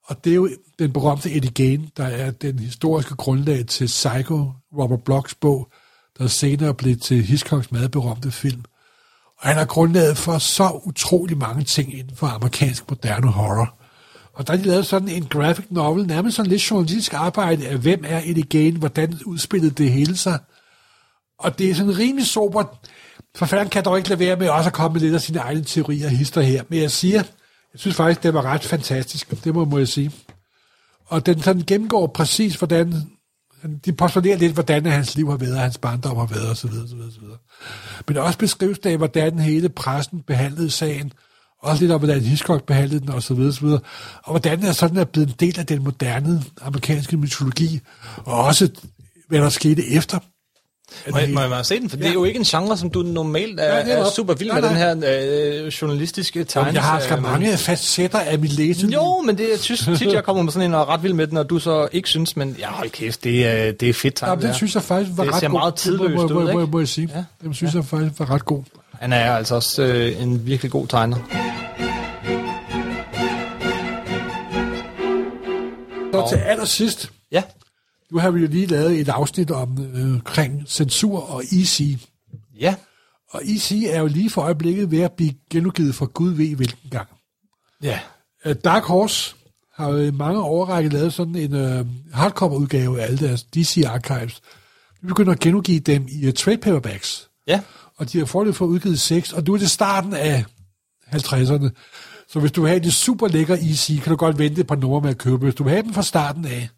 [0.03, 0.49] Og det er jo
[0.80, 5.72] den berømte Eddie Gain, der er den historiske grundlag til Psycho, Robert Blocks bog,
[6.18, 8.64] der senere blev til Hitchcocks meget berømte film.
[9.38, 13.80] Og han er grundlaget for så utrolig mange ting inden for amerikansk moderne horror.
[14.34, 17.78] Og der er de lavet sådan en graphic novel, nærmest sådan lidt journalistisk arbejde af,
[17.78, 20.39] hvem er Eddie Gain, hvordan udspillede det hele sig.
[21.39, 22.68] Og det er sådan rimelig sobert.
[23.36, 25.64] Forfatteren kan dog ikke lade være med også at komme med lidt af sine egne
[25.64, 26.64] teorier og hister her.
[26.70, 27.24] Men jeg siger,
[27.74, 29.44] jeg synes faktisk, det var ret fantastisk.
[29.44, 30.12] Det må, må jeg sige.
[31.06, 32.94] Og den sådan gennemgår præcis, hvordan...
[33.86, 36.68] De postulerer lidt, hvordan hans liv har været, hans barndom har været, osv.
[36.68, 37.24] osv., osv.
[38.08, 41.14] Men også beskrives det hvordan hele pressen behandlede sagen,
[41.62, 43.40] også lidt om, hvordan Hitchcock behandlede den, osv.
[43.40, 43.66] osv.
[43.66, 43.82] Og
[44.30, 47.80] hvordan er sådan er blevet en del af den moderne amerikanske mytologi,
[48.16, 48.70] og også,
[49.28, 50.20] hvad der skete efter.
[51.12, 51.90] Må jeg, det må jeg se den?
[51.90, 52.00] For ja.
[52.00, 52.10] det Ja.
[52.10, 54.50] er jo ikke en genre, som du normalt er, ja, det er er super vild
[54.50, 54.94] Nej, med, nej.
[54.94, 56.76] den her øh, journalistiske tegning.
[56.76, 58.90] Jeg har sgu mange facetter af mit læseliv.
[58.94, 61.14] Jo, men det, jeg synes tit, jeg kommer med sådan en og er ret vild
[61.14, 63.94] med den, og du så ikke synes, men ja, hold kæft, det er, det er
[63.94, 64.44] fedt Ja, tegnet.
[64.44, 65.60] den synes jeg faktisk var Det ret ser god.
[65.60, 66.72] meget Det må- tidløst må, ud, må, må, ikke?
[66.72, 67.10] må jeg sige.
[67.14, 67.18] Ja.
[67.18, 67.24] Ja.
[67.44, 68.64] Den synes jeg faktisk var ret god.
[69.00, 71.18] Han er altså også øh, en virkelig god tegner.
[76.14, 77.44] Så til allersidst, Ja,
[78.12, 81.97] nu har vi jo lige lavet et afsnit om øh, omkring censur og EC.
[82.60, 82.76] ja.
[83.32, 86.89] Og EC er jo lige for øjeblikket ved at blive genudgivet for Gud ved hvilken
[86.89, 87.07] gang.
[87.84, 87.99] Ja,
[88.45, 89.36] Øh, Dark Horse
[89.76, 94.41] har jo i mange årrække lavet sådan en øh, hardcover-udgave af alle deres DC Archives.
[95.01, 97.30] Vi begynder at genudgive dem i uh, trade paperbacks.
[97.47, 97.62] ja.
[97.97, 100.45] og de har foreløbig fået udgivet 6, og nu er det starten af
[101.07, 101.70] 50'erne.
[102.28, 104.76] Så hvis du vil have det super lækker EC, kan du godt vente et par
[104.76, 105.38] numre med at købe.
[105.38, 106.70] Hvis du vil have dem fra starten af,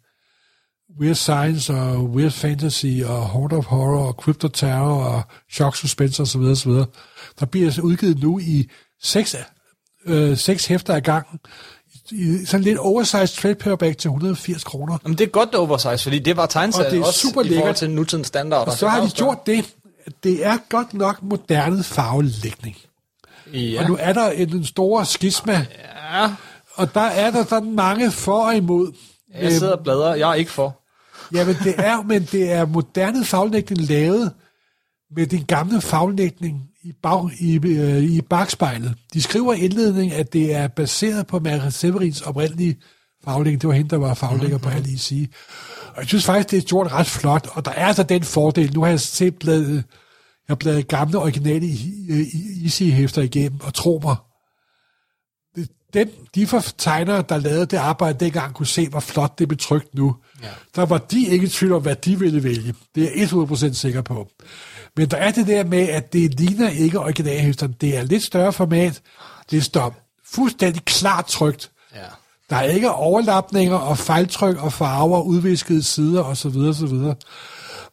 [1.00, 5.22] Weird Science og Weird Fantasy og Horde of Horror og Crypto Terror og
[5.52, 6.40] Shock Suspense osv.
[6.40, 6.70] osv.
[7.40, 8.68] Der bliver altså udgivet nu i
[9.02, 9.36] seks,
[10.06, 11.38] øh, seks hæfter ad gangen.
[12.10, 14.98] I sådan lidt oversized trade paperback til 180 kroner.
[15.04, 17.42] Jamen, det er godt det oversize, fordi det var tegneserien Og det er også super
[17.42, 17.76] i forhold lækkert.
[17.76, 18.72] til nutidens standarder.
[18.72, 19.74] Og så har de gjort det,
[20.24, 22.76] det er godt nok moderne farvelægning.
[23.52, 23.82] Ja.
[23.82, 25.66] Og nu er der en, en stor skisma,
[26.12, 26.30] ja.
[26.74, 28.92] og der er der sådan mange for og imod.
[29.40, 30.14] Jeg sidder og bladrer.
[30.14, 30.81] Jeg er ikke for.
[31.34, 34.32] Jamen, det er, men det er moderne faglægning lavet
[35.16, 38.94] med den gamle faglægning i, bag, i, øh, i bagspejlet.
[39.12, 42.76] De skriver i indledningen, at det er baseret på Maria Severins oprindelige
[43.24, 43.60] faglægning.
[43.60, 45.28] Det var hende, der var faglægger på alle sige.
[45.94, 48.74] Og jeg synes faktisk, det er gjort ret flot, og der er altså den fordel.
[48.74, 49.82] Nu har jeg set bladet, jeg
[50.48, 51.66] har bladet gamle originale
[52.64, 54.16] Easy-hæfter igennem, og tro mig,
[55.94, 59.94] den, de tegnere, der lavede det arbejde dengang, kunne se, hvor flot det blev trykt
[59.94, 60.16] nu.
[60.42, 60.48] Ja.
[60.76, 62.74] Der var de ikke i tvivl om, hvad de ville vælge.
[62.94, 64.28] Det er jeg 100% sikker på.
[64.96, 67.74] Men der er det der med, at det ligner ikke originalhæfterne.
[67.80, 69.02] Det er lidt større format.
[69.50, 69.94] Det står
[70.34, 71.70] fuldstændig klart trykt.
[71.94, 71.98] Ja.
[72.50, 76.56] Der er ikke overlapninger og fejltryk og farver, udviskede sider osv.
[76.56, 76.96] osv.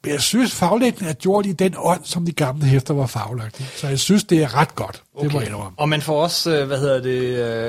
[0.04, 3.60] Men jeg synes, faglægningen er gjort i den ånd, som de gamle hæfter var faglagt
[3.60, 3.64] i.
[3.76, 5.04] Så jeg synes, det er ret godt.
[5.16, 5.26] Okay.
[5.26, 5.72] Det må jeg indrømme.
[5.78, 7.20] Og man får også, øh, hvad hedder det,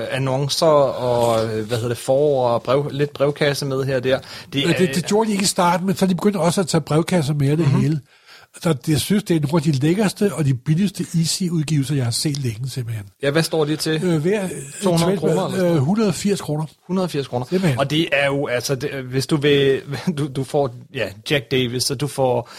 [0.01, 4.05] øh, annoncer og, øh, hvad hedder det, for og brev, lidt brevkasse med her og
[4.05, 4.19] der.
[4.53, 6.69] Det, Men det, det gjorde de ikke i starten, men så de begyndte også at
[6.69, 7.81] tage brevkasser med det mm-hmm.
[7.81, 8.01] hele.
[8.63, 12.11] Så jeg synes, det er nogle af de lækkerste og de billigste Easy-udgivelser, jeg har
[12.11, 13.05] set længe simpelthen.
[13.23, 14.05] ja, hvad står det til?
[14.05, 14.49] Øh, hver,
[14.83, 16.67] 200 øh, kroner, øh, 180 kroner.
[16.85, 17.47] 180 kroner.
[17.47, 17.79] Simpelthen.
[17.79, 19.83] Og det er jo, altså, det, hvis du vil,
[20.19, 22.51] du, du får, ja, Jack Davis, og du får,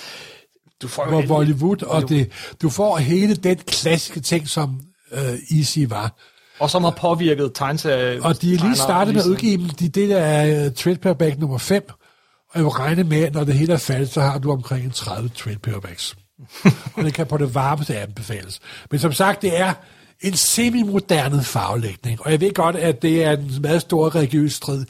[0.82, 2.32] du får Hvor Bollywood, og det,
[2.62, 4.82] du får hele den klassiske ting, som
[5.12, 6.14] øh, Easy var.
[6.60, 8.24] og som har påvirket tegneserier.
[8.24, 9.70] Og de er lige startet med at udgive dem.
[9.70, 11.84] De, det der er uh, trade paperback nummer 5.
[12.52, 14.86] Og jeg vil regne med, at når det hele er faldet, så har du omkring
[14.86, 16.16] en 30 trade paperbacks.
[16.96, 18.60] og det kan på det varmeste anbefales.
[18.92, 19.74] Men som sagt, det er
[20.22, 22.22] en semi-moderne farvelægning.
[22.22, 24.86] Og jeg ved godt, at det er en meget stor religiøs strid.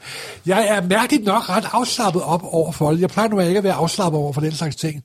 [0.46, 3.00] Jeg er mærkeligt nok ret afslappet op over for det.
[3.00, 5.02] Jeg plejer nu ikke at være afslappet over for den slags ting.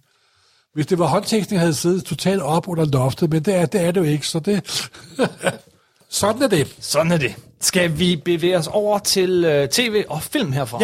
[0.74, 3.82] Hvis det var håndtekstning, havde jeg siddet totalt op under loftet, men det er det,
[3.82, 4.90] er det jo ikke, så det...
[6.10, 6.76] Sådan er det.
[6.80, 7.36] Sådan er det.
[7.62, 10.80] Skal vi bevæge os over til øh, tv og film herfra?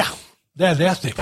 [0.59, 1.13] Ja, lad os det.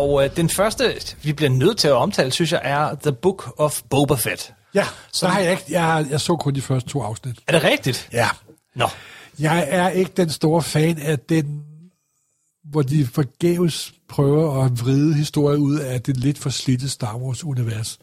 [0.00, 3.54] Og øh, den første, vi bliver nødt til at omtale, synes jeg, er The Book
[3.58, 4.52] of Boba Fett.
[4.74, 5.64] Ja, så har jeg ikke...
[5.68, 7.36] Jeg, jeg så kun de første to afsnit.
[7.46, 8.08] Er det rigtigt?
[8.12, 8.28] Ja.
[8.74, 8.88] Nå.
[9.38, 11.62] Jeg er ikke den store fan af den,
[12.70, 17.98] hvor de forgæves prøver at vride historie ud af det lidt for slidte Star Wars-univers.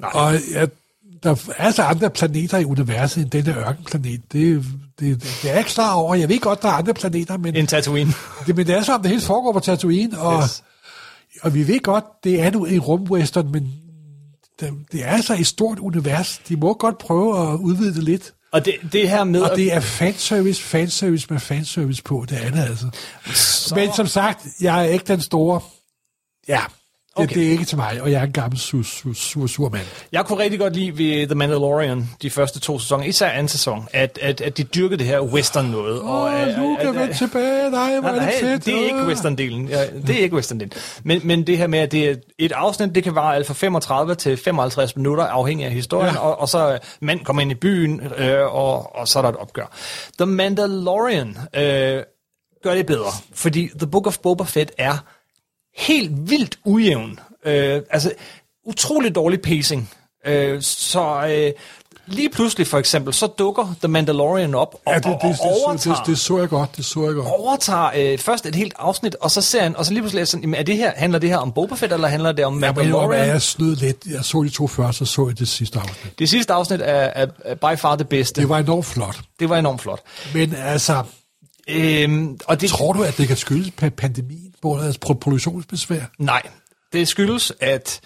[0.00, 0.10] Nej.
[0.14, 0.66] Og ja,
[1.22, 4.32] der er altså andre planeter i universet end denne ørkenplanet.
[4.32, 4.64] Det,
[5.00, 6.14] det, det er jeg ikke klar over.
[6.14, 8.12] Jeg ved godt, der er andre planeter, men, En Tatooine.
[8.46, 10.62] det, men det er så, om det hele foregår på Tatooine, og, Yes.
[11.42, 13.72] Og vi ved godt, det er nu en rumwestern, men
[14.60, 16.40] det, det er altså et stort univers.
[16.48, 18.34] De må godt prøve at udvide det lidt.
[18.52, 19.40] Og det, det her med...
[19.40, 22.86] Og det er fanservice, fanservice med fanservice på, det andet altså.
[23.34, 23.74] Så...
[23.74, 25.60] Men som sagt, jeg er ikke den store...
[26.48, 26.60] Ja,
[27.18, 27.24] Okay.
[27.24, 27.40] okay.
[27.40, 29.82] det er ikke til mig, og jeg er en gammel sur, sur, sur, sur mand.
[30.12, 33.88] Jeg kunne rigtig godt lide ved The Mandalorian, de første to sæsoner, især anden sæson,
[33.92, 36.00] at, at, at de dyrkede det her western noget.
[36.00, 38.66] Åh, oh, Luke, at- vend tilbage, nej, hvor er det fedt.
[38.66, 39.08] det er ikke Åh.
[39.08, 39.68] western-delen.
[39.70, 41.00] Ja, det er ikke western-delen.
[41.02, 43.54] Men, men det her med, at det er et afsnit, det kan vare alt fra
[43.54, 46.20] 35 til 55 minutter, afhængig af historien, ja.
[46.20, 49.28] Og, og så øh, mand kommer ind i byen, øh, og, og så er der
[49.28, 49.76] et opgør.
[50.18, 52.02] The Mandalorian øh,
[52.62, 54.96] gør det bedre, fordi The Book of Boba Fett er
[55.76, 57.18] helt vildt ujævn.
[57.44, 58.12] Øh, altså,
[58.64, 59.90] utrolig dårlig pacing.
[60.26, 61.52] Øh, så øh,
[62.06, 65.30] lige pludselig for eksempel, så dukker The Mandalorian op og, Ja, det, det, og, det,
[65.30, 67.26] og det, overtager det, det, så jeg godt, det så jeg godt.
[67.28, 70.20] overtager øh, først et helt afsnit, og så ser han, og så lige pludselig er
[70.20, 72.62] jeg sådan, er det her, handler det her om Boba Fett, eller handler det om
[72.64, 73.28] Jeg må indrømme, at Mandalorian?
[73.28, 73.96] jeg snød lidt.
[74.10, 76.18] Jeg så de to første, og så jeg det sidste afsnit.
[76.18, 76.86] Det sidste afsnit er,
[77.44, 78.40] er, by far det bedste.
[78.40, 79.20] Det var enormt flot.
[79.40, 80.00] det var enormt flot.
[80.34, 81.02] Men altså,
[81.68, 85.14] Øhm, og det, tror du, at det kan skyldes pa- pandemien, hvor der er pro-
[85.14, 86.00] produktionsbesvær?
[86.18, 86.42] Nej,
[86.92, 88.00] det skyldes, at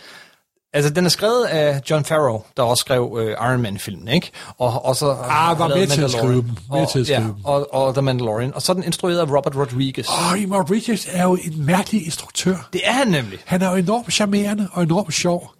[0.72, 4.30] Altså, den er skrevet af John Farrow, der også skrev øh, Iron Man-filmen, ikke?
[4.58, 6.50] Og, og så Ah, var med til at skrive dem.
[6.70, 7.34] Med og, til at skrive ja, dem.
[7.44, 8.54] og, og The Mandalorian.
[8.54, 10.06] Og så er den instrueret af Robert Rodriguez.
[10.08, 12.68] Og oh, Rodriguez er jo en mærkelig instruktør.
[12.72, 13.38] Det er han nemlig.
[13.44, 15.50] Han er jo enormt charmerende og enormt sjov.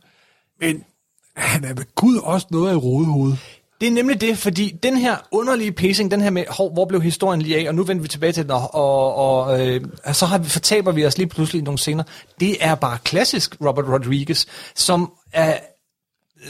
[0.61, 0.85] Men
[1.37, 3.37] han er ved Gud også noget af et rodehoved.
[3.81, 7.03] Det er nemlig det, fordi den her underlige pacing, den her med, hov, hvor blev
[7.03, 9.81] historien lige af, og nu vender vi tilbage til den, og, og, og øh,
[10.13, 12.05] så har vi, fortaber vi os lige pludselig nogle scener.
[12.41, 15.59] Det er bare klassisk Robert Rodriguez, som er,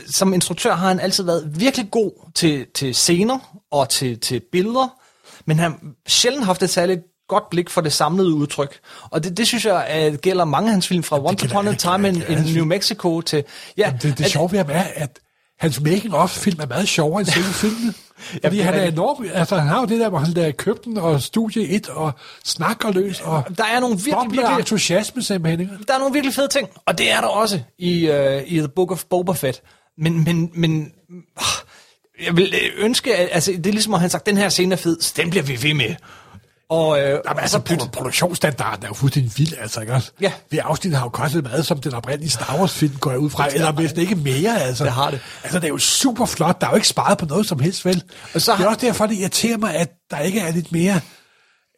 [0.06, 4.98] som instruktør har han altid været virkelig god til, til scener og til, til billeder,
[5.44, 8.78] men han har sjældent haft et særligt godt blik for det samlede udtryk.
[9.10, 11.74] Og det, det synes jeg uh, gælder mange af hans film, fra Once Upon a
[11.74, 13.44] Time in, in New Mexico til...
[13.76, 15.18] Ja, Det, det at- sjove ved ham er, at
[15.60, 17.94] hans making-of-film er meget sjovere end selve filmene.
[18.42, 20.98] Fordi er han er enorm, altså han har jo det der, hvor han lader købten
[20.98, 22.12] og studie 1 og
[22.44, 25.60] snakker løs og Der er nogle virkelig, virkelig, entusiasme simpelthen.
[25.60, 25.72] ikke?
[25.88, 28.68] der er nogle virkelig fede ting, og det er der også i, uh, i The
[28.68, 29.62] Book of Boba Fett.
[29.98, 30.92] Men, men, men
[31.36, 31.44] ah,
[32.26, 34.72] jeg vil øh, ønske, at, altså det er ligesom, at han sagt, den her scene
[34.72, 35.94] er fed, den bliver vi ved med.
[36.70, 40.10] Og, øh, Jamen, altså, produ- produktionsstandarden er jo fuldstændig vild, altså, ikke også?
[40.20, 40.32] Ja.
[40.50, 43.72] Det afsnit har jo kostet meget, som den oprindelige Star Wars-film går ud fra, eller
[43.72, 44.84] hvis det ikke mere, altså.
[44.84, 45.20] Det har det.
[45.42, 47.84] Altså, det er jo super flot, der er jo ikke sparet på noget som helst,
[47.84, 48.02] vel?
[48.34, 50.72] Og så det er har- også derfor, det irriterer mig, at der ikke er lidt
[50.72, 51.00] mere,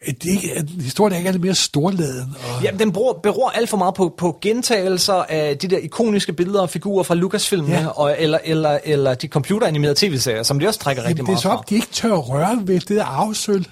[0.07, 2.37] at, det ikke, at historien ikke er lidt mere storladen.
[2.57, 6.33] Og, Ja, den beror, beror alt for meget på, på gentagelser af de der ikoniske
[6.33, 7.87] billeder og figurer fra Lucasfilmene, Ja.
[7.87, 11.49] og, eller, eller, eller de computeranimerede tv-serier, som de også trækker rigtig Jamen, det er
[11.49, 11.65] meget så fra.
[11.69, 13.65] de ikke tør at røre ved det der arvesølv.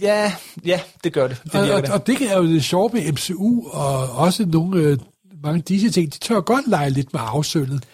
[0.00, 0.32] Ja,
[0.64, 1.42] ja, det gør det.
[1.52, 1.90] Det Og, det.
[1.90, 4.98] og det er jo det sjove ved MCU, og også nogle, øh,
[5.42, 7.84] mange af disse ting, de tør godt lege lidt med arvesølvet.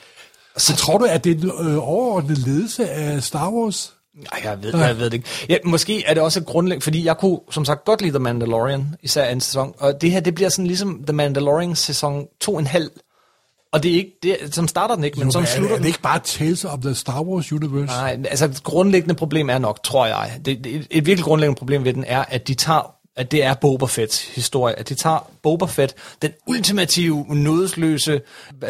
[0.57, 3.95] Så tror du, at det er en øh, overordnet ledelse af Star Wars?
[4.15, 5.29] Nej, jeg ved, jeg ved det ikke.
[5.49, 8.95] Ja, måske er det også grundlæggende, fordi jeg kunne som sagt godt lide The Mandalorian,
[9.03, 13.10] især anden sæson, og det her, det bliver sådan ligesom The Mandalorian sæson 2,5.
[13.73, 15.75] Og det er ikke, det, er- som starter den ikke, men som er, slutter er
[15.75, 15.83] den.
[15.83, 17.87] det ikke bare Tales of the Star Wars Universe?
[17.87, 21.59] Nej, altså det grundlæggende problem er nok, tror jeg, det, det, et, et virkelig grundlæggende
[21.59, 24.95] problem ved den er, at de tager at det er Boba Fett's historie, at de
[24.95, 28.21] tager Boba Fett, den ultimative, nådesløse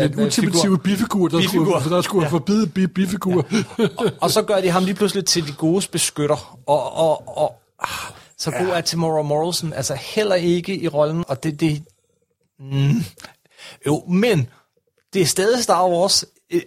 [0.01, 1.79] Den ultimative bifigur, der Bifigur.
[1.81, 2.31] skulle, der skulle ja.
[2.33, 3.47] forbyde bi- bifigur.
[3.53, 3.85] Ja.
[3.97, 6.59] og, og så gør de ham lige pludselig til de gode beskytter.
[6.67, 7.89] Og, og, og ah,
[8.39, 11.83] så god er Tamora Morrison altså heller ikke i rollen, og det, det
[12.61, 13.05] mm,
[13.87, 14.49] jo, men
[15.15, 16.25] det er stadig Star Wars.
[16.53, 16.61] Øh,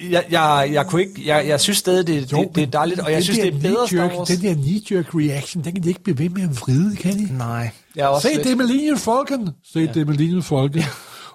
[0.00, 3.00] øh, Jeg, jeg, jeg, kunne ikke, jeg, jeg synes stadig, det, det, det er dejligt,
[3.00, 4.28] og jeg synes, det er bedre Star Wars.
[4.28, 7.38] Den der knee-jerk reaction, den kan de ikke blive ved med at vride, kan de?
[7.38, 9.48] Nej, jeg er også Se, lidt- det er Millennium Falcon.
[9.72, 10.82] Se, det er Millennium Falcon.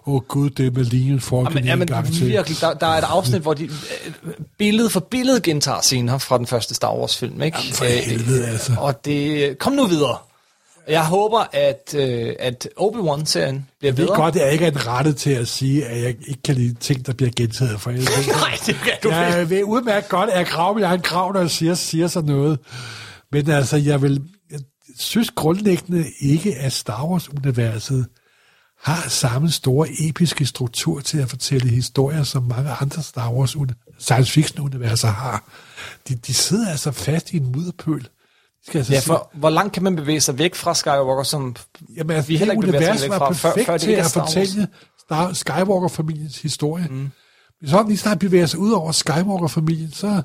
[0.07, 2.27] Åh oh, gud, det er Millennium Falcon Jamen, en jamen, gang til.
[2.27, 3.71] virkelig, der, der er et afsnit, hvor de øh,
[4.57, 7.57] billede for billede gentager scener fra den første Star Wars film, ikke?
[7.57, 8.71] Jamen, for Øh, helvede, altså.
[8.79, 10.17] Og det, kom nu videre.
[10.87, 14.15] Jeg håber, at, øh, at Obi-Wan-serien bliver Jeg ved bedre.
[14.15, 16.73] godt, at jeg ikke er den rette til at sige, at jeg ikke kan lide
[16.73, 17.81] ting, der bliver gentaget.
[17.81, 19.49] For jeg, Nej, det kan du jeg ikke.
[19.49, 22.59] ved udmærket godt, at jeg graver min egen grav, når jeg siger, siger sådan noget.
[23.31, 24.21] Men altså, jeg vil
[24.51, 24.59] jeg
[24.99, 28.05] synes grundlæggende ikke, at Star Wars-universet
[28.83, 33.55] har samme store episke struktur til at fortælle historier, som mange andre Star Wars
[33.99, 35.49] science fiction-universer har.
[36.09, 38.07] De, de sidder altså fast i en mudderpøl.
[38.67, 41.55] Skal altså Ja, sige- for hvor langt kan man bevæge sig væk fra Skywalker, som
[41.97, 44.03] Jamen, altså, vi heller ikke bevæger sig væk fra, før, før det til ikke er
[44.03, 44.33] at Star Wars.
[44.33, 44.67] fortælle
[45.01, 46.87] Star, Skywalker-familiens historie.
[46.89, 47.09] Mm.
[47.59, 50.21] Hvis sådan lige snart bevæger sig ud over Skywalker-familien, så...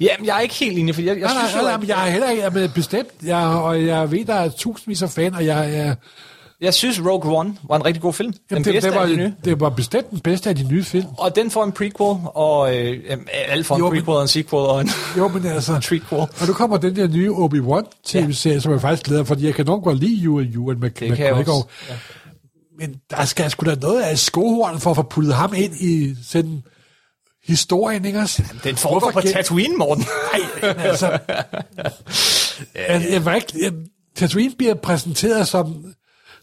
[0.00, 1.74] Ja, men jeg er ikke helt enig, for jeg, jeg Nej, synes nej, jo, nej,
[1.74, 4.48] at- men jeg er heller ikke jeg er bestemt, jeg, og jeg ved, der er
[4.48, 5.96] tusindvis af fan, og jeg, jeg
[6.62, 8.32] jeg synes Rogue One var en rigtig god film.
[8.32, 9.34] Den jamen, det, bedste det, var, af de nye.
[9.44, 11.06] det var bestemt den bedste af de nye film.
[11.18, 14.22] Og den får en prequel, og øh, jamen, alt får en Jo, men- prequel og
[14.22, 15.78] en sequel og en Jo, men altså...
[15.88, 16.20] trequel.
[16.20, 18.60] Og nu kommer den der nye Obi-Wan tv-serie, ja.
[18.60, 21.68] som jeg faktisk glæder, fordi jeg kan nok godt lide Ewan Ewan Det jeg McGregor.
[21.88, 21.94] Ja.
[22.78, 26.14] Men der skal sgu da noget af skohorn for at få puttet ham ind i
[26.28, 26.62] sådan
[27.46, 28.42] historien, ikke også?
[28.64, 30.04] Den foregår Hvorfor på gen- Tatooine, Morten.
[30.62, 31.06] Nej, altså...
[32.88, 33.72] jeg, jeg var ikke, jeg,
[34.16, 35.84] Tatooine bliver præsenteret som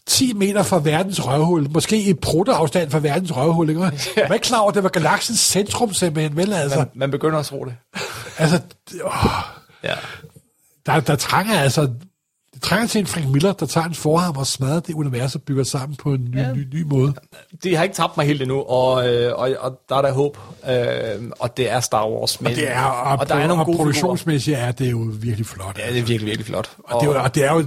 [0.10, 1.72] 10 meter fra verdens røvhul.
[1.72, 3.70] Måske i prutteafstand fra verdens røvhul.
[3.70, 3.82] Ikke?
[3.84, 6.38] Jeg var ikke klar over, at det var galaksens centrum simpelthen.
[6.38, 7.76] Vel, altså, Man, man begynder at tro det.
[8.38, 8.60] altså
[9.06, 9.12] åh,
[9.84, 9.94] Ja.
[10.86, 11.90] der, der trænger altså...
[12.54, 15.42] Det trænger til en Frank Miller, der tager en forham og smadrer det univers og
[15.42, 16.54] bygger sammen på en ny, ja.
[16.54, 17.14] ny, ny måde.
[17.64, 20.38] De har ikke tabt mig helt endnu, og, øh, og, og der er der håb.
[20.70, 22.42] Øh, og det er Star Wars.
[22.42, 25.46] Men, Det er, og, og der er nogle og gode produktionsmæssigt er det jo virkelig
[25.46, 25.78] flot.
[25.78, 26.70] Ja, det er virkelig, virkelig flot.
[26.84, 27.66] Og det, er, og det er jo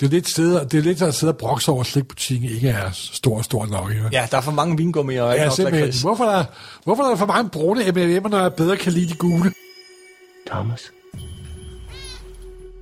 [0.00, 2.68] det er lidt sted, det er lidt at sidde og brokse over, at slikbutikken ikke
[2.68, 3.90] er stor, stor nok.
[3.90, 4.08] Ikke?
[4.12, 5.92] Ja, der er for mange vingummier og Ja, nok simpelthen.
[6.02, 6.44] Hvorfor er, der,
[6.84, 9.52] hvorfor er der for mange brune M&M'er, når jeg bedre kan lide de gule?
[10.46, 10.92] Thomas?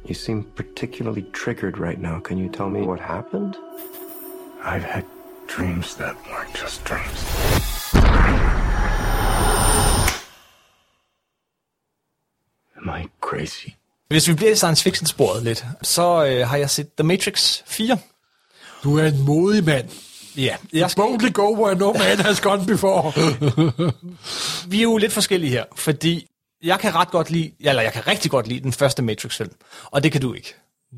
[0.08, 2.20] You seem particularly triggered right now.
[2.20, 3.54] Can you tell me what happened?
[4.64, 5.02] I've had
[5.48, 7.20] dreams that weren't just dreams.
[12.76, 13.74] Am I crazy?
[14.08, 17.62] Hvis vi bliver i science fiction sporet lidt, så øh, har jeg set The Matrix
[17.66, 17.98] 4.
[18.84, 19.88] Du er en modig mand.
[20.36, 23.12] Ja, jeg skal, Boldly go where no man has gone before.
[24.70, 26.26] vi er jo lidt forskellige her, fordi
[26.62, 29.50] jeg kan ret godt lide, eller jeg kan rigtig godt lide den første Matrix-film,
[29.84, 30.54] og det kan du ikke.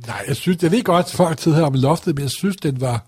[0.07, 2.57] Nej, jeg synes, jeg ved godt, at folk sidder her om loftet, men jeg synes,
[2.57, 3.07] den var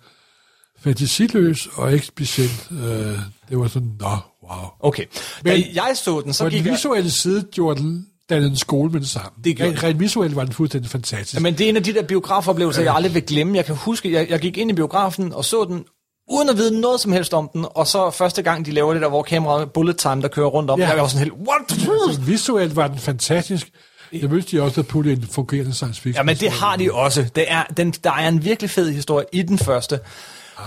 [0.81, 2.69] fantasiløs og ikke specielt.
[2.71, 4.69] Øh, det var sådan, nå, wow.
[4.81, 5.05] Okay,
[5.45, 6.73] men, da jeg så den, så gik den jeg...
[6.73, 9.29] visuelle side gjorde den, dannede en skole med det samme.
[9.45, 11.43] Det gjorde rent, rent visuelt var den fuldstændig fantastisk.
[11.43, 13.57] Men det er en af de der biografoplevelser, jeg aldrig vil glemme.
[13.57, 15.85] Jeg kan huske, jeg, jeg gik ind i biografen og så den,
[16.31, 19.03] uden at vide noget som helst om den, og så første gang, de laver det
[19.03, 20.87] der, hvor kameraet bullet time, der kører rundt om, Ja.
[20.87, 20.93] ja.
[20.93, 21.81] jeg var sådan helt, what?
[22.15, 23.71] Så visuelt var den fantastisk.
[24.13, 26.17] Jeg vidste, de også havde puttet en fungerende science fiction.
[26.19, 27.27] Ja, men det har de også.
[27.37, 30.01] Det er, den, der er en virkelig fed historie i den første,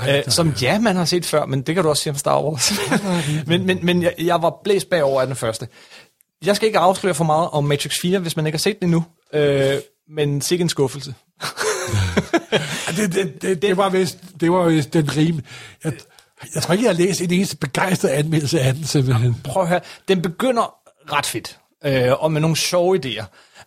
[0.02, 2.12] Ej, der øh, som ja, man har set før, men det kan du også sige
[2.12, 2.74] om Star Wars.
[3.48, 5.68] men men, men jeg, jeg var blæst bagover af den første.
[6.46, 8.88] Jeg skal ikke afsløre for meget om Matrix 4, hvis man ikke har set den
[8.88, 9.04] endnu.
[9.34, 9.78] Øh,
[10.10, 11.16] men sikke en skuffelse.
[12.98, 15.40] det, det, det, det, var vist, det var vist den rim.
[15.84, 15.94] Jeg,
[16.56, 19.36] jeg tror ikke, jeg har læst en eneste begejstret anmeldelse af den, simpelthen.
[19.44, 20.76] Prøv at høre, den begynder
[21.12, 23.26] ret fedt, øh, og med nogle sjove idéer,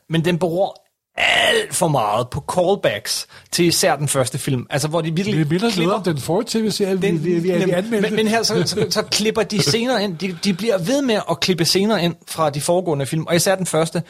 [0.08, 0.85] men den beror
[1.16, 4.66] alt for meget på callbacks til især den første film.
[4.70, 7.50] Altså, hvor de virkelig Det minder klipper- om den forrige tv-serie, vi, vi, vi, vi
[7.50, 8.00] anmeldte.
[8.00, 10.18] men, men her så, så, så klipper de scener ind.
[10.18, 13.54] De, de bliver ved med at klippe scener ind fra de foregående film, og især
[13.54, 14.02] den første.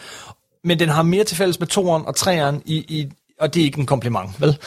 [0.65, 3.09] Men den har mere til fælles med toeren og treeren, i, i,
[3.41, 4.49] og det er ikke en kompliment, vel?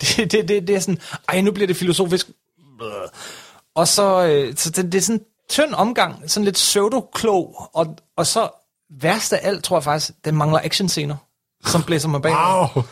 [0.00, 0.98] det, det, det, det er sådan,
[1.28, 2.28] ej, nu bliver det filosofisk.
[3.74, 7.96] Og så, øh, så det, det er sådan en tynd omgang, sådan lidt pseudo-klog, og,
[8.16, 8.48] og så
[9.00, 11.16] værst af alt, tror jeg faktisk, den mangler actionscener,
[11.66, 12.32] som blæser mig bag.
[12.32, 12.82] Wow.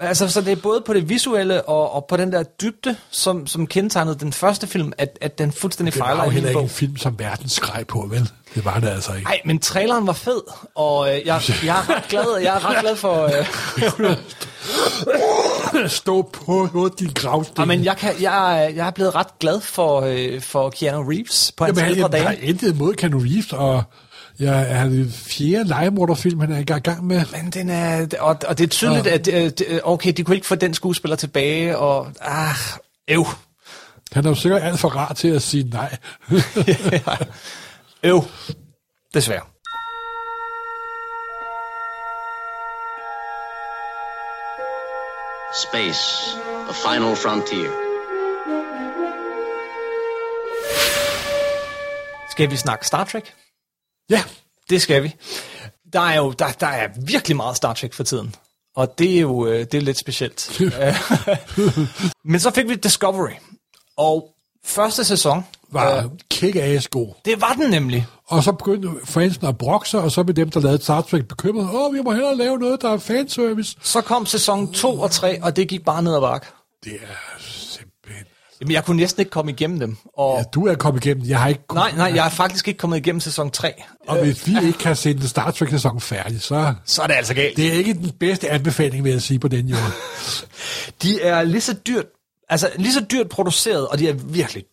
[0.00, 3.46] Altså, så det er både på det visuelle og, og på den der dybde, som,
[3.46, 6.60] som kendetegnede den første film, at, at den fuldstændig Det var fejler jo heller ikke
[6.60, 8.30] en film, som verden skreg på, vel?
[8.54, 9.24] Det var det altså ikke.
[9.24, 10.40] Nej, men traileren var fed,
[10.74, 13.24] og øh, jeg, jeg er ret glad, jeg er ret glad for...
[13.24, 14.16] Øh,
[15.88, 17.54] Stå på, din gravsten.
[17.58, 21.02] ja, men jeg, kan, jeg, er- jeg er blevet ret glad for, øh, for Keanu
[21.10, 22.42] Reeves på hans Jamen, ældre jeg, jeg har dage.
[22.46, 23.82] intet imod Keanu Reeves, og
[24.40, 27.24] jeg er det fjerde legemorderfilm, han er i gang med.
[27.32, 29.28] Men den er, og, og det er tydeligt, at
[29.68, 32.54] øh, okay, de kunne ikke få den skuespiller tilbage, og ah,
[33.08, 33.26] øv,
[34.12, 35.96] Han er jo sikkert alt for rar til at sige nej.
[38.02, 38.22] øv,
[39.14, 39.42] desværre.
[45.68, 46.36] Space,
[46.68, 47.70] the final frontier.
[52.30, 53.37] Skal vi snakke Star Trek?
[54.10, 54.22] Ja,
[54.70, 55.14] Det skal vi.
[55.92, 58.34] Der er jo der, der er virkelig meget Star Trek for tiden.
[58.76, 60.60] Og det er jo øh, det er lidt specielt.
[62.30, 63.32] Men så fik vi Discovery.
[63.96, 64.34] Og
[64.64, 66.04] første sæson, var øh,
[66.34, 67.14] kick-ass god.
[67.24, 68.06] det var den nemlig.
[68.26, 71.28] Og så begyndte fansene at brokke sig, og så blev dem, der lavede Star Trek,
[71.28, 71.70] bekymret.
[71.74, 73.76] Åh, vi må hellere lave noget, der er fanservice.
[73.82, 76.46] Så kom sæson 2 og 3, og det gik bare ned ad bakke.
[76.84, 77.57] Det er.
[78.60, 79.96] Jamen, jeg kunne næsten ikke komme igennem dem.
[80.18, 81.28] Og, Ja, du er kommet igennem.
[81.28, 81.74] Jeg har ikke...
[81.74, 83.72] Nej, nej, jeg er faktisk ikke kommet igennem sæson 3.
[84.08, 86.74] Og hvis vi ikke kan se den Star Trek-sæson færdig, så...
[86.84, 87.56] Så er det altså galt.
[87.56, 89.92] Det er ikke den bedste anbefaling, vil jeg sige, på den jord.
[91.02, 92.04] De er lige så dyrt,
[92.48, 94.64] altså lige så dyrt produceret, og de er virkelig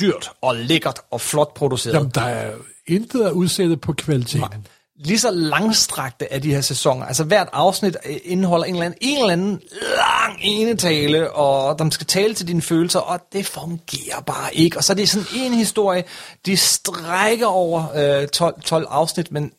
[0.00, 1.94] dyrt og lækkert og flot produceret.
[1.94, 2.52] Jamen, der er
[2.86, 4.66] intet at udsætte på kvaliteten
[5.04, 7.06] lige så langstrakte af de her sæsoner.
[7.06, 9.60] Altså hvert afsnit øh, indeholder en eller anden, en eller anden
[9.96, 14.76] lang enetale, og de skal tale til dine følelser, og det fungerer bare ikke.
[14.76, 16.04] Og så er det sådan en historie,
[16.46, 17.84] de strækker over
[18.22, 19.52] øh, 12, 12 afsnit, men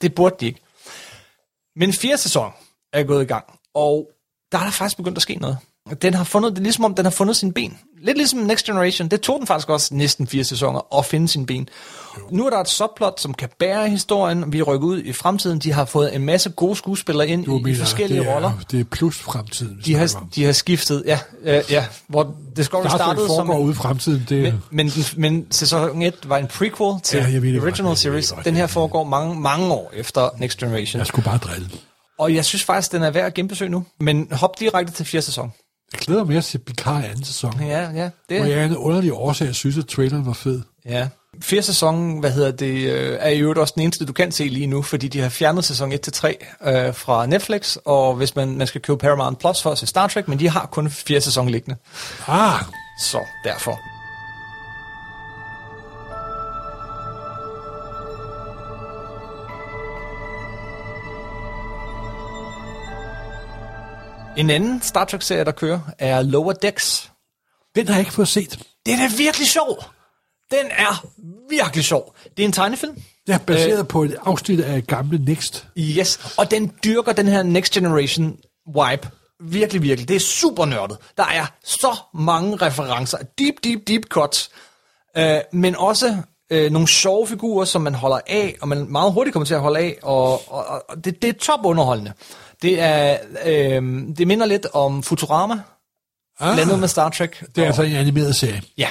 [0.00, 0.60] det burde de ikke.
[1.76, 2.52] Men fjerde sæson
[2.92, 3.44] er gået i gang,
[3.74, 4.10] og
[4.52, 5.58] der er der faktisk begyndt at ske noget.
[6.02, 7.78] Den har fundet, det er ligesom om, den har fundet sin ben.
[8.02, 9.08] Lidt ligesom Next Generation.
[9.08, 11.68] Det tog den faktisk også næsten fire sæsoner at finde sin ben.
[12.30, 14.52] Nu er der et subplot, som kan bære historien.
[14.52, 15.58] Vi rykker ud i fremtiden.
[15.58, 18.52] De har fået en masse gode skuespillere ind Du i, i forskellige det er, roller.
[18.70, 22.90] Det er plus fremtiden, De har, de har skiftet, ja, øh, ja hvor Star Trek
[22.90, 23.50] startede som...
[23.50, 24.26] ude i fremtiden.
[24.28, 27.96] Det, Men, men, men sæson 1 var en prequel til Ja, det godt, Original ved
[27.96, 28.26] Series.
[28.28, 28.70] det godt, Den her det.
[28.70, 30.98] foregår mange, mange år efter Next Generation.
[30.98, 31.70] jeg skulle bare drille.
[32.18, 33.84] Og jeg synes faktisk, den er værd at genbesøge nu.
[34.00, 35.52] Men hop direkte til fjerde sæson.
[35.92, 37.60] Jeg glæder mig til Picard anden sæson.
[37.60, 38.04] Ja, ja.
[38.04, 40.62] Og Det, jeg er en underlig årsag, jeg synes, at traileren var fed.
[40.86, 41.08] ja.
[41.42, 44.48] Fjerde sæson, hvad hedder det, øh, er i øvrigt også den eneste, du kan se
[44.48, 45.98] lige nu, fordi de har fjernet sæson 1-3
[46.68, 50.06] øh, fra Netflix, og hvis man, man skal købe Paramount Plus for at se Star
[50.08, 51.76] Trek, men de har kun fjerde sæson liggende.
[52.28, 52.60] Ah,
[53.00, 53.78] Så derfor.
[64.36, 67.10] En anden Star Trek-serie, der kører, er Lower Decks.
[67.74, 68.58] den har jeg ikke fået set.
[68.86, 69.84] Den er virkelig sjov.
[70.50, 71.06] Den er
[71.50, 72.14] virkelig sjov.
[72.36, 73.02] Det er en tegnefilm.
[73.28, 75.66] Er baseret øh, på et afsnit af gamle Next.
[75.78, 79.08] Yes, og den dyrker den her Next Generation vibe.
[79.42, 80.08] Virkelig, virkelig.
[80.08, 80.98] Det er super nørdet.
[81.16, 83.18] Der er så mange referencer.
[83.38, 84.50] Deep, deep, deep cuts.
[85.16, 86.16] Øh, men også
[86.50, 89.60] øh, nogle sjove figurer, som man holder af, og man meget hurtigt kommer til at
[89.60, 92.12] holde af, og, og, og det, det er top underholdende.
[92.62, 93.82] Det, er, øh,
[94.18, 95.60] det minder lidt om Futurama,
[96.40, 97.40] Ah, blandet med Star Trek.
[97.40, 98.62] det er og, altså en animeret serie.
[98.78, 98.88] Ja,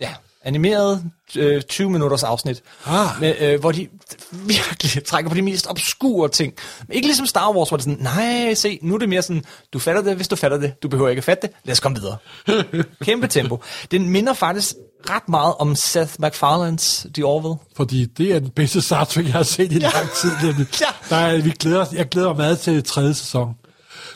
[0.00, 0.14] ja.
[0.44, 1.04] animeret
[1.36, 3.06] øh, 20 minutters afsnit, Ah.
[3.20, 3.88] med, øh, hvor de
[4.30, 6.54] virkelig trækker på de mest obskure ting.
[6.92, 9.44] Ikke ligesom Star Wars, hvor det er sådan, nej, se, nu er det mere sådan,
[9.72, 11.80] du fatter det, hvis du fatter det, du behøver ikke at fatte det, lad os
[11.80, 12.16] komme videre.
[13.04, 13.62] Kæmpe tempo.
[13.90, 14.74] Den minder faktisk
[15.10, 17.56] ret meget om Seth MacFarlane's The Orville.
[17.76, 20.30] Fordi det er den bedste Star Trek, jeg har set i lang tid.
[20.42, 20.66] Nemlig.
[20.80, 20.86] Ja.
[21.10, 23.54] Der er, vi glæder, os- jeg glæder mig meget til tredje sæson.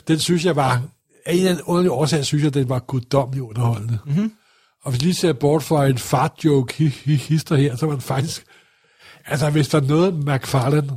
[0.07, 0.81] Den synes jeg var,
[1.25, 3.99] af en eller anden underlig årsag, synes jeg, den var guddommelig underholdende.
[4.05, 4.31] Mm-hmm.
[4.83, 7.85] Og hvis vi lige ser bort fra en fart joke hi, hi, hister her, så
[7.85, 8.43] var den faktisk,
[9.25, 10.89] altså hvis der er noget McFarlane,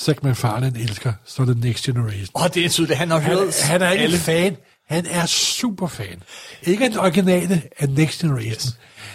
[0.00, 2.28] Zack McFarlane elsker, så er det Next Generation.
[2.34, 4.18] Åh, oh, det er tydeligt, han har Han, hørt han er ikke alle.
[4.18, 4.56] fan.
[4.88, 6.22] Han er super fan.
[6.62, 8.72] Ikke den originale af Next Generation.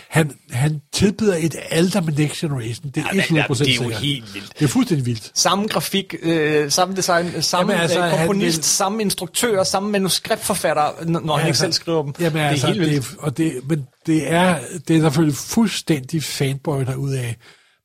[0.10, 2.92] Han, han tilbyder et alter med Next Generation.
[2.96, 3.94] Det er men, 100% ja, det er jo sikkert.
[4.02, 4.54] helt vildt.
[4.60, 5.32] Det er fuldstændig vildt.
[5.36, 9.90] Samme grafik, øh, samme design, samme Jamen, altså, Jamen, han komponist, vil- samme instruktør, samme
[9.92, 12.14] manuskriptforfatter, når han ikke selv skriver dem.
[12.20, 12.92] Jamen, det er altså, helt vildt.
[12.94, 17.36] Det, er- og det, men det er, det er selvfølgelig fuldstændig fanboy derudaf.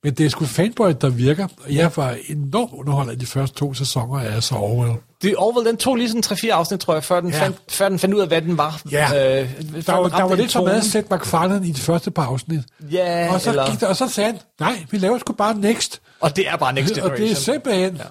[0.04, 1.48] Men det er sgu fanboy, der virker.
[1.64, 4.92] Og jeg var enormt underholdt af de første to sæsoner af så Orwell.
[5.22, 7.42] Det Orwell, den tog lige sådan 3-4 afsnit, tror jeg, før den, Ja.
[7.44, 8.80] fandt, før den fandt ud af, hvad den var.
[8.92, 9.04] Ja,
[9.42, 9.48] øh,
[9.86, 12.60] der, var, der var lidt for meget Seth MacFarlane i de første par afsnit.
[12.92, 15.54] Ja, og, så eller- gik der, og så sagde han, nej, vi laver sgu bare
[15.58, 16.00] Next.
[16.20, 17.26] Og det er bare Next Og Generation.
[17.26, 17.96] det er simpelthen...
[17.96, 18.02] Ja.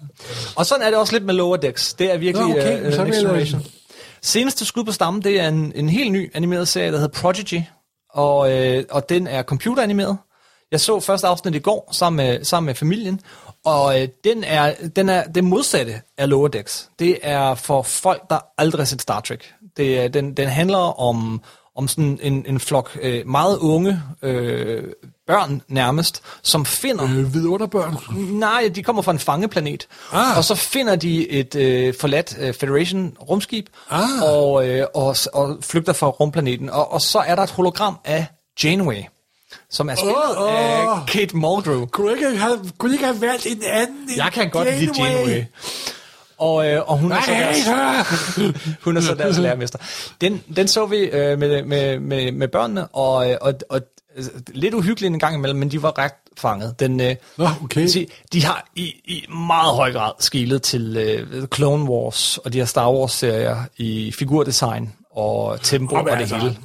[0.56, 1.94] Og sådan er det også lidt med Lower Decks.
[1.94, 3.64] Det er virkelig Nå, okay, øh, så uh, vil Next jeg- Generation.
[4.22, 7.62] Seneste skud på stammen, det er en, en helt ny animeret serie, der hedder Prodigy.
[8.14, 10.18] Og, øh, og den er computeranimeret.
[10.74, 13.20] Jeg så første afsnit i går sammen med, sammen med familien.
[13.66, 16.90] Og øh, den er, den er det modsatte af Lower Decks.
[17.00, 19.54] Det er for folk, der aldrig har set Star Trek.
[19.78, 21.42] Det den, den handler om,
[21.76, 24.84] om sådan en, en flok øh, meget unge øh,
[25.28, 27.04] børn nærmest, som finder...
[27.04, 27.98] Øh, vidunderbørn.
[28.40, 29.88] Nej, de kommer fra en fangeplanet.
[30.12, 30.38] Ah.
[30.38, 34.02] Og så finder de et øh, forladt øh, Federation rumskib, Ah.
[34.24, 36.70] og, øh, og, og flygter fra rumplaneten.
[36.70, 38.26] Og, og så er der et hologram af
[38.64, 39.04] Janeway,
[39.74, 41.00] som er spillet Åh, åh.
[41.00, 41.86] af Kate Mulgrew.
[41.86, 45.44] Kunne ikke have, kunne ikke have valgt en anden Jeg kan godt lide Janeway.
[46.38, 48.54] Og, øh, og hun er Nej, så deres,
[48.86, 49.80] hun er så deres lærermester.
[50.22, 53.82] Den, den så vi øh, med, med, med, med børnene, og, øh, og, og
[54.16, 56.80] altså, lidt uhyggeligt en gang imellem, men de var ret fanget.
[56.80, 57.88] Den, øh, Nå, okay.
[57.88, 62.58] Se, de har i, i meget høj grad skilet til øh, Clone Wars og de
[62.58, 66.58] her Star Wars-serier i figurdesign og tempo Nå, og det altså- hele.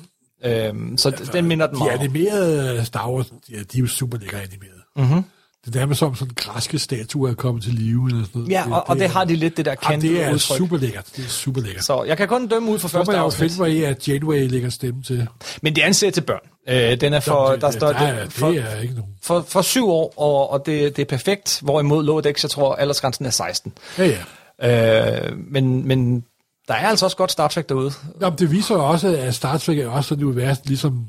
[0.45, 1.95] Øhm, så altså, den minder den De meget.
[1.99, 2.01] om.
[2.05, 4.83] animerede Star Wars, ja, de er jo super lækre animeret.
[4.97, 5.23] Mm-hmm.
[5.67, 8.07] Det er nærmest som sådan græske statuer er kommet til live.
[8.11, 8.51] Eller sådan noget.
[8.53, 10.57] Ja, og, og det har de lidt det der kendte det er udtryk.
[10.59, 11.07] super lækkert.
[11.17, 11.83] Det er super lækkert.
[11.85, 13.51] Så Så jeg kan kun dømme ud for må første jeg jo afsnit.
[13.51, 15.27] finde mig i, at Janeway lægger stemme til.
[15.63, 16.41] Men det er en serie til børn.
[16.69, 19.13] Øh, den er for, det, der står, er, det, for, det er ikke nogen.
[19.23, 21.61] for, for syv år, og, og det, det er perfekt.
[21.63, 23.73] Hvorimod Decks, jeg tror, aldersgrænsen er 16.
[23.99, 24.17] Ja,
[24.63, 25.21] ja.
[25.31, 26.25] Øh, men, men
[26.69, 27.93] der er altså også godt Star Trek derude.
[28.21, 31.07] Jamen, det viser jo også, at Star Trek er også sådan et univers, ligesom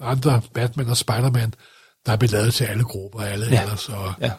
[0.00, 1.52] andre Batman og Spider-Man,
[2.06, 3.60] der er blevet lavet til alle grupper, alle Ja.
[3.60, 3.88] alders.
[3.88, 4.30] Og, Ja.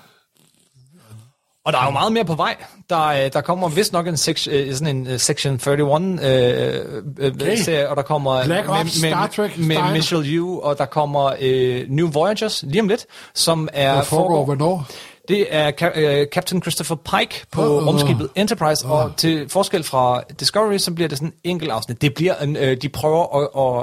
[1.66, 2.56] Og der er jo meget mere på vej.
[2.90, 6.86] Der, øh, der kommer vist nok en sek, øh, sådan en uh, Section 31 øh,
[7.20, 7.58] øh, Okay.
[7.58, 9.92] serie, og der kommer Black Ops, Star Trek med, med style.
[9.94, 13.06] Michelle Yeoh, og der kommer øh, New Voyagers lige om lidt,
[13.36, 14.88] som er der foregår hvornår?
[15.30, 20.22] Det er Ca- øh, Captain Christopher Pike på åh, rumskibet Enterprise, og til forskel fra
[20.40, 22.02] Discovery, så bliver det sådan en enkelt afsnit.
[22.02, 23.26] Det bliver en, øh, de prøver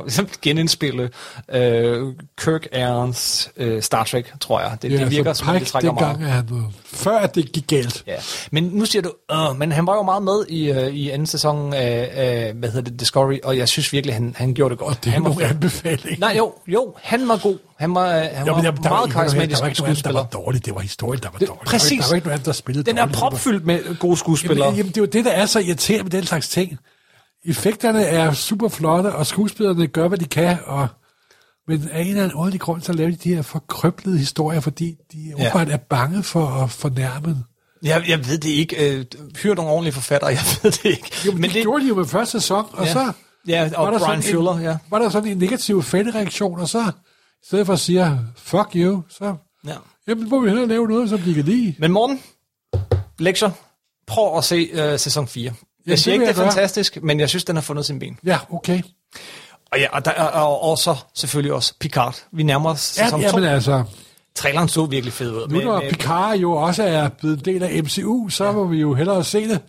[0.05, 1.11] at, at genindspille
[1.49, 4.79] øh, Kirk Aarons øh, Star Trek, tror jeg.
[4.83, 6.17] Det, Ja, det virker som om, det trækker meget.
[6.17, 8.05] dengang, er han, før det gik galt.
[8.07, 8.15] Ja.
[8.51, 11.27] Men nu siger du, øh, men han var jo meget med i, øh, i anden
[11.27, 14.79] sæson af, af, hvad hedder det, Discovery, og jeg synes virkelig, han, han gjorde det
[14.79, 15.05] godt.
[15.05, 16.17] Det er han var nogle anbefalinger.
[16.19, 17.59] Nej, jo, jo, han var god.
[17.79, 20.67] Han var, han Jo, var der, der, meget karismatisk der var ikke der var dårligt.
[20.67, 21.63] Det var historien, der var Det- dårlig.
[21.67, 21.99] præcis.
[22.05, 23.19] Der var, ikke- der nogen, der spillede Den er dårligt.
[23.19, 24.65] propfyldt med gode skuespillere.
[24.67, 26.79] Jamen, jamen, det er jo det, der er så irriterende med den slags ting.
[27.49, 30.89] Effekterne er super flotte, og skuespillerne gør, hvad de kan, og
[31.69, 34.97] men af en eller anden underlig grund, så laver de de her forkrøblede historier, fordi
[35.13, 37.45] de åbenbart er bange for at fornærme.
[37.83, 38.97] Jeg, jeg ved det ikke.
[38.99, 39.05] Øh,
[39.43, 41.11] hyr nogle ordentlige forfattere, jeg ved det ikke.
[41.27, 42.93] Jo, men det, det gjorde de jo med første sæson, og Ja.
[42.93, 43.13] så
[43.49, 44.77] Ja, og var der, Brian sådan Fuller, en, ja.
[44.91, 49.03] var der sådan en negativ fanreaktion, og så i stedet for at sige, fuck you,
[49.09, 49.35] så
[49.67, 49.73] ja.
[50.09, 51.75] jamen, må vi hellere lave noget, som de kan lide.
[51.79, 52.23] Men Morten,
[53.19, 53.51] lektier.
[54.07, 55.45] Prøv at se øh, sæson 4.
[55.45, 55.53] Jeg
[55.91, 58.19] det siger ikke, det jeg er fantastisk, men jeg synes, den har fundet sin ben.
[58.25, 58.83] Ja, okay.
[59.73, 62.17] Og, ja, og, der, og, og så selvfølgelig også Picard.
[62.33, 63.27] Vi nærmer os Ja, sæson 2.
[63.27, 63.85] jamen altså,
[64.37, 65.49] Traileren så virkelig fed ud.
[65.49, 68.95] nu når Picard jo også er blevet en del af MCU, så må vi jo
[68.95, 69.61] hellere se det.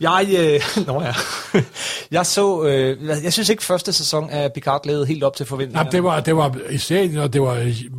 [0.00, 1.12] Jeg, øh, nå ja.
[2.16, 5.78] jeg så, øh, jeg synes ikke første sæson af Picard levede helt op til forventningerne.
[5.80, 7.54] Jamen, det var, det var i serien, og det var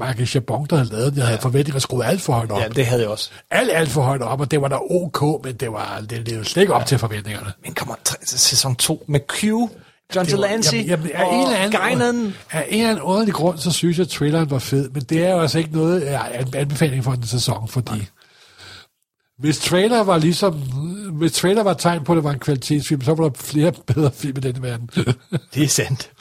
[0.07, 1.17] Michael Chabon, der havde lavet den.
[1.17, 2.59] Jeg havde forventet, at alt for højt op.
[2.61, 3.29] Ja, det havde jeg også.
[3.51, 6.45] Alt, alt for højt op, og det var da ok, men det var det levede
[6.45, 7.53] slet ikke op til forventningerne.
[7.63, 9.43] Men kommer sæson 2 med Q
[10.15, 12.33] John Delancey jamen, jamen, af og en anden, Guinan.
[12.51, 15.25] Af en eller anden underlig grund, så synes jeg, at traileren var fed, men det
[15.25, 16.07] er jo altså ikke noget
[16.39, 18.05] en anbefaling for en sæson, fordi Nej.
[19.39, 20.53] hvis trailer var ligesom,
[21.13, 23.71] hvis trailer var et tegn på, at det var en kvalitetsfilm, så var der flere
[23.87, 24.89] bedre film i den verden.
[25.53, 26.11] Det er sandt.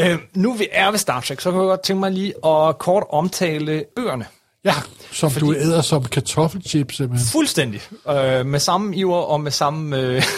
[0.00, 2.78] Øh, nu vi er ved Star Trek, så kan jeg godt tænke mig lige at
[2.78, 4.26] kort omtale bøgerne.
[4.64, 4.74] ja,
[5.12, 5.46] som fordi...
[5.46, 7.28] du æder som kartoffelchips, simpelthen.
[7.32, 7.80] Fuldstændig.
[8.10, 9.98] Øh, med samme iver og med samme...
[10.00, 10.22] Øh,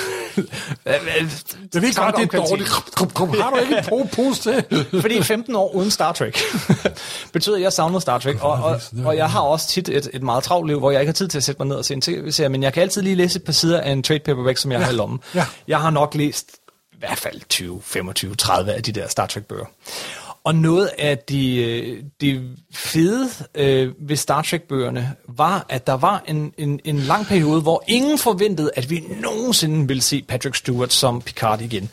[0.87, 2.69] Jeg ved godt, det er dårligt.
[3.15, 4.65] Kom, har du ikke en po- pose til?
[5.03, 6.39] Fordi 15 år uden Star Trek
[7.33, 8.37] betyder, at jeg savner Star Trek.
[8.45, 11.09] Og, og, og jeg har også tit et, et meget travlt liv, hvor jeg ikke
[11.09, 13.03] har tid til at sætte mig ned og se en tv-serie, men jeg kan altid
[13.03, 15.21] lige læse et par sider af en trade paperback, som jeg har i lommen.
[15.35, 15.47] ja.
[15.69, 16.51] Jeg har nok læst
[16.93, 19.65] i hvert fald 20, 25, 30 af de der Star Trek-bøger.
[20.47, 26.25] Og noget af de, øh, de fede øh, ved Star Trek-bøgerne var, at der var
[26.29, 30.93] en, en, en lang periode, hvor ingen forventede, at vi nogensinde ville se Patrick Stewart
[30.93, 31.91] som Picard igen.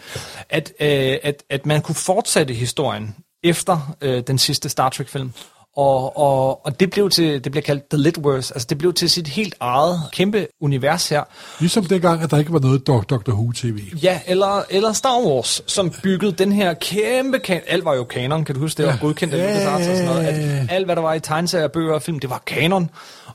[0.49, 5.33] At, øh, at, at man kunne fortsætte historien efter øh, den sidste Star Trek-film.
[5.77, 9.09] Og, og, og det blev til, det blev kaldt The Litverse, altså det blev til
[9.09, 11.23] sit helt eget kæmpe univers her.
[11.59, 13.31] Ligesom dengang, at der ikke var noget Dr.
[13.31, 13.79] Who-tv.
[14.03, 18.45] Ja, eller, eller Star Wars, som byggede den her kæmpe kan alt var jo kanon,
[18.45, 20.59] kan du huske det, var godkendt af Ja, LucasArts og sådan noget, ja, ja, ja.
[20.59, 22.89] at alt hvad der var i tegneserier, bøger og film, det var kanon.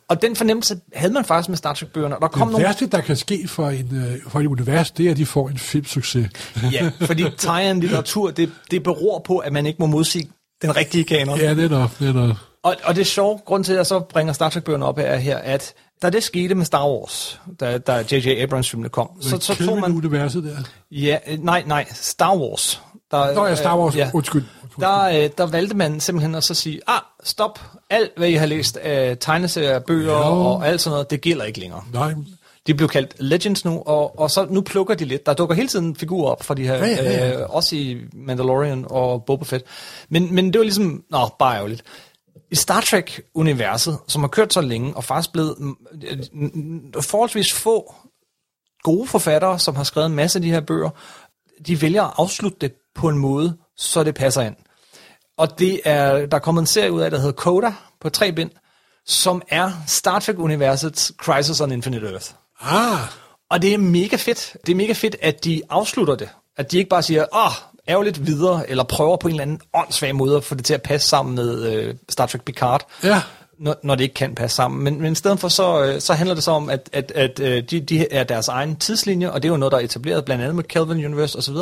[0.08, 2.66] Og den fornemmelse havde man faktisk med Star Trek-bøgerne, og der kom Det nogle...
[2.66, 5.48] værste, der kan ske for, en, øh, for et univers, det er, at de får
[5.48, 6.28] en filmsucces.
[6.72, 10.30] Ja, fordi tie litteratur, det, det beror på, at man ikke må modsige
[10.62, 11.38] den rigtige kanon.
[11.38, 12.36] Ja, det er er nok.
[12.62, 15.16] Og, og det er sjovt, grund til, at jeg så bringer Star Trek-bøgerne op, er
[15.16, 18.42] her, at da det skete med Star Wars, da, da J.J.
[18.42, 19.92] Abrams-filmene kom, så, så tog man...
[19.92, 20.56] universet der.
[20.90, 22.82] Ja, øh, nej, nej, Star Wars.
[23.10, 24.10] Der, Nå ja, Star Wars, øh, ja.
[24.14, 24.44] undskyld.
[24.80, 28.46] Der, øh, der valgte man simpelthen at så sige, ah, stop, alt hvad I har
[28.46, 30.18] læst af tegneserier, bøger Ja.
[30.18, 31.82] og alt sådan noget, det gælder ikke længere.
[31.92, 32.14] Nej,
[32.68, 35.26] De blev kaldt Legends nu, og, og så nu plukker de lidt.
[35.26, 37.40] Der dukker hele tiden figurer op fra de her, Ja, ja, ja.
[37.40, 39.64] Øh, også i Mandalorian og Boba Fett.
[40.08, 41.82] Men, men det var ligesom, nå, bare ærgerligt.
[42.50, 47.94] I Star Trek-universet, som har kørt så længe, og faktisk blevet mm, øh, forholdsvis få
[48.82, 50.90] gode forfattere, som har skrevet en masse af de her bøger,
[51.66, 54.56] de vælger at afslutte det på en måde, så det passer ind.
[55.36, 58.32] Og det er, der er kommet en serie ud af, der hedder Coda, på tre
[58.32, 58.50] bind,
[59.06, 62.30] som er Star Trek-universets Crisis on Infinite Earth.
[62.60, 62.98] Ah,
[63.50, 64.56] Og det er mega fedt.
[64.66, 66.28] Det er mega fedt, at de afslutter det.
[66.56, 67.52] At de ikke bare siger, åh,
[67.88, 70.82] ærgerligt videre, eller prøver på en eller anden åndssvag måde at få det til at
[70.82, 72.86] passe sammen med øh, Star Trek Picard.
[73.04, 73.22] Ja.
[73.58, 74.84] Når, når det ikke kan passe sammen.
[74.84, 77.40] Men, men i stedet for, så, øh, så handler det så om, at, at, at
[77.40, 80.24] øh, de, de er deres egen tidslinje, og det er jo noget, der er etableret
[80.24, 81.56] blandt andet med Kelvin Universe osv.,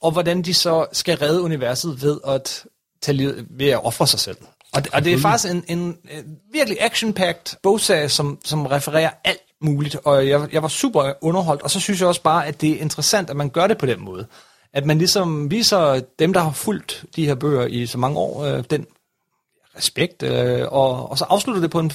[0.00, 2.64] og hvordan de så skal redde universet ved at,
[3.02, 4.36] tage livet, ved at ofre sig selv.
[4.72, 9.10] Og det, og det er faktisk en, en, en virkelig action-packed bogserie, som, som refererer
[9.24, 12.60] alt muligt, og jeg, jeg var super underholdt, og så synes jeg også bare, at
[12.60, 14.26] det er interessant, at man gør det på den måde.
[14.72, 18.44] At man ligesom viser dem, der har fulgt de her bøger i så mange år,
[18.44, 18.86] øh, den
[19.76, 21.92] respekt, øh, og, og så afslutter det på en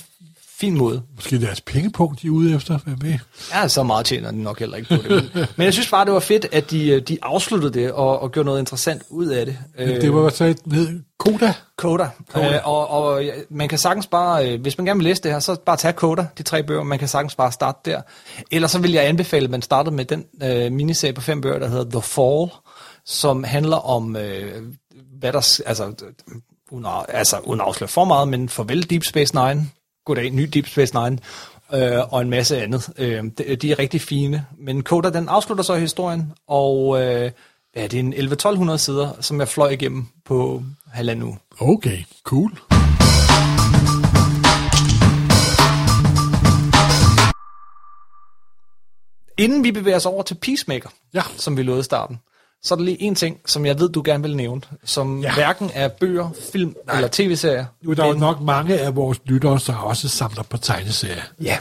[0.62, 1.02] fin måde.
[1.16, 2.78] måske deres pengepunkt, de er ude efter.
[2.78, 3.18] Hvad med?
[3.54, 5.10] Ja, så meget tjener de nok heller ikke på det.
[5.34, 8.20] Men, men jeg synes bare, det var fedt, at de, øh, de afsluttede det og,
[8.20, 9.58] og gjorde noget interessant ud af det.
[9.78, 11.00] Øh, Det var så et ned.
[11.20, 11.54] Koda.
[11.78, 12.10] Coda.
[12.32, 12.56] Coda.
[12.56, 15.40] Øh, og, og man kan sagtens bare, øh, hvis man gerne vil læse det her,
[15.40, 16.84] så bare tage Coda, de tre bøger.
[16.84, 18.02] Man kan sagtens bare starte der.
[18.52, 21.60] Ellers så vil jeg anbefale, at man startede med den øh, miniserie på fem bøger,
[21.60, 22.52] der hedder The Fall,
[23.06, 24.64] som handler om, øh,
[25.20, 26.36] hvad der, altså, øh,
[26.72, 29.70] uden altså, uden at afsløre for meget, men farvel Deep Space Nine.
[30.06, 31.18] Goddag, ny Deep Space Nine.
[31.74, 32.90] Øh, og en masse andet.
[32.98, 34.46] Øh, de, de er rigtig fine.
[34.58, 37.32] Men Coda, den afslutter så historien, og øh,
[37.76, 38.14] ja, det er en
[38.72, 41.38] 11-1200 sider, som jeg fløj igennem på halvanden uge.
[41.60, 42.52] Okay, cool.
[49.38, 51.22] Inden vi bevæger os over til Peacemaker, Ja.
[51.38, 52.20] som vi lovede i starten,
[52.64, 55.34] så er der lige en ting, som jeg ved, du gerne vil nævne, som Ja.
[55.34, 56.96] hverken er bøger, film Nej.
[56.96, 57.66] eller tv-serier.
[57.82, 61.22] Nu er der jo men- nok mange af vores lyttere, der også samler på tegneserier.
[61.42, 61.58] Ja.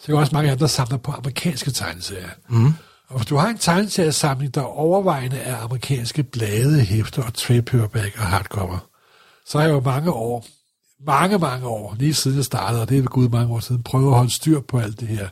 [0.00, 2.28] Så er også mange af dem, der samler på amerikanske tegneserier.
[2.48, 2.72] Mm.
[3.08, 8.14] Og hvis du har en tegneseriesamling, der overvejende er amerikanske blade, hæfter og trade paperback
[8.18, 8.78] og hardcover,
[9.46, 10.46] så har jeg jo mange år,
[11.06, 13.82] mange, mange år, lige siden jeg startede, og det er ved gud mange år siden,
[13.82, 15.28] prøvet at holde styr på alt det her.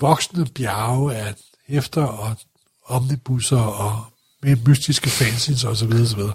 [0.00, 1.34] Voksne bjerge af
[1.68, 2.34] hæfter og
[2.86, 4.04] omnibusser og
[4.42, 6.32] med mystiske fanzines og så videre, så videre.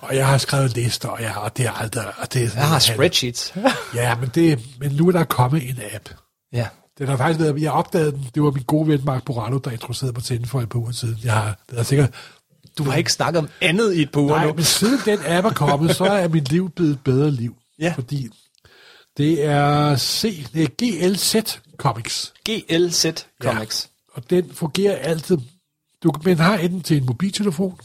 [0.00, 2.04] Og jeg har skrevet lister, og, jeg, og det er aldrig...
[2.18, 3.54] Og det, er Jeg har spreadsheets.
[3.94, 6.08] Ja, men, det, men nu er der kommet en app.
[6.52, 6.66] ja.
[6.98, 9.70] Den har faktisk været, jeg opdagede den, det var min gode ven Mark Borallo, der
[9.70, 11.18] introducerede mig til den for et par uger siden.
[11.24, 12.10] Jeg har, det er sikkert,
[12.78, 14.52] Du har ikke snakket om andet i et par uger nej, nu.
[14.52, 17.56] men siden den app er kommet, så er mit liv blevet et bedre liv.
[17.78, 17.92] Ja.
[17.96, 18.28] Fordi
[19.16, 20.68] det er, C, det er
[21.08, 21.36] GLZ
[21.76, 22.32] Comics.
[22.44, 23.06] GLZ
[23.42, 23.88] Comics.
[24.16, 24.20] Ja.
[24.20, 25.38] Og den fungerer altid
[26.02, 27.78] du, man har enten til en mobiltelefon,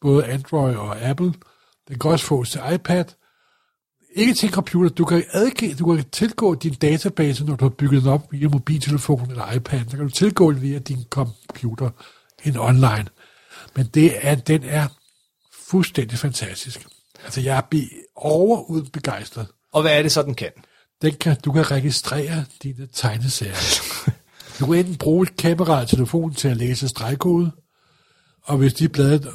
[0.00, 1.34] både Android og Apple.
[1.88, 3.04] Den kan også fås til iPad.
[4.14, 4.88] Ikke til en computer.
[4.90, 8.48] Du kan, adg- du kan tilgå din database, når du har bygget den op via
[8.48, 9.80] mobiltelefon eller iPad.
[9.90, 11.90] Så kan du tilgå den via din computer
[12.44, 13.06] en online.
[13.74, 14.88] Men det er, den er
[15.70, 16.86] fuldstændig fantastisk.
[17.24, 17.80] Altså, jeg er
[18.16, 19.46] overud begejstret.
[19.72, 20.50] Og hvad er det så, den kan?
[21.02, 23.82] Den kan, du kan registrere dine tegneserier.
[24.60, 27.50] Du kan enten bruge et kamera i telefonen til at læse stregkode,
[28.42, 29.32] og hvis de blade,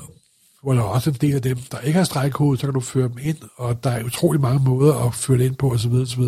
[0.63, 2.79] hvor der er også en del af dem, der ikke har stregkode, så kan du
[2.79, 5.91] føre dem ind, og der er utrolig mange måder at føre det ind på, osv.
[5.91, 6.21] osv.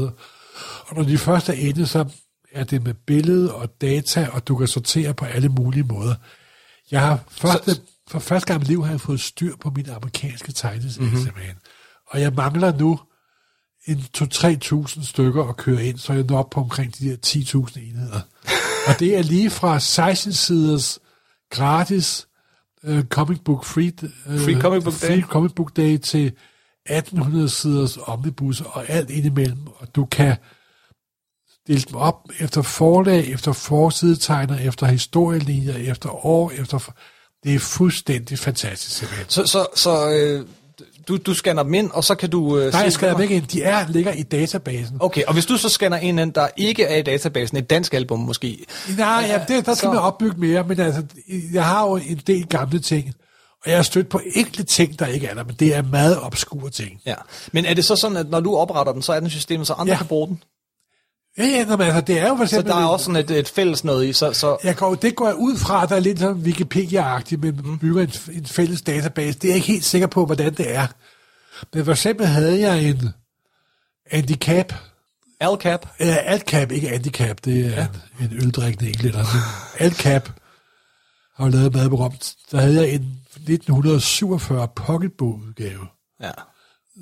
[0.86, 2.06] Og når de først er inde, så
[2.52, 6.16] er det med billede og data, og du kan sortere på alle mulige måder.
[6.92, 7.72] Jeg har første,
[8.10, 11.24] for første gang i mit liv har jeg fået styr på mine amerikanske tegneserier, mm-hmm.
[11.24, 11.56] simpelthen.
[12.08, 13.00] Og jeg mangler nu
[13.88, 17.80] en 2-3.000 stykker at køre ind, så jeg når op på omkring de der 10.000
[17.80, 18.22] enheder.
[18.88, 21.00] og det er lige fra 16 siders
[21.50, 22.28] gratis
[22.84, 25.22] uh, comic book free, uh, Free comic book free day.
[25.22, 26.26] comic book day til
[26.86, 30.36] 1800 siders omnibus og alt indimellem, og du kan
[31.68, 36.94] dele dem op efter forlag, efter forsidetegner, efter historielinjer, efter år, efter...
[37.44, 39.30] Det er fuldstændig fantastisk, simpelthen.
[39.30, 40.48] Så, så, så øh,
[41.08, 42.58] du, du scanner dem ind, og så kan du...
[42.58, 43.48] Øh, Nej, jeg skal dem ikke ind.
[43.48, 44.98] De er, ligger i databasen.
[45.00, 47.94] Okay, og hvis du så scanner en ind, der ikke er i databasen, et dansk
[47.94, 48.66] album måske,
[48.98, 51.04] Nej, ja, det, der skal så- man opbygge mere, men altså,
[51.54, 53.14] jeg har jo en del gamle ting,
[53.64, 56.20] og jeg har stødt på enkelte ting, der ikke er der, men det er meget
[56.22, 57.00] obskure ting.
[57.06, 57.16] ja.
[57.52, 59.74] Men er det så sådan, at når du opretter den, så er den systemet, så
[59.74, 59.98] andre ja.
[59.98, 60.40] kan bruge den?
[61.38, 62.72] Ja, ja, men altså, det er jo for Så eksempel...
[62.74, 65.26] der er også sådan et, et fælles noget i, så, så Jeg går, det går
[65.28, 69.40] jeg ud fra, der er lidt sådan Wikipedia-agtigt, men man bygger en, en fælles database.
[69.40, 70.88] Det er jeg ikke helt sikker på, hvordan det er.
[71.74, 73.10] Men for eksempel havde jeg en
[74.12, 74.74] handicap,
[75.40, 77.88] ALCAP, eller altcap, ikke handicap, det er ja.
[78.20, 79.18] en, en øldrikkende englænder.
[79.34, 79.42] men
[79.80, 80.30] Altcap
[81.36, 82.34] har jo lavet meget berømt.
[82.52, 83.02] Der havde jeg en
[83.36, 85.88] 1947 pocketbog-udgave.
[86.22, 86.32] ja.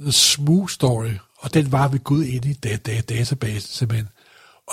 [0.02, 4.08] The Smooth Story, og den var ved Gud inde i da- da- databasen simpelthen.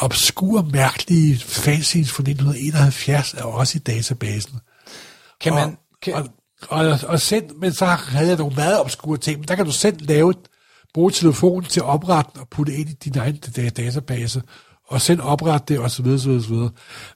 [0.00, 4.58] Obskur, mærkelige fanzines fra 1971 er også i databasen.
[5.40, 5.64] Kan man...
[5.68, 6.28] og, Kan, og,
[6.68, 9.72] og, og selv, men så havde jeg nogle meget obskure ting, men der kan du
[9.72, 10.34] selv lave,
[10.94, 14.42] bruge telefonen til at oprette og putte ind i din egen da- database,
[14.88, 16.06] og selv oprette det, osv.
[16.06, 16.54] osv., osv.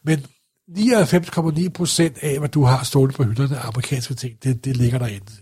[0.04, 0.26] Men
[0.78, 4.98] 99,9 procent af, hvad du har stående på hylderne af amerikanske ting, det, det ligger
[4.98, 5.32] derinde.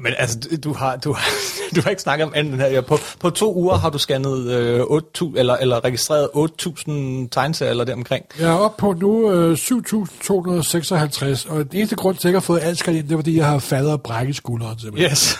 [0.00, 1.30] Men altså, du- har, du, har,
[1.76, 2.68] du har ikke snakket om andet end her.
[2.68, 7.70] Ja, På, på to uger har du scannet øh, 8.000, eller, eller registreret 8.000 tegneserier
[7.70, 8.24] eller deromkring.
[8.38, 12.44] Jeg er oppe på nu øh, 7.256, og den eneste grund til, at jeg har
[12.44, 14.78] fået alt skal ind, det er, fordi jeg har faldet og brækket skulderen.
[14.78, 15.10] Simpelthen.
[15.10, 15.38] Yes.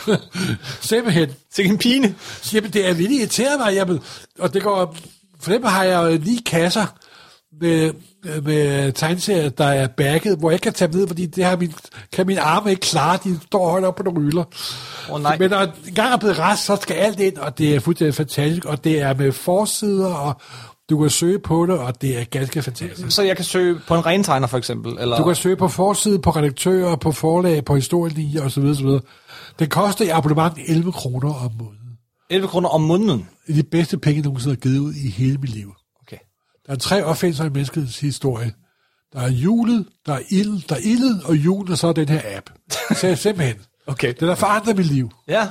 [0.90, 1.28] simpelthen.
[1.54, 2.14] Til en pine.
[2.54, 3.74] Jamen, det er vildt irriteret mig.
[3.74, 4.00] Jamen,
[4.38, 4.96] og det går,
[5.40, 6.86] for dem har jeg lige kasser
[7.60, 7.92] med,
[8.42, 11.74] med tegneserier, der er bagget, hvor jeg kan tage ned, fordi det har min,
[12.12, 13.18] kan min arme ikke klare.
[13.24, 14.44] De står højt op på nogle hylder.
[15.10, 15.38] Åh, nej.
[15.38, 18.14] Men når en gang er blevet rest, så skal alt ind, og det er fuldstændig
[18.14, 18.64] fantastisk.
[18.64, 20.40] Og det er med forsider, og
[20.90, 23.10] du kan søge på det, og det er ganske fantastisk.
[23.10, 24.96] Så jeg kan søge på en rentegner for eksempel?
[25.00, 25.16] Eller?
[25.16, 28.62] Du kan søge på forside, på redaktører, på forlag, på historielinjer osv.
[28.62, 28.88] osv.
[29.58, 31.98] Det koster i abonnement 11 kroner om måneden.
[32.30, 33.28] 11 kroner om måneden.
[33.46, 35.72] Det er de bedste penge, jeg nogensinde har givet ud i hele mit liv.
[36.70, 38.52] Der er tre opfindelser i menneskets historie.
[39.12, 42.08] Der er julet, der er ild, der er ildet, og julen, og så er den
[42.08, 42.50] her app.
[43.00, 43.56] Så simpelthen.
[43.86, 44.14] Okay.
[44.20, 45.10] Den har forandret mit liv.
[45.28, 45.48] Ja.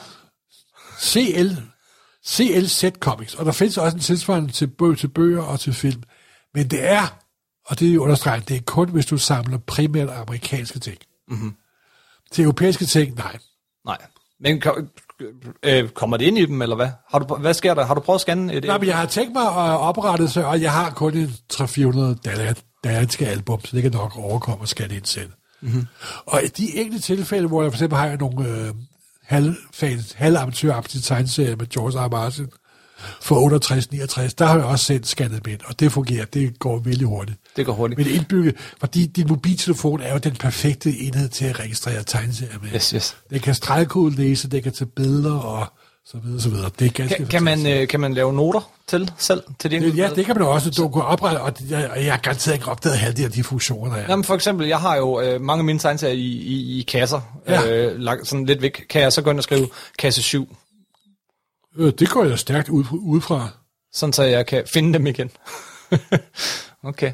[1.02, 1.50] CL,
[2.28, 6.04] CLZ Comics, og der findes også en tilsvarende til, bø, til bøger og til film.
[6.54, 7.20] Men det er,
[7.66, 10.98] og det er understreget, det er kun, hvis du samler primært amerikanske ting.
[11.28, 11.56] Mm-hmm.
[12.32, 13.38] Til europæiske ting, nej.
[13.86, 13.98] Nej.
[14.40, 14.62] Men
[15.64, 16.90] øh, kommer det ind i dem, eller hvad?
[17.12, 17.86] Har du, hvad sker der?
[17.86, 18.64] Har du prøvet at scanne et?
[18.64, 22.18] Nej, men jeg har tænkt mig at oprette sig, og jeg har kun en 300
[22.84, 25.32] danske album, så det kan nok overkomme at skal indsætte.
[25.62, 25.88] Mm-hmm.
[26.26, 28.74] Og i de enkelte tilfælde, hvor jeg for eksempel har nogle øh,
[29.24, 32.00] halvfans, halvamatøragtige tegneserier med George.
[32.00, 32.10] R.
[32.10, 32.48] Martin
[33.22, 33.36] for
[34.30, 37.38] 68-69, der har jeg også sendt scannet med, og det fungerer, det går virkelig hurtigt.
[37.60, 37.98] Det går hurtigt.
[37.98, 42.69] Men indbygget, fordi din mobiltelefon er jo den perfekte enhed til at registrere tegneserier med.
[42.76, 43.18] Yes, yes.
[43.30, 45.65] Det kan stregkode læse, det kan tage billeder og
[46.06, 46.69] så videre, så videre.
[46.80, 49.44] Det er ganske Kan, kan, man, øh, kan man lave noter til selv?
[49.60, 50.69] Til det, det, ja, det kan man også.
[50.72, 54.02] Du kan oprette, og jeg, jeg har garanteret ikke opdaget halvdelen af de funktioner, der
[54.02, 54.06] er.
[54.10, 57.22] Jamen for eksempel, jeg har jo øh, mange af mine tegneserier i, i, i kasser,
[57.48, 57.72] Ja.
[57.88, 58.86] øh, lagt sådan lidt væk.
[58.90, 59.68] Kan jeg så gå ind og skrive
[59.99, 60.56] kasse 7,
[61.77, 63.49] Øh, det går jeg stærkt ud, udefra.
[63.94, 65.31] sådan så jeg kan finde dem igen?
[66.84, 67.11] okay.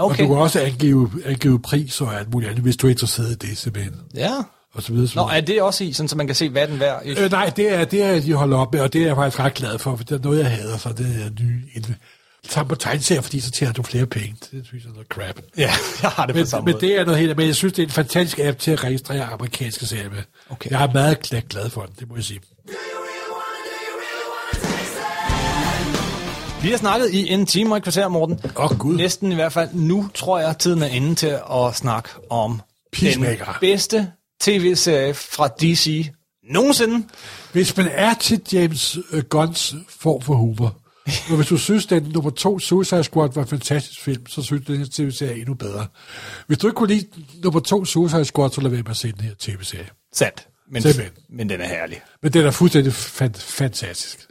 [0.00, 0.22] Og Okay.
[0.22, 3.34] du kan også angive, angive pris og alt muligt andet, hvis du er interesseret i
[3.48, 3.94] det, simpelthen.
[4.14, 4.30] Ja.
[4.74, 6.68] Og så videre, så Nå, er det også i, sådan så man kan se, hvad
[6.68, 7.02] den værd?
[7.04, 9.40] Øh, nej, det er, det er, de holder op med, og det er jeg faktisk
[9.40, 11.62] ret glad for, for det er noget, jeg hader, så det er nye.
[12.48, 14.36] tager på tegneserier, fordi så tjener du flere penge.
[14.52, 15.36] Det synes jeg er noget crap.
[15.56, 15.62] Ja,
[16.02, 16.86] jeg har det på Men, samme men måde.
[16.86, 19.24] det er noget helt, men jeg synes, det er en fantastisk app til at registrere
[19.24, 20.22] amerikanske serier med.
[20.50, 20.70] Okay.
[20.70, 22.40] Jeg er meget glad for den, det må jeg sige.
[26.62, 28.40] Vi har snakket i en time og et kvarter, Morten.
[28.56, 28.96] Åh, Gud.
[28.96, 29.68] Næsten i hvert fald.
[29.72, 32.60] Nu tror jeg, tiden er inde til at snakke om
[32.92, 33.44] Peacemaker.
[33.44, 36.08] den bedste tv-serie fra DC
[36.50, 37.06] nogensinde.
[37.52, 40.76] Hvis man er til James øh, Gunns form for humor,
[41.30, 44.64] og hvis du synes, den nummer to Suicide Squad var en fantastisk film, så synes
[44.66, 45.86] du, den her tv-serie er endnu bedre.
[46.46, 47.06] Hvis du ikke kunne lide
[47.42, 49.88] nummer to Suicide Squad, så lad være med at se den her tv-serie.
[50.14, 50.46] Sandt.
[50.72, 51.12] Men, Simpelthen.
[51.30, 52.00] men den er herlig.
[52.22, 54.26] Men den er fuldstændig fan- fantastisk.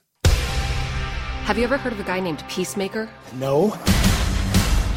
[1.50, 3.08] Have you ever heard of a guy named Peacemaker?
[3.34, 3.70] No.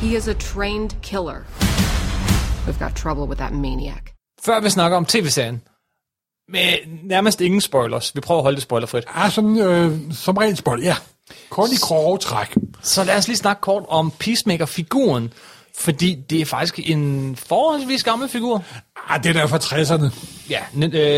[0.02, 1.46] He is a trained killer.
[2.66, 4.14] We've got trouble with that maniac.
[4.42, 5.62] Før vi snakker om tv-serien,
[6.48, 6.62] med
[7.04, 8.14] nærmest ingen spoilers.
[8.14, 9.04] Vi prøver at holde det spoilerfrit.
[9.14, 10.96] Ah, sådan, øh, som rent spoil, ja.
[11.50, 12.56] Kun i grove træk.
[12.82, 15.32] Så lad os lige snakke kort om Peacemaker-figuren.
[15.78, 18.64] Fordi det er faktisk en forholdsvis gammel figur.
[19.08, 20.14] Ah, den er fra 60'erne.
[20.50, 20.60] Ja,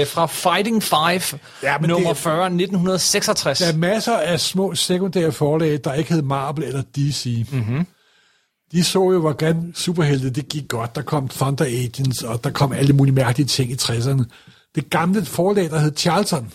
[0.01, 3.59] øh, fra Fighting Five, ja, men nummer det- 40, 1966.
[3.59, 7.47] Der er masser af små sekundære forlag, der ikke hed Marvel eller DC.
[7.53, 7.87] Mm-hmm.
[8.73, 10.95] De så jo, hvordan superhelte det gik godt.
[10.95, 14.25] Der kom Thunder Agents, og der kom alle mulige mærkelige ting i 60'erne.
[14.75, 16.53] Det gamle forlag, der hed Charlton,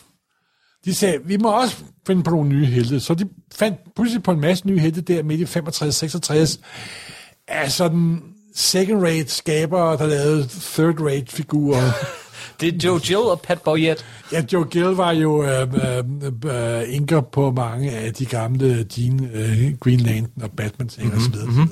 [0.85, 1.75] de sagde, vi må også
[2.07, 2.99] finde på nogle nye helte.
[2.99, 6.59] Så de fandt pludselig på en masse nye helte der midt i 65-66
[7.49, 8.21] af sådan
[8.55, 11.91] second-rate skabere, der lavede third-rate figurer.
[12.59, 14.03] Det er Joe Jill og Pat Boyette.
[14.31, 19.29] Ja, Joe Gill var jo øh, øh, øh, inker på mange af de gamle Jean,
[19.33, 21.45] øh, Green Lantern og Batman ting mm-hmm, og så videre.
[21.45, 21.69] Mm-hmm.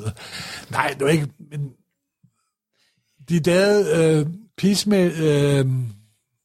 [0.70, 1.28] Nej, det var ikke...
[1.52, 1.70] Men
[3.30, 4.26] de lavede øh,
[4.58, 5.66] Peacemaker, øh,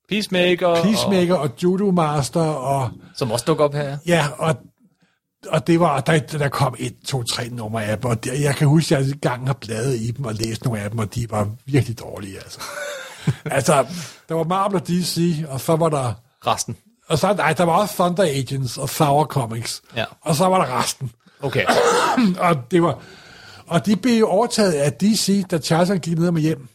[0.09, 3.98] Peacemaker, Peacemaker og Judo Master, og og, som også dukker op her.
[4.06, 4.56] ja, og,
[5.48, 8.56] og det var, der, der kom et, to, tre numre af dem, og det, jeg
[8.56, 11.14] kan huske, at jeg engang har bladet i dem og læst nogle af dem, og
[11.14, 12.60] de var virkelig dårlige, altså.
[13.44, 13.86] altså,
[14.28, 16.14] der var Marvel og DC, og så var der
[16.47, 16.77] Resten.
[17.09, 19.82] Og så, nej, der var også Thunder Agents og Sour Comics.
[19.97, 20.05] Ja.
[20.20, 21.10] Og så var der resten.
[21.43, 21.64] Okay.
[22.39, 22.98] og det var...
[23.66, 26.69] Og de blev overtaget af DC, da Charlton gik ned med hjem.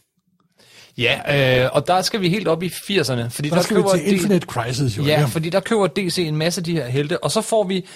[0.98, 3.28] Ja, øh, og der skal vi helt op i 80'erne.
[3.28, 5.02] Fordi Der, der, skal vi til D- Infinite Crisis, jo.
[5.02, 7.86] Ja, fordi der køber DC en masse af de her helte, og så får vi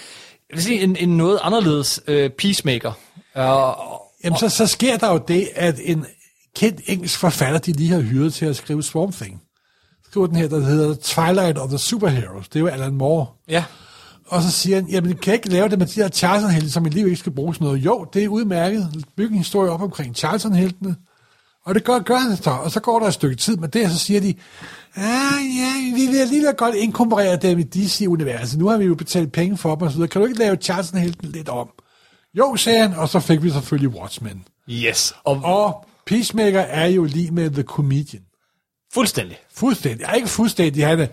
[0.53, 2.93] vil sige, en, en noget anderledes øh, Peacemaker.
[3.37, 3.43] Uh,
[4.25, 6.07] Jamen, så, så sker der jo det, at en
[6.57, 9.43] kendt engelsk forfatter, de lige har hyret til at skrive Swamp Thing,
[10.11, 12.49] skriver den her, der hedder Twilight of the Superheroes.
[12.49, 13.27] Det er jo Alan Moore.
[13.49, 13.65] ja,
[14.27, 16.87] Og så siger han, jamen, kan jeg ikke lave det med de her Charlton-helte, som
[16.87, 17.79] i liv ikke skal bruges noget?
[17.85, 19.05] Jo, det er udmærket.
[19.17, 20.97] Bygge en historie op omkring Charlton-heltene.
[21.65, 22.51] Og det gør, gør han så.
[22.51, 24.35] Og så går der et stykke tid med det, og så siger de,
[24.97, 28.59] ah, ja, vi vil alligevel godt inkorporere dem i DC-universet.
[28.59, 30.09] Nu har vi jo betalt penge for dem og så videre.
[30.09, 31.69] Kan du ikke lave Charlton-helten lidt om?
[32.35, 34.45] Jo, sagde han, og så fik vi selvfølgelig Watchmen.
[34.69, 35.15] yes.
[35.25, 38.23] Og, Og Peacemaker er jo lige med The Comedian.
[38.95, 39.39] fuldstændig.
[39.55, 40.07] Fuldstændig.
[40.07, 40.87] Ja, ikke fuldstændig.
[40.87, 41.07] Han er,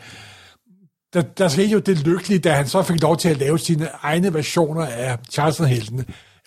[1.13, 3.89] der, der skete jo det lykkelige, da han så fik lov til at lave sine
[4.01, 5.17] egne versioner af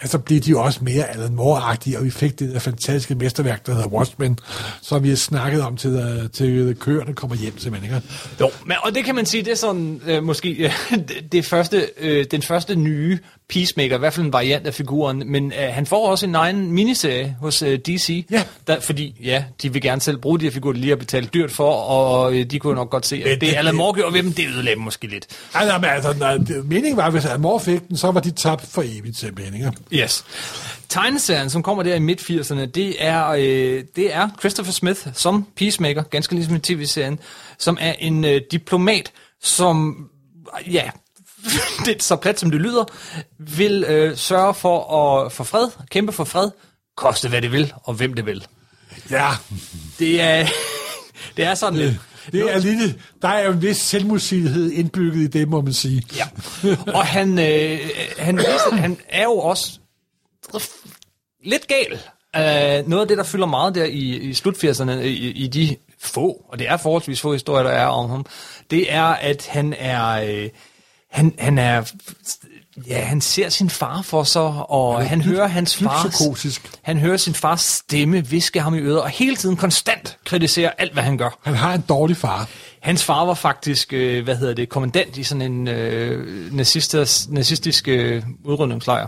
[0.09, 0.23] Charlton-heltene.
[0.25, 1.63] Blev de jo også mere Alan moore
[1.99, 4.39] og vi fik det der fantastiske mesterværk, der hedder Watchmen,
[4.83, 8.03] som vi har snakket om til, øh, til køerne kommer hjem til Ikke?
[8.41, 10.73] Jo, men, og det kan man sige, det er sådan øh, måske øh,
[11.09, 13.19] det, det første, øh, den første nye
[13.53, 16.71] Peacemaker, i hvert fald en variant af figuren, men øh, han får også en egen
[16.73, 18.43] miniserie hos øh, DC, Ja.
[18.67, 21.35] der, fordi ja, de vil gerne selv bruge de her figurer, de lige har betalt
[21.35, 23.95] dyrt for, og øh, de kunne nok godt se, at Men det, det- Alan Moore
[23.95, 25.27] gjorde ved dem, det ødelagde dem måske lidt.
[25.55, 28.21] Altså, men altså nej, det, meningen var, at hvis Alan Moore fik den, så var
[28.21, 29.55] de tabt for evigt simpelthen.
[29.55, 29.73] Ikke?
[29.93, 30.25] Yes.
[30.89, 36.03] Tegneserien, som kommer der i midt-80'erne, det er, øh, det er Christopher Smith som Peacemaker,
[36.03, 37.19] ganske ligesom i tv-serien,
[37.59, 39.13] som er en øh, diplomat,
[39.43, 40.07] som,
[40.73, 40.83] ja,
[41.85, 42.85] det er så plat som det lyder,
[43.39, 46.51] vil øh, sørge for at for fred, kæmpe for fred,
[46.97, 48.47] koste hvad det vil, og hvem det vil.
[49.11, 49.29] Ja,
[49.99, 50.47] Det er,
[51.37, 52.01] det er sådan lidt...
[52.33, 56.03] det er lille, der er jo en vis selvmodsigelighed indbygget i det, må man sige.
[56.17, 56.29] Ja.
[56.87, 57.79] Og han, øh,
[58.19, 58.39] han,
[58.73, 59.79] han er jo også
[61.45, 62.01] lidt gal.
[62.37, 66.45] Uh, noget af det, der fylder meget der i, i slut-80'erne, i, i de få,
[66.49, 68.27] og det er forholdsvis få historier, der er om ham,
[68.71, 70.09] det er, at han er...
[70.09, 70.49] Øh,
[71.13, 71.93] han, han er...
[72.89, 76.21] Ja, han ser sin far for sig, og han, han dybt- hører hans fars...
[76.83, 80.93] Han hører sin fars stemme viske ham i øret, og hele tiden konstant kritiserer alt,
[80.93, 81.39] hvad han gør.
[81.43, 82.49] Han har en dårlig far.
[82.81, 87.89] Hans far var faktisk, øh, hvad hedder det, kommandant i sådan en øh, nazisters, nazistisk
[87.89, 89.07] øh, udrydningslejr.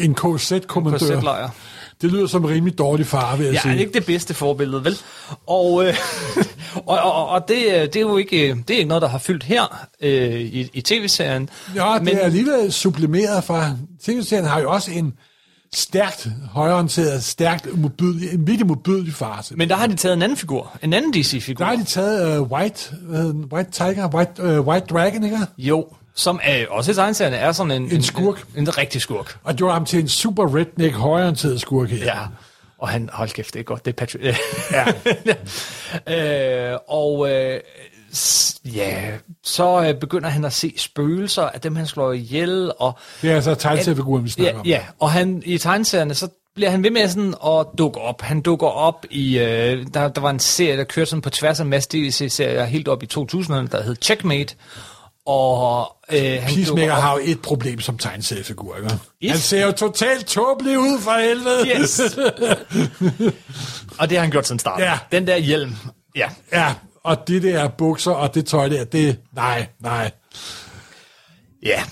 [0.00, 1.18] En KZ-kommandør.
[1.18, 1.50] KZ-lejr.
[2.02, 3.74] Det lyder som en rimelig dårlig far, vil jeg Ja, sige.
[3.74, 4.96] er ikke det bedste forbillede, vel?
[5.46, 5.94] Og, øh,
[6.86, 9.18] og, og, og det, øh, det er jo ikke, det er ikke noget, der har
[9.18, 11.48] fyldt her øh, i, i tv-serien.
[11.74, 13.70] Ja, det Men- er alligevel sublimeret fra...
[14.04, 15.12] TV-serien har jo også en
[15.74, 19.46] stærkt højorienteret, stærkt modbydelig, en virkelig modbydelig far.
[19.54, 21.64] Men der har de taget en anden figur, en anden DC-figur.
[21.64, 23.44] Der har de taget uh, White, den?
[23.52, 25.38] White Tiger, White, uh, White Dragon, ikke?
[25.58, 25.86] Jo,
[26.16, 27.90] som er, også i tegneserien er sådan en...
[27.92, 28.44] En, skurk.
[28.54, 29.38] En, en, rigtig skurk.
[29.44, 32.04] Og gjorde ham til en super redneck, højorienteret skurk her.
[32.04, 32.18] Ja.
[32.78, 34.24] Og han, hold kæft, det er godt, det er Patrick.
[36.06, 36.72] Ja.
[36.72, 37.60] øh, og øh,
[38.64, 39.12] ja,
[39.44, 42.72] så øh, begynder han at se spøgelser af dem, han slår ihjel.
[42.78, 44.66] Og, Det er altså tegneseriefiguren, vi snakker ja, om.
[44.66, 48.22] Ja, og han, i tegneserierne, så bliver han ved med sådan at dukke op.
[48.22, 51.60] Han dukker op i, øh, der, der var en serie, der kørte sådan på tværs
[51.60, 54.54] af en masse DC-serier helt op i 2000'erne, der hed Checkmate.
[55.26, 58.90] Og øh, han Peacemaker har jo et problem som tegneseriefigur, ikke?
[59.24, 59.30] Yes.
[59.30, 61.80] Han ser jo totalt tåbelig ud for helvede.
[61.80, 62.00] Yes.
[64.00, 64.80] og det har han gjort siden start.
[64.80, 64.98] Ja.
[65.12, 65.74] Den der hjelm.
[66.16, 66.30] Ja.
[66.52, 66.74] ja,
[67.04, 69.18] og de der bukser og det tøj der, det...
[69.32, 70.10] Nej, nej.
[71.62, 71.82] Ja.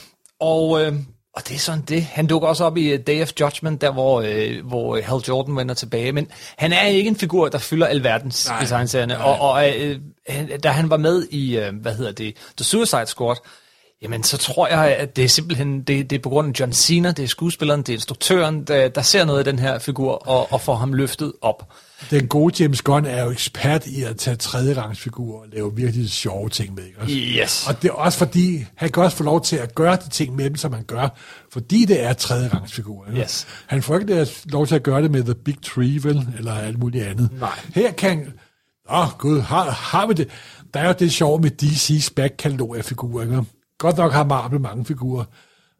[0.41, 0.93] Og, øh,
[1.37, 2.03] og det er sådan det.
[2.05, 5.57] Han dukker også op i øh, Day of Judgment, der hvor, øh, hvor Hal Jordan
[5.57, 6.13] vender tilbage.
[6.13, 8.63] Men han er ikke en figur, der fylder alverdens Nej.
[8.63, 9.25] i tegneserierne.
[9.25, 9.99] Og, og øh,
[10.29, 13.37] han- da han var med i, øh, hvad hedder det, The Suicide Squad,
[14.03, 16.73] Jamen, så tror jeg, at det er simpelthen, det, det er på grund af John
[16.73, 20.13] Cena, det er skuespilleren, det er instruktøren, der, der ser noget af den her figur,
[20.13, 21.73] og, og får ham løftet op.
[22.11, 25.77] Den gode James Gunn er jo ekspert i at tage tredje rangs figurer og lave
[25.77, 26.85] virkelig sjove ting med.
[26.85, 26.99] Ikke?
[27.01, 27.15] også?
[27.17, 27.67] Yes.
[27.69, 30.37] Og det er også fordi, han kan også få lov til at gøre de ting
[30.37, 31.09] med dem, som han gør,
[31.53, 33.09] fordi det er tredje rangs figurer.
[33.11, 33.21] ikke?
[33.23, 33.47] Yes.
[33.67, 36.55] Han får ikke det- lov til at gøre det med The Big Tree, vel, eller
[36.55, 37.31] alt muligt andet.
[37.41, 37.59] Nej.
[37.75, 38.33] Her kan...
[38.91, 40.29] Åh, oh, gud, har, har vi det?
[40.75, 43.43] Der er jo det sjove med DC's backkatalog af figurer, ikke?
[43.79, 45.25] Godt nok har Marvel mange figurer,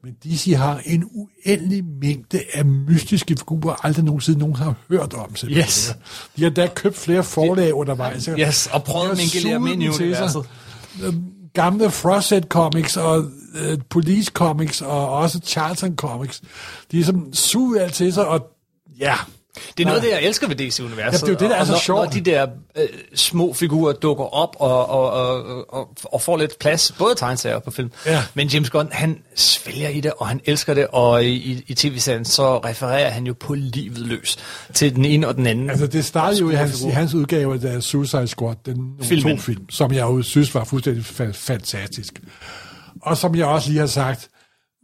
[0.05, 5.37] men DC har en uendelig mængde af mystiske figurer, aldrig nogensinde nogen har hørt om.
[5.37, 5.97] simpelthen, Yes.
[6.37, 8.29] De har da købt flere forlag undervejs.
[8.39, 10.47] Yes, og prøvet at mingelere suget dem ind i universet.
[11.53, 13.25] Gamle Frosted Comics og
[13.55, 16.43] øh, Police Comics og også Charlton Comics.
[16.93, 18.47] De er som suget alt til sig, og
[18.99, 19.15] ja...
[19.55, 20.11] Det er noget, Nej.
[20.11, 21.13] det jeg elsker ved DC-universet.
[21.13, 21.99] Ja, det er jo det, der er så når, sjovt.
[22.05, 22.47] Når de der
[22.79, 27.59] øh, små figurer dukker op og, og, og, og, og får lidt plads, både tegneserier
[27.59, 27.91] på film.
[28.07, 28.23] Ja.
[28.35, 31.75] Men James Gunn, han svælger i det, og han elsker det, og i, i, i
[31.75, 34.37] tv-serien, så refererer han jo på livet løs
[34.75, 35.71] til den ene og den anden.
[35.71, 39.37] Altså, det startede jo i hans, i hans udgave af Suicide Squad, den Filmen.
[39.37, 42.21] to film, som jeg jo synes var fuldstændig fa- fantastisk.
[43.03, 44.29] Og som jeg også lige har sagt,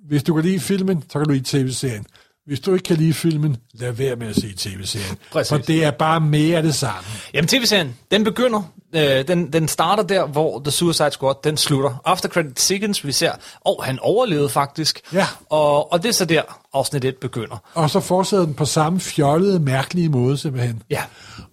[0.09, 2.05] hvis du kan lide filmen, så kan du lide tv-serien.
[2.47, 5.19] Hvis du ikke kan lide filmen, lad være med at se tv-serien.
[5.33, 7.03] For det er bare mere af det samme.
[7.35, 8.63] Jamen, tv-serien, den begynder,
[8.95, 12.03] øh, den, den starter der, hvor The Suicide Squad, den slutter.
[12.05, 15.01] After credit sequence, vi ser, og han overlevede faktisk.
[15.13, 15.27] Ja.
[15.51, 16.43] Og, og det er så der,
[16.73, 17.57] afsnit 1 begynder.
[17.75, 20.83] Og så fortsætter den på samme fjollede, mærkelige måde simpelthen.
[20.91, 21.03] Ja.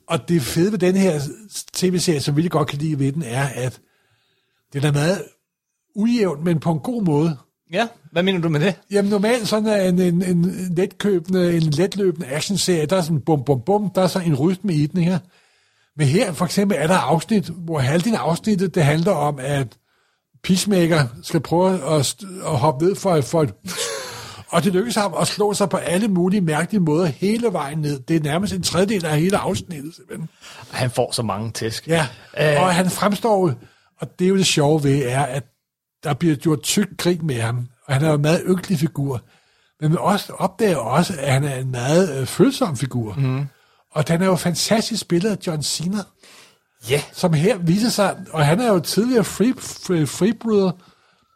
[0.08, 1.22] Og det fede ved den her
[1.74, 3.80] tv-serie, som vi godt kan lide ved den, er, at
[4.74, 5.24] den er meget
[5.96, 7.38] ujævn, men på en god måde.
[7.74, 8.76] Ja, hvad mener du med det?
[8.92, 13.62] Jamen normalt sådan en, en, en letkøbende, en letløbende actionserie, der er sådan bum bum
[13.66, 15.20] bum, der er så en rytme i den her.
[15.98, 19.68] Men her for eksempel er der afsnit, hvor halvdelen af afsnittet, det handler om, at
[20.44, 23.54] Peacemaker skal prøve at, st- at hoppe ned for, for et
[24.50, 28.00] og det lykkes ham at slå sig på alle mulige mærkelige måder hele vejen ned.
[28.00, 30.30] Det er nærmest en tredjedel af hele afsnittet, simpelthen.
[30.72, 31.88] Han får så mange tæsk.
[31.88, 32.08] Ja,
[32.40, 32.62] Øh.
[32.64, 33.52] og han fremstår,
[34.00, 35.44] og det er jo det sjove ved, er, at
[36.08, 39.22] der bliver gjort tyk krig med ham, og han er jo en meget ynkelig figur.
[39.82, 43.14] Men man også opdager også, at han er en meget øh, følsom figur.
[43.14, 43.46] Mm.
[43.92, 45.98] Og den er jo fantastisk spillet af John Cena,
[46.90, 47.02] Ja.
[47.14, 50.72] som her viser sig, og han er jo tidligere free, free, freebryder,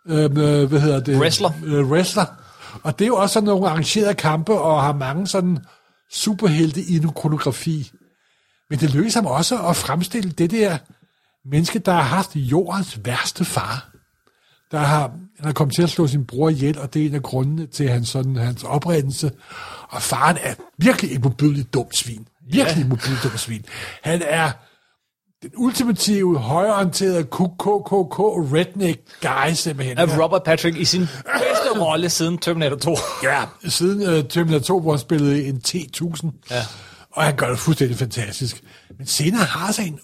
[0.07, 0.29] øh, øh,
[0.69, 1.19] hvad hedder det?
[1.19, 1.51] Wrestler.
[1.65, 2.25] Øh, wrestler.
[2.83, 5.57] Og det er jo også sådan nogle arrangerede kampe, og har mange sådan
[6.11, 7.91] superhelte i en.
[8.69, 10.77] Men det lykkedes ham også at fremstille det der
[11.45, 13.90] menneske, der har haft jordens værste far.
[14.71, 17.15] Der har, han er kommet til at slå sin bror ihjel, og det er en
[17.15, 19.31] af grundene til hans, sådan, hans oprindelse.
[19.89, 22.27] Og faren er virkelig et modbydeligt dumt svin.
[22.51, 23.65] Virkelig et modbydeligt dumt svin.
[24.01, 24.51] Han er
[25.41, 28.19] den ultimative, højorienterede KKK
[28.53, 29.97] redneck guy simpelthen.
[29.97, 32.97] Af Robert Patrick i sin bedste rolle siden Terminator 2.
[33.23, 36.27] Ja, siden uh, Terminator 2, hvor han spillede en T-1000.
[36.51, 36.61] Ja.
[37.11, 38.63] Og han gør det fuldstændig fantastisk.
[38.97, 39.99] Men senere har han en...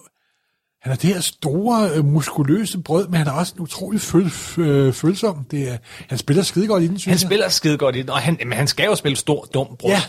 [0.82, 4.32] Han har det her store, øh, muskuløse brød, men han er også en utrolig føl,
[4.58, 5.46] øh, følsom.
[5.52, 5.78] Det er,
[6.10, 7.28] han spiller skide godt i den, synes Han jeg.
[7.30, 9.90] spiller skide godt i den, og han, men han skal jo spille stor, dum bror.
[9.90, 10.02] Ja,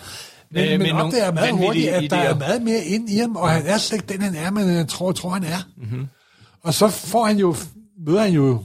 [0.50, 3.36] men, Øh, men nogle opdager meget hurtigt, at der er meget mere ind i ham,
[3.36, 5.58] og han er slet ikke den, han er, men han tror, tror han er.
[5.76, 5.86] Mhm.
[5.90, 6.06] Mm-hmm.
[6.62, 7.56] Og så får han jo,
[8.06, 8.62] møder han jo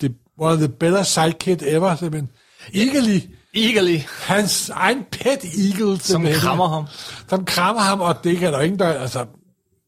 [0.00, 2.28] det, one of the better sidekick ever, simpelthen.
[2.74, 5.98] Egeli, Eagerly, Hans egen pet eagle.
[6.00, 6.84] som krammer ham.
[7.28, 8.86] Som krammer ham, og det kan der ingen der...
[8.92, 9.26] Altså,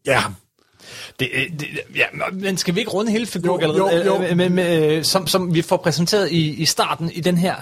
[0.06, 0.22] ja,
[1.18, 3.62] Det, øh, det, ja, men skal vi ikke runde hele figuren?
[3.62, 4.22] Jo, jo, jo.
[4.22, 7.54] Øh, med, med, som, som vi får præsenteret i, i starten i den her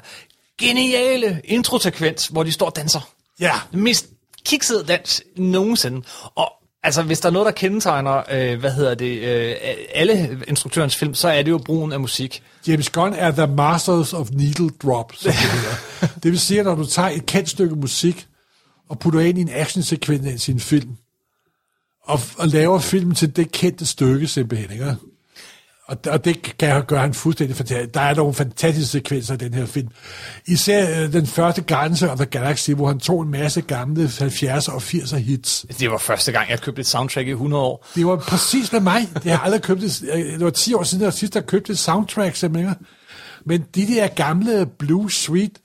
[0.60, 3.00] geniale introsekvens, hvor de står og danser.
[3.40, 3.52] ja.
[3.72, 4.06] Den mest
[4.46, 6.02] kiksede dans nogensinde.
[6.34, 6.52] Og
[6.82, 9.54] altså, hvis der er noget, der kendetegner, øh, hvad hedder det, øh,
[9.94, 12.42] alle instruktørens film, så er det jo brugen af musik.
[12.68, 16.06] James Gunn er the masters of needle drop, som det hedder.
[16.22, 18.26] Det vil sige, at når du tager et kendt stykke musik,
[18.88, 20.90] og putter ind i en actionsekvens i sin film,
[22.02, 24.96] og, og laver filmen til det kendte stykke simpelthen, ikke?
[25.86, 27.94] Og, og det kan gøre han fuldstændig fantastisk.
[27.94, 29.88] Der er nogle fantastiske sekvenser i den her film.
[30.46, 34.72] Især øh, den første Grænse of the Galaxy, hvor han tog en masse gamle 70'er
[34.72, 35.66] og 80'er hits.
[35.78, 37.86] Det var første gang, jeg købte et soundtrack i 100 år.
[37.94, 39.08] Det var præcis med mig.
[39.24, 41.70] Jeg har aldrig købt et, øh, det var 10 år siden, jeg sidst har købt
[41.70, 42.74] et soundtrack, simpelthen.
[43.46, 45.58] Men de der gamle Blue Sweet,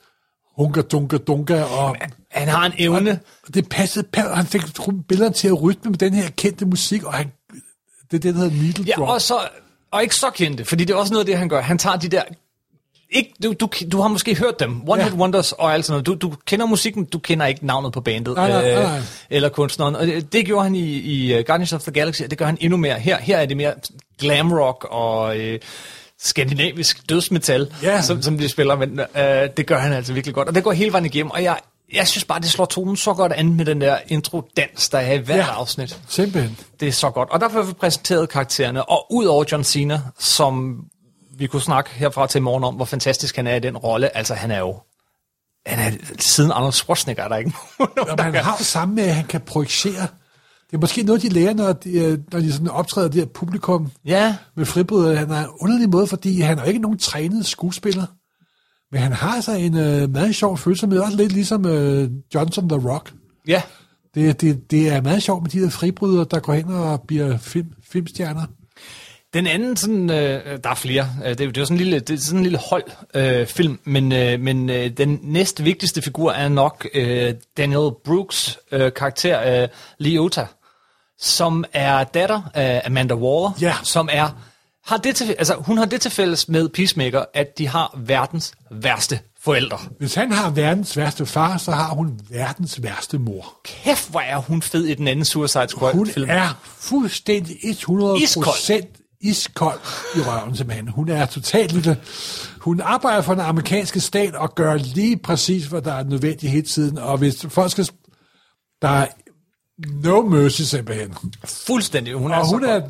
[0.57, 1.95] Hunker Dunker Dunker, og
[2.31, 3.19] Han har en evne.
[3.47, 4.61] og det passede, pa- han fik
[5.07, 7.31] billeder til at rytme med den her kendte musik, og han,
[8.11, 9.09] det er det, der hedder Needle Ja, Drop.
[9.09, 9.33] og, så,
[9.91, 11.61] og ikke så kendte, fordi det er også noget af det, han gør.
[11.61, 12.21] Han tager de der...
[13.09, 15.09] Ikke, du, du, du har måske hørt dem, One Ja.
[15.09, 16.21] Hit Wonders og alt sådan noget.
[16.21, 18.99] Du, du kender musikken, du kender ikke navnet på bandet Nej, nej, nej, nej.
[19.29, 19.95] eller kunstneren.
[19.95, 22.45] Og det, det gjorde han i, i uh, Guardians of the Galaxy, og det gør
[22.45, 22.99] han endnu mere.
[22.99, 23.73] Her, her er det mere
[24.19, 25.59] glam rock og øh,
[26.19, 28.01] skandinavisk dødsmetal, Ja.
[28.01, 30.47] som, som de spiller, men øh, det gør han altså virkelig godt.
[30.47, 31.57] Og det går hele vejen igennem, og jeg,
[31.93, 35.13] jeg synes bare, det slår tonen så godt an med den der intro-dans, der er
[35.13, 35.45] i hvert Ja.
[35.53, 35.99] afsnit.
[36.07, 36.57] Simpelthen.
[36.79, 37.29] Det er så godt.
[37.29, 38.89] Og derfor har vi præsenteret karaktererne.
[38.89, 40.83] Og ud over John Cena, som
[41.37, 44.17] vi kunne snakke herfra til i morgen om, hvor fantastisk han er i den rolle.
[44.17, 44.79] Altså, han er jo...
[45.65, 48.95] Han er, siden Arnold Schwarzenegger er der ikke nogen, Og der han har det samme
[48.95, 50.07] med, at han kan projicere.
[50.71, 53.25] Det er måske noget, de lærer, når de, øh, når de sådan optræder det her
[53.25, 55.15] publikum Ja, med fribryder.
[55.15, 58.05] Han er en underlig måde, fordi han er ikke nogen trænet skuespiller.
[58.91, 62.69] Men han har altså en øh, meget sjov følelse med, også lidt ligesom øh, Johnson
[62.69, 63.13] The Rock.
[63.47, 63.61] ja.
[64.15, 67.37] Det, det, det er meget sjovt med de der fribrydere, der går hen og bliver
[67.37, 68.45] film, filmstjerner.
[69.33, 71.83] Den anden, sådan, øh, der er flere, øh, det, er, jo- det er sådan en
[71.83, 72.83] lille, det er sådan en lille hold
[73.15, 78.57] øh, film, men, øh, men øh, den næst vigtigste figur er nok øh, Daniel Brooks
[78.71, 79.67] øh, karakter, øh,
[79.99, 80.45] Leota,
[81.19, 83.75] som er datter af Amanda Waller, Ja.
[83.83, 84.29] som er,
[84.85, 88.53] har det til, altså, hun har det til fælles med Peacemaker, at de har verdens
[88.71, 89.77] værste forældre.
[89.99, 93.53] Hvis han har verdens værste far, så har hun verdens værste mor.
[93.63, 96.29] Kæft, hvor er hun fed i den anden Suicide Squad Hun film.
[96.29, 98.83] er fuldstændig 100 Iskold.
[99.21, 99.79] iskold
[100.15, 100.87] i røven, simpelthen.
[100.87, 101.97] Hun er totalt lille.
[102.59, 106.67] Hun arbejder for den amerikanske stat og gør lige præcis, hvad der er nødvendigt hele
[106.67, 106.97] tiden.
[106.97, 107.87] Og hvis folk skal...
[108.81, 109.07] Der er
[110.03, 111.13] no mercy, simpelthen.
[111.45, 112.81] Fuldstændig, hun er Og så hun, er,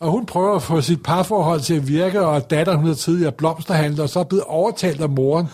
[0.00, 3.32] og hun prøver at få sit parforhold til at virke, og datteren, hun er tidligere
[3.32, 5.46] blomsterhandler, og så er blevet overtalt af moren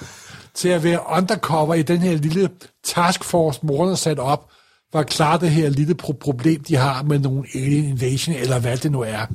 [0.55, 2.51] til at være undercover i den her lille
[2.85, 4.51] taskforce, moren har sat op,
[4.93, 8.59] for at klare det her lille pro- problem, de har med nogle alien invasion, eller
[8.59, 9.27] hvad det nu er.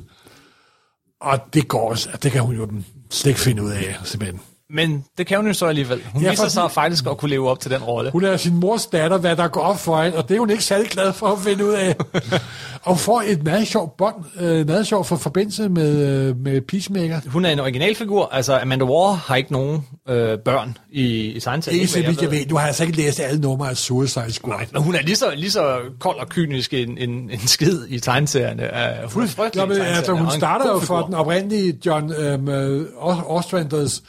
[1.20, 2.68] Og det går også, det kan hun jo
[3.10, 4.40] slet ikke finde ud af, simpelthen.
[4.70, 6.02] Men det kan hun jo så alligevel.
[6.12, 8.10] Hun Ja, ja, viser sig faktisk at kunne leve op til den rolle.
[8.10, 10.50] Hun er sin mors datter, hvad der går op for hende, og det er hun
[10.50, 11.96] ikke særlig glad for at finde ud af.
[12.82, 17.20] og får et meget sjovt bånd, øh, meget sjovt for forbindelse med, øh, med Peacemaker.
[17.26, 18.28] Hun er en originalfigur.
[18.32, 21.80] Altså, Amanda Waller har ikke nogen øh, børn i, i tegneserien.
[21.80, 22.46] Ikke så vidt jeg ved.
[22.46, 24.66] Du har altså ikke læst alle numre af Suicide Squad.
[24.72, 28.00] Men hun er lige så, lige så kold og kynisk en, en, en skid i
[28.00, 28.62] tegneserierne.
[29.04, 31.06] Uh, hun er frygtelig i men, altså, hun starter jo for figur.
[31.06, 32.84] den oprindelige John øh,
[33.26, 34.02] Ostranders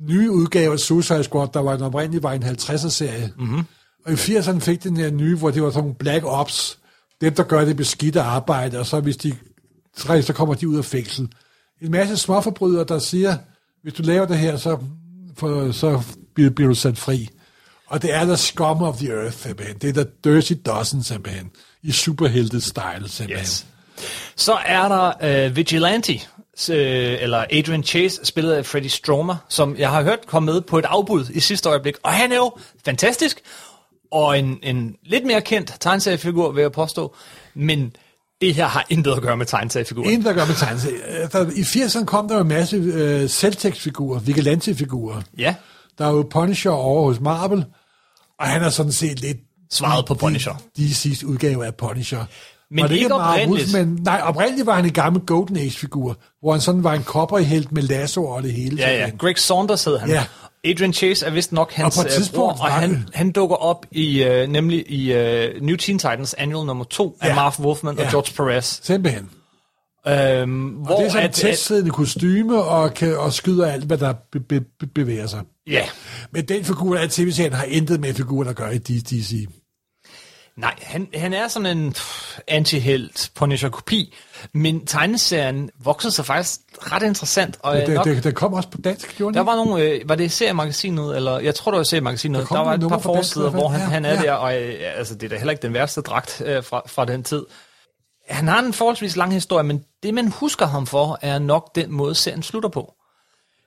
[0.00, 3.32] nye udgave af Suicide Squad, der var den oprindelige var en 50'er-serie.
[3.36, 3.46] Mhm.
[3.46, 3.64] Mm-hmm.
[4.06, 6.78] Og i 80'erne fik den her nye, hvor det var sådan nogle Black Ops,
[7.20, 9.36] dem der gør det beskidte arbejde, og så hvis de
[9.96, 11.28] så så kommer de ud af fængsel.
[11.82, 13.36] En masse småforbrydere, der siger,
[13.82, 14.78] hvis du laver det her, så,
[15.36, 16.02] for, så
[16.34, 17.28] bliver, bliver du sat fri.
[17.86, 19.76] Og det er the scum of the earth, simpelthen.
[19.78, 21.50] Det er the dirty dozen, simpelthen.
[21.82, 23.40] I superhelte-style, simpelthen.
[23.40, 23.66] Yes.
[24.36, 26.20] Så er der uh, Vigilante, øh,
[26.68, 30.84] eller Adrian Chase, spillet af Freddie Stromer, som jeg har hørt komme med på et
[30.84, 31.94] afbud i sidste øjeblik.
[32.02, 32.52] Og han er jo
[32.84, 33.40] fantastisk,
[34.12, 37.16] og en, en lidt mere kendt tegneseriefigur, vil jeg påstå.
[37.54, 37.96] Men
[38.40, 40.10] det her har intet at gøre med tegneseriefiguren.
[40.10, 41.02] En, der gør med tegneserie.
[41.02, 45.22] Altså, I 80'erne kom der jo en masse øh, selvtekstfigurer, vigilante-figurer.
[45.38, 45.54] Ja,
[45.98, 47.64] Der er jo Punisher over hos Marvel,
[48.40, 49.38] og han er sådan set lidt...
[49.72, 50.62] Svaret på Punisher.
[50.76, 52.24] De, sidste udgave af Punisher.
[52.70, 53.72] Men Var det ikke Marvel, oprindeligt.
[53.72, 57.72] Men, nej, oprindeligt var han en gammel Golden Age-figur, hvor han sådan var en kopperhelt
[57.72, 58.76] med lasso og det hele.
[58.76, 59.10] ja, ja.
[59.18, 60.08] Greg Saunders hed han.
[60.08, 60.24] Ja.
[60.64, 64.24] Adrian Chase er vist nok hans Og øh, bror, og han, han dukker op i
[64.24, 67.34] uh, nemlig i uh, New Teen Titans Annual nummer 2 af Ja.
[67.34, 68.04] Marv Wolfman Ja.
[68.04, 68.78] og George Perez.
[68.82, 69.30] Simpelthen.
[70.08, 74.14] Øhm, Og det er sådan en testsiddende kostyme, og, kan, og skyder alt, hvad der
[74.32, 74.60] be, be,
[74.94, 75.40] bevæger sig.
[75.70, 75.82] Ja.
[76.32, 79.46] Men den figur af tv-serien har intet med figuren at gøre i DC.
[80.56, 81.94] Nej, han, han er sådan en
[82.48, 84.14] anti-helt Punisher-kopi,
[84.52, 87.56] men tegneserien voksede sig faktisk ret interessant.
[87.60, 90.08] Og Men nok, det, det, det kom også på dansk, gjorde der var nogle, øh,
[90.08, 93.50] var det seriemagasinet, eller jeg tror det var seriemagasinet, Der der, var et par forsider,
[93.50, 94.22] hvor han, Ja, han er ja.
[94.22, 97.04] der, og øh, altså, det er da heller ikke den værste dragt øh, fra, fra
[97.04, 97.44] den tid.
[98.28, 101.92] Han har en forholdsvis lang historie, men det man husker ham for, er nok den
[101.92, 102.94] måde, serien slutter på.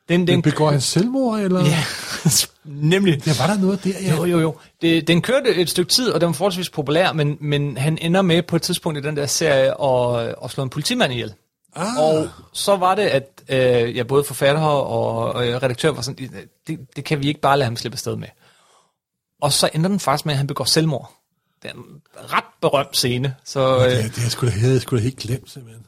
[0.10, 1.66] Den, den, Men begår han selvmord, eller?
[1.66, 1.84] Ja,
[2.68, 3.26] nemlig.
[3.26, 4.16] Der var der noget der, ja.
[4.16, 4.56] Jo, jo, jo.
[4.82, 8.22] Det, den kørte et stykke tid, og den var forholdsvis populær, men, men han ender
[8.22, 11.34] med på et tidspunkt i den der serie at, at slå en politimand ihjel.
[11.76, 11.98] Ah.
[11.98, 16.30] Og så var det, at øh, ja, både forfatter og, og redaktør var sådan,
[16.68, 18.28] det, det kan vi ikke bare lade ham slippe afsted med.
[19.42, 21.12] Og så ender den faktisk med, at han begår selvmord.
[21.64, 23.36] Det er en ret berømt scene.
[23.46, 25.86] Så, øh, Det, det er sgu da, jeg sgu da helt glemt, simpelthen.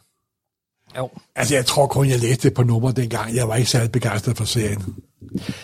[0.98, 1.10] Jo.
[1.36, 3.36] Altså, jeg tror kun, jeg læste det på nummer dengang.
[3.36, 4.96] Jeg var ikke særlig begejstret for serien.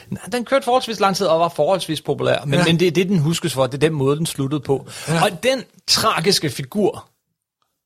[0.10, 2.66] Nej, den kørte forholdsvis lang tid og var forholdsvis populær, men, Ja.
[2.66, 3.68] men det er det, den huskes for.
[3.68, 4.88] Det er den måde, den sluttede på.
[5.08, 5.24] Ja.
[5.24, 7.10] Og den tragiske figur,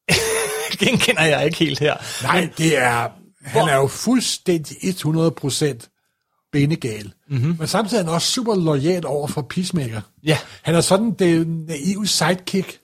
[0.79, 1.95] genkender jeg ikke helt her.
[2.23, 3.07] Nej, det er...
[3.43, 7.11] Han er jo fuldstændig 100% benegal.
[7.29, 7.55] Mm-hmm.
[7.59, 10.01] Men samtidig er han også super lojal over for Peacemaker.
[10.23, 10.37] Ja.
[10.61, 12.78] Han er sådan det naive sidekick.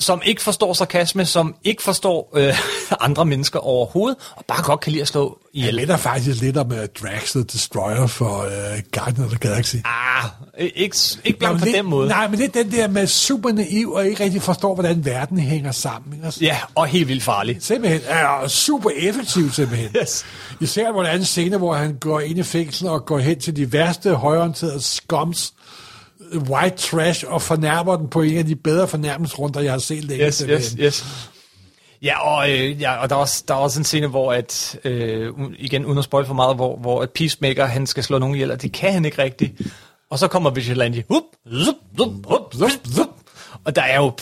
[0.00, 2.54] Som ikke forstår sarkasme, som ikke forstår øh,
[3.06, 5.76] andre mennesker overhovedet, og bare godt kan lide at slå Han ihjel.
[5.76, 9.76] minder faktisk lidt om uh, Drax the Destroyer for uh, Guardians of the Galaxy.
[9.84, 10.24] Ah,
[10.58, 12.08] ikke, ikke blankt men på lidt, den måde.
[12.08, 15.38] Nej, men det er den der med super naiv og ikke rigtig forstår, hvordan verden
[15.38, 16.14] hænger sammen.
[16.14, 16.44] Ikke?
[16.44, 17.56] Ja, og helt vildt farlig.
[17.60, 19.88] Simpelthen er super effektiv, simpelthen.
[20.02, 20.24] Yes.
[20.60, 23.40] Især hvor der er en scene, hvor han går ind i fængslet og går hen
[23.40, 25.89] til de værste højorienterede skums, øh,
[26.34, 30.26] white trash, og fornærmer den på en af de bedre fornærmelsesrunder, jeg har set længe.
[30.26, 31.04] Yes, yes, yes.
[32.02, 34.78] Ja, og, øh, ja, og der, er også, der er også en scene, hvor at,
[34.84, 38.34] øh, igen uden at spoil for meget, hvor, hvor at Peacemaker, han skal slå nogen
[38.34, 39.62] ihjel, og det kan han ikke rigtigt.
[40.10, 41.04] Og så kommer Vigilante.
[41.08, 41.22] Hup,
[41.64, 43.08] zup, zup, hup, zup, zup.
[43.64, 44.12] Og der er jo...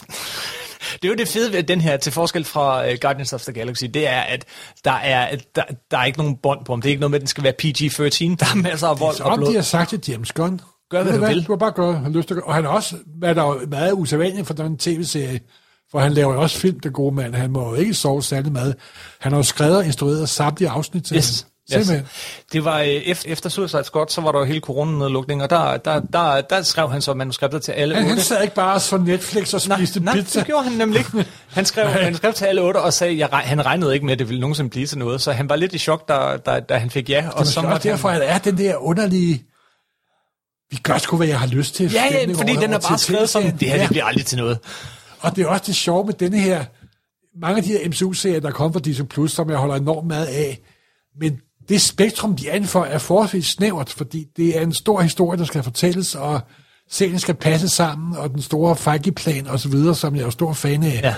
[1.03, 3.53] Det er jo det fede ved den her, til forskel fra uh, Guardians of the
[3.53, 4.45] Galaxy, det er, at
[4.85, 6.83] der er, der, der er ikke nogen bånd på ham.
[6.83, 8.37] Det er ikke noget med, at den skal være PG-13.
[8.37, 9.51] Der er masser af vold og blod.
[9.51, 10.61] de har sagt til James Gunn,
[10.91, 11.47] Gør, hvad du vil.
[11.47, 12.47] Du har bare gøre, har lyst til at gøre.
[12.49, 15.41] Og han er også, hvad der er meget usædvanligt for den tv-serie,
[15.91, 17.35] for han laver jo også film, den gode mand.
[17.35, 18.75] Han må jo ikke sove særlig meget.
[19.19, 21.41] Han har jo skrevet og instrueret samtlige afsnit til Yes.
[21.41, 21.49] ham.
[21.79, 21.87] Yes.
[21.87, 22.09] Simpelthen.
[22.53, 25.77] Det var øh, efter, efter Suicide Squad, så var der jo hele coronanedlukning, og der,
[25.77, 28.23] der, der, der skrev han så manuskriptet til alle Han, han otte.
[28.25, 30.39] sad ikke bare så Netflix og Nej, spiste nej, pizza.
[30.39, 31.27] det gjorde han nemlig ikke.
[31.49, 34.19] Han skrev, han skrev til alle otte og sagde, at han regnede ikke med, at
[34.19, 36.75] det ville nogensinde blive til noget, så han var lidt i chok, da, da, da
[36.79, 37.25] han fik ja.
[37.33, 39.45] Og Så så og måtte derfor han, er den der underlige...
[40.71, 41.93] Vi gør sgu, hvad jeg har lyst til.
[41.93, 44.59] Ja, ja, fordi den er bare skrevet som, det her det bliver aldrig til noget.
[45.21, 46.65] Og det er også det sjove med denne her...
[47.41, 50.27] Mange af de her MCU-serier, der kommer fra Disney+, Plus, som jeg holder enormt meget
[50.27, 50.61] af,
[51.21, 55.39] men det spektrum, de er for, er forholdsvis snævert, fordi det er en stor historie,
[55.39, 56.41] der skal fortælles, og
[56.91, 60.53] serien skal passe sammen, og den store Feige-plan og så videre, som jeg er stor
[60.53, 61.01] fan af.
[61.03, 61.15] Ja.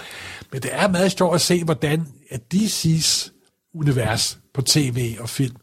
[0.52, 3.30] Men det er meget sjovt at se, hvordan at DC's
[3.74, 5.56] univers på tv og film,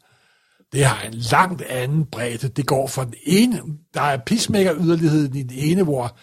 [0.73, 2.47] det har en langt anden bredde.
[2.47, 3.61] Det går fra den ene,
[3.93, 6.17] der er peacemaker-yderligheden i den ene, hvor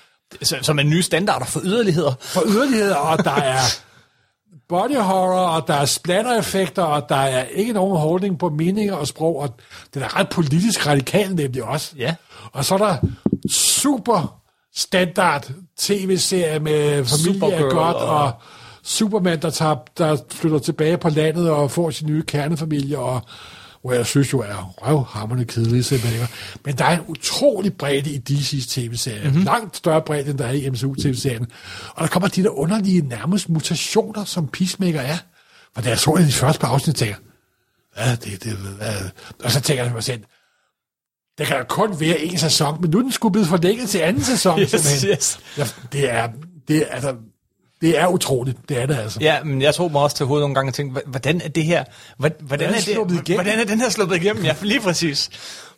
[0.62, 2.12] Som en nye standarder for yderligheder.
[2.20, 3.58] for yderligheder, og der er
[4.68, 9.06] body horror, og der er splatter-effekter, og der er ikke nogen holdning på meninger og
[9.06, 9.54] sprog, og
[9.94, 11.92] det er ret politisk radikal nemlig også.
[11.98, 12.14] Ja.
[12.52, 12.96] Og så er der
[13.50, 14.40] super
[14.76, 18.32] standard tv-serie med familie er godt, og- og
[18.82, 23.22] Superman, der, tager, der flytter tilbage på landet og får sin nye kernefamilie, og
[23.84, 26.28] hvor jeg synes jo er røvhammerende kedelig simpelthen.
[26.64, 29.18] Men der er en utrolig bredde i DC's tv-serie.
[29.20, 29.28] Mhm.
[29.28, 29.44] Mm-hmm.
[29.44, 31.46] Langt større bredde, end der er i MCU-tv-serien.
[31.88, 35.16] Og der kommer de der underlige nærmest mutationer, som Peacemaker er.
[35.74, 37.16] For da jeg så det i de første par afsnit, tænker
[37.94, 39.10] hvad det, det, hvad?
[39.44, 40.20] Og så tænker jeg mig selv,
[41.38, 43.98] det kan da kun være en sæson, men nu er den skulle blevet forlænget til
[43.98, 44.60] anden sæson.
[44.60, 45.10] Yes, simpelthen.
[45.10, 45.38] yes.
[45.58, 46.28] Ja, det er,
[46.68, 47.14] det er, altså,
[47.80, 48.58] det er utroligt.
[48.68, 49.18] Det er det altså.
[49.20, 51.48] Ja, men jeg tog mig også til hovedet nogle gange og tænkte, "Hva- hvordan er
[51.48, 53.24] det her, Hva- hvordan, er det igennem?
[53.26, 54.44] hvordan er den her sluppet igennem?
[54.44, 55.30] Ja, lige præcis.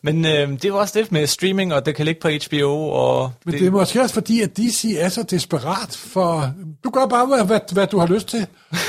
[0.02, 2.88] Men øh, det er jo også det med streaming, og det kan ligge på HBO,
[2.88, 6.52] og Men det, det er måske også fordi, at DC er så desperat for...
[6.84, 8.46] Du gør bare, hvad, hvad, du har lyst til.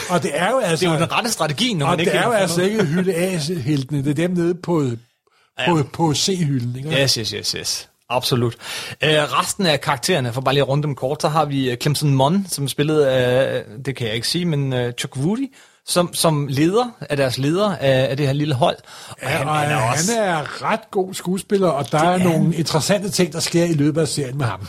[0.09, 0.85] Og det er jo altså...
[0.85, 2.71] det er jo den rette strategi, når og man ikke det er jo altså noget.
[2.71, 4.03] ikke hylde A-heltene.
[4.03, 4.89] Det er dem nede på,
[5.67, 6.77] på, på C-hylden.
[6.77, 7.01] Ikke?
[7.03, 7.89] Yes, yes, yes, yes.
[8.09, 8.55] Absolut.
[9.03, 12.13] Uh, resten af karaktererne, for bare lige at runde dem kort, så har vi Clemson
[12.15, 15.53] Munn, som spillede af, det kan jeg ikke sige, men uh, Chuck Woody,
[15.85, 18.77] som, som leder af deres leder af, af det her lille hold.
[19.09, 20.13] Og Ja, han, han, er også...
[20.13, 23.73] han er ret god skuespiller, og der er er nogle interessante ting, der sker i
[23.73, 24.67] løbet af serien med ham.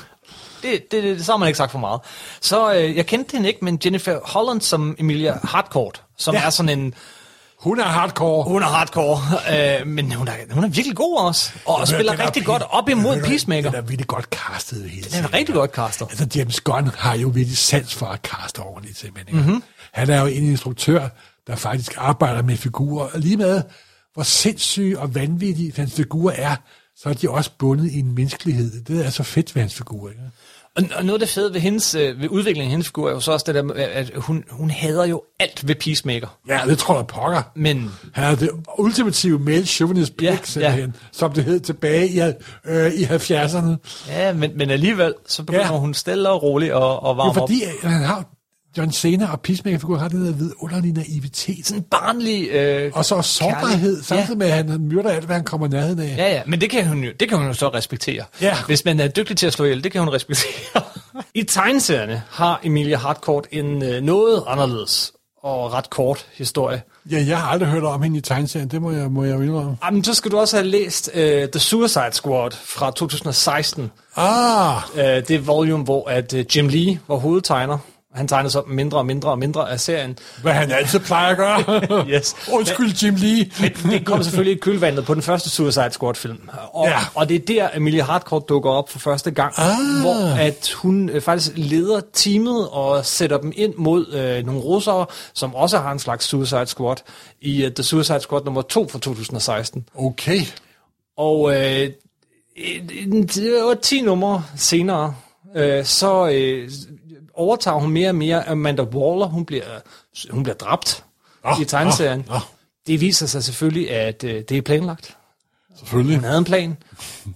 [0.62, 2.00] det, det, det, så har man ikke sagt for meget.
[2.40, 6.46] Så øh, jeg kendte hende ikke, men Jennifer Holland som Emilia Harcourt, som ja.
[6.46, 6.94] er sådan en...
[7.60, 8.44] Hun er hardcore.
[8.44, 9.20] Hun er hardcore,
[9.80, 12.26] øh, men hun er, hun er virkelig god også, og Den er- spiller den er
[12.26, 13.70] rigtig godt op imod den er- Peacemaker.
[13.70, 15.24] Den er virkelig godt castet hele Den tiden.
[15.24, 16.06] er rigtig godt castet.
[16.10, 19.36] Altså, James Gunn har jo virkelig sans for at kaste ordentligt simpelthen.
[19.36, 19.46] Mhm.
[19.46, 19.62] Mm-hmm.
[19.92, 21.08] Han er jo en instruktør,
[21.46, 23.08] der faktisk arbejder med figurer.
[23.12, 23.62] Og lige med,
[24.14, 26.56] hvor sindssyge og vanvittige hans figurer er,
[26.96, 28.84] så er de også bundet i en menneskelighed.
[28.84, 30.10] Det er så fedt ved hans figurer.
[30.10, 30.22] Ikke?
[30.78, 33.12] Og, og noget af det fede ved, hendes, øh, ved udviklingen af hendes figur er
[33.12, 36.38] jo så også det der, at hun, hun hader jo alt ved Peacemaker.
[36.48, 37.42] Ja, det tror jeg pokker.
[37.56, 41.06] Men Han er det ultimative male chauvinist pik, Ja, simpelthen, ja.
[41.12, 42.20] som det hed tilbage i,
[42.66, 43.76] øh, i 70'erne.
[44.08, 45.78] Ja, men, men alligevel, så begynder Ja.
[45.78, 47.84] hun stille og roligt og, og Jo, varme fordi op.
[47.84, 48.24] at han har
[48.76, 51.66] John Cena og Peacemaker-figurer har den der vidunderlige naivitet.
[51.66, 52.48] Sådan barnlig...
[52.48, 54.04] Øh, Og så sårbarhed, kærlig.
[54.06, 56.14] samtidig med, at han myrder alt, hvad han kommer nærheden af.
[56.18, 58.24] Ja, ja, men det kan hun jo, det kan hun jo så respektere.
[58.42, 58.56] Ja.
[58.66, 60.82] Hvis man er dygtig til at slå ihjel, det kan hun respektere.
[61.34, 65.12] I tegneserierne har Emilia Harcourt en øh, noget anderledes
[65.42, 66.82] og ret kort historie.
[67.10, 69.40] Ja, jeg har aldrig hørt om hende i tegneserien, det må jeg, må jeg jo
[69.40, 69.76] indrømme.
[69.84, 73.90] Jamen, så skal du også have læst uh, The Suicide Squad fra 2016.
[74.16, 77.78] Ah, Uh, det er volume, hvor at, uh, Jim Lee var hovedtegner.
[78.18, 80.18] Han tegnede så mindre og mindre og mindre af serien.
[80.42, 82.04] hvad han altid plejer at gøre.
[82.14, 82.34] Yes.
[82.52, 83.50] Undskyld, Jim Lee.
[83.60, 86.38] Men det kom selvfølgelig i kølvandet på den første Suicide Squad-film.
[86.72, 86.98] Og, Ja.
[87.14, 89.66] og det er der, Emilia Harcourt dukker op for første gang, ah.
[90.00, 95.06] hvor at hun øh, faktisk leder teamet og sætter dem ind mod øh, nogle russere,
[95.34, 96.96] som også har en slags Suicide Squad,
[97.40, 99.84] i uh, The Suicide Squad nummer 2 fra 2016.
[99.98, 100.40] Okay.
[101.16, 101.90] Og øh,
[102.56, 105.14] en- det var 10 numre senere,
[105.56, 106.70] øh, så øh,
[107.38, 109.26] overtager hun mere og mere Amanda Waller.
[109.26, 109.64] Hun bliver,
[110.30, 111.04] hun bliver dræbt
[111.44, 112.24] Nå, i tegneserien.
[112.28, 112.40] nå, nå.
[112.86, 115.16] Det viser sig selvfølgelig, at øh, det er planlagt.
[115.78, 116.16] Selvfølgelig.
[116.16, 116.76] Hun havde en plan,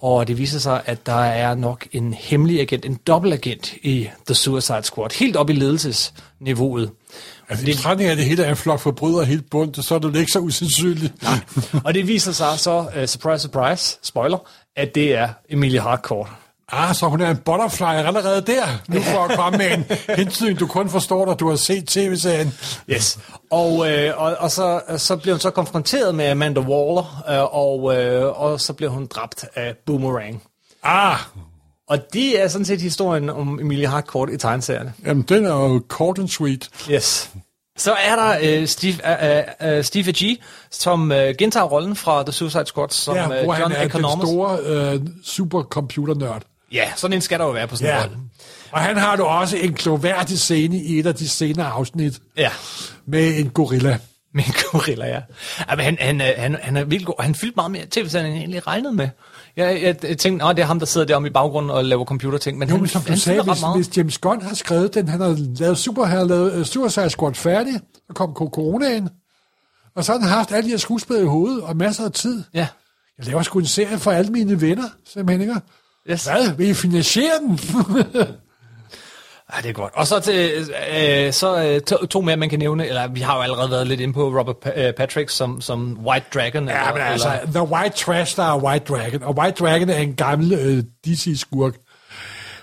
[0.01, 4.35] og det viser sig, at der er nok en hemmelig agent, en dobbeltagent i The
[4.35, 6.91] Suicide Squad, helt op i ledelsesniveauet.
[7.49, 10.15] Altså, i betragtning af, det hele er en flok forbrydere helt bundt, så er det
[10.15, 11.13] ikke så usandsynligt.
[11.83, 14.37] Og det viser sig så, uh, surprise, surprise, spoiler,
[14.75, 16.29] at det er Emilie Harcourt.
[16.75, 19.85] Ah, så hun er en butterfly allerede der, nu for at komme med en
[20.25, 22.53] hensyn, du kun forstår, når du har set tv-serien.
[22.89, 23.19] Yes.
[23.51, 27.97] Og, øh, og, og så, så bliver hun så konfronteret med Amanda Waller, øh, og,
[27.97, 30.43] øh, og så bliver hun dræbt af Boomerang.
[30.83, 31.17] Ah,
[31.89, 34.93] Og det er sådan set historien om Emilie Harcourt i tegneserierne.
[35.05, 36.69] jamen den er jo kort and sweet.
[36.91, 37.29] Yes.
[37.77, 38.93] Så er der øh, Steve,
[39.61, 40.37] øh, øh, Steve Agee,
[40.71, 43.85] som øh, gentager rollen fra The Suicide Squad, som Ja, øh, hvor John han er
[43.85, 44.15] Economos.
[44.19, 44.57] den store
[44.93, 46.41] øh, supercomputernørd.
[46.73, 48.03] Ja, sådan en skal der jo være på sådan en Ja.
[48.03, 48.17] rolle.
[48.71, 52.49] Og han har du også en kloværdig scene i et af de senere afsnit Ja,
[53.07, 53.99] med en gorilla.
[54.33, 55.21] med en gorilla, ja.
[55.69, 57.13] ja men han, han, øh, han, han er vildt god.
[57.19, 59.09] Han fyldte meget mere tv-serien, end jeg egentlig regnede med.
[59.57, 62.05] Jeg, jeg, jeg tænkte, at det er ham, der sidder deromme i baggrunden og laver
[62.05, 62.57] computerting.
[62.57, 65.21] Men Jo, han, som du han sagde, hvis, hvis James Gunn har skrevet den, han
[65.21, 67.73] har lavet super, han har lavet uh, Suicide Squad færdig,
[68.07, 69.09] så kom coronaen,
[69.95, 72.43] og så har han haft alle de her skuespillere i hovedet og masser af tid.
[72.53, 72.67] Ja,
[73.17, 75.61] Jeg laver sgu en serie for alle mine venner, simpelthen ikke?
[76.09, 76.25] Yes.
[76.25, 76.55] Hvad?
[76.57, 77.59] Vil I finansiere den?
[79.55, 79.93] Ja, det er godt.
[79.95, 80.51] Og så, til,
[80.97, 83.87] øh, så øh, to, to mere, man kan nævne, eller vi har jo allerede været
[83.87, 86.67] lidt inde på Robert Pa- øh, Patrick som, som White Dragon.
[86.67, 89.89] ja, eller, men altså, eller, The White Trash, der er White Dragon, og White Dragon
[89.89, 91.73] er en gammel øh, DC-skurk.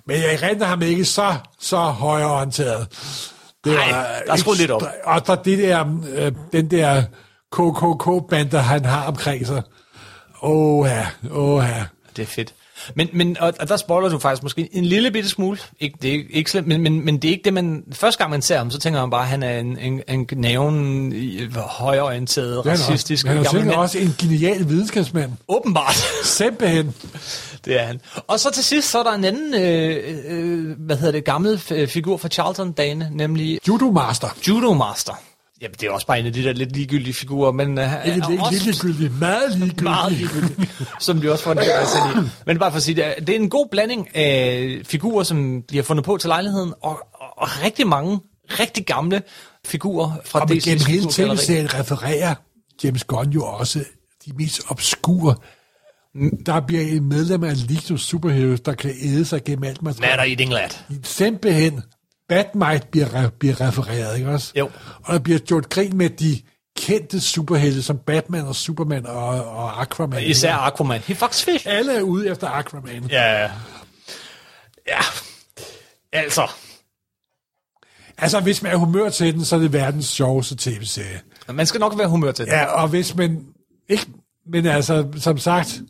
[0.06, 2.86] Men jeg render ham ikke så, så højreorienteret.
[3.64, 3.86] Det Nej,
[4.26, 4.82] der er skruet lidt op.
[5.04, 7.02] Og der det der, øh, den der
[7.52, 9.62] KKK-bande, han har omkring sig.
[10.42, 11.84] Åh ja, åh ja.
[12.16, 12.54] Det er fedt.
[12.94, 15.58] Men, men og, og der spoiler du faktisk måske en lille bitte smule.
[15.80, 17.84] Ikke, det er ikke, slemt, men, men, men det er ikke det, man...
[17.92, 20.28] Første gang man ser ham, så tænker man bare, at han er en, en, en
[20.34, 21.12] næven,
[21.56, 25.32] højorienteret, racistisk Han er sikkert også en genial videnskabsmand.
[25.48, 25.96] Åbenbart.
[26.24, 26.94] Simpelthen.
[27.64, 28.00] det er han.
[28.26, 29.96] Og så til sidst, så er der en anden, øh,
[30.28, 31.58] øh, hvad hedder det, gammel
[31.88, 34.28] figur fra Charlton-dagene, nemlig Judo Master.
[34.48, 35.12] Judo Master.
[35.60, 37.78] Jamen, det er også bare en af de der lidt ligegyldige figurer, men...
[37.78, 39.82] Uh, Ikke lidt ligegyldigt, meget ligegyldigt.
[39.82, 40.70] meget ligegyldigt,
[41.00, 41.58] som de også får en
[42.26, 42.30] i.
[42.46, 45.62] Men bare for at sige, det er, det er en god blanding af figurer, som
[45.70, 48.20] de har fundet på til lejligheden, og, og, og rigtig mange
[48.50, 49.22] rigtig gamle
[49.64, 52.34] figurer fra Og DC's gennem hele tv-serien refererer
[52.84, 53.84] James Gunn jo også
[54.26, 55.34] de mest obskure.
[56.46, 60.02] Der bliver en medlem af League of Superheroes, der kan æde sig gennem alt Matter
[60.02, 60.30] materiale.
[60.30, 60.68] Eating Lad.
[61.02, 61.82] Simpelthen.
[62.30, 64.52] Batmite bliver, bliver refereret, ikke også?
[64.56, 64.70] Jo.
[65.04, 66.40] Og der bliver gjort grin med de
[66.76, 70.22] kendte superhelte, som Batman og Superman og, og Aquaman.
[70.22, 71.00] Især Aquaman.
[71.00, 71.66] He fucks fish.
[71.68, 73.04] Alle er ude efter Aquaman.
[73.10, 73.50] Ja.
[74.88, 75.00] Ja.
[76.12, 76.50] Altså.
[78.18, 81.20] Altså, hvis man er humør til den, så er det verdens sjoveste tv-serie.
[81.52, 82.52] Man skal nok være humør til det.
[82.52, 83.46] Ja, og hvis man
[83.88, 84.06] ikke...
[84.46, 85.80] Men altså, som sagt,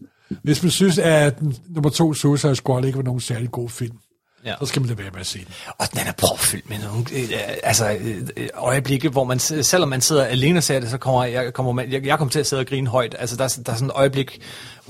[0.42, 3.96] hvis man synes, at den, nummer to Suicide Squad ikke var nogen særlig god film,
[4.44, 4.54] Ja.
[4.60, 5.48] så skal man lade være med at se den.
[5.78, 7.28] Og den er propfyldt med nogle øh,
[7.62, 11.24] altså, øh, øh, øjeblikke, hvor man, selvom man sidder alene og ser det, så kommer
[11.24, 13.16] jeg, kommer man, jeg, jeg kommer til at sidde og grine højt.
[13.18, 14.40] Altså, der, er, der er sådan et øjeblik,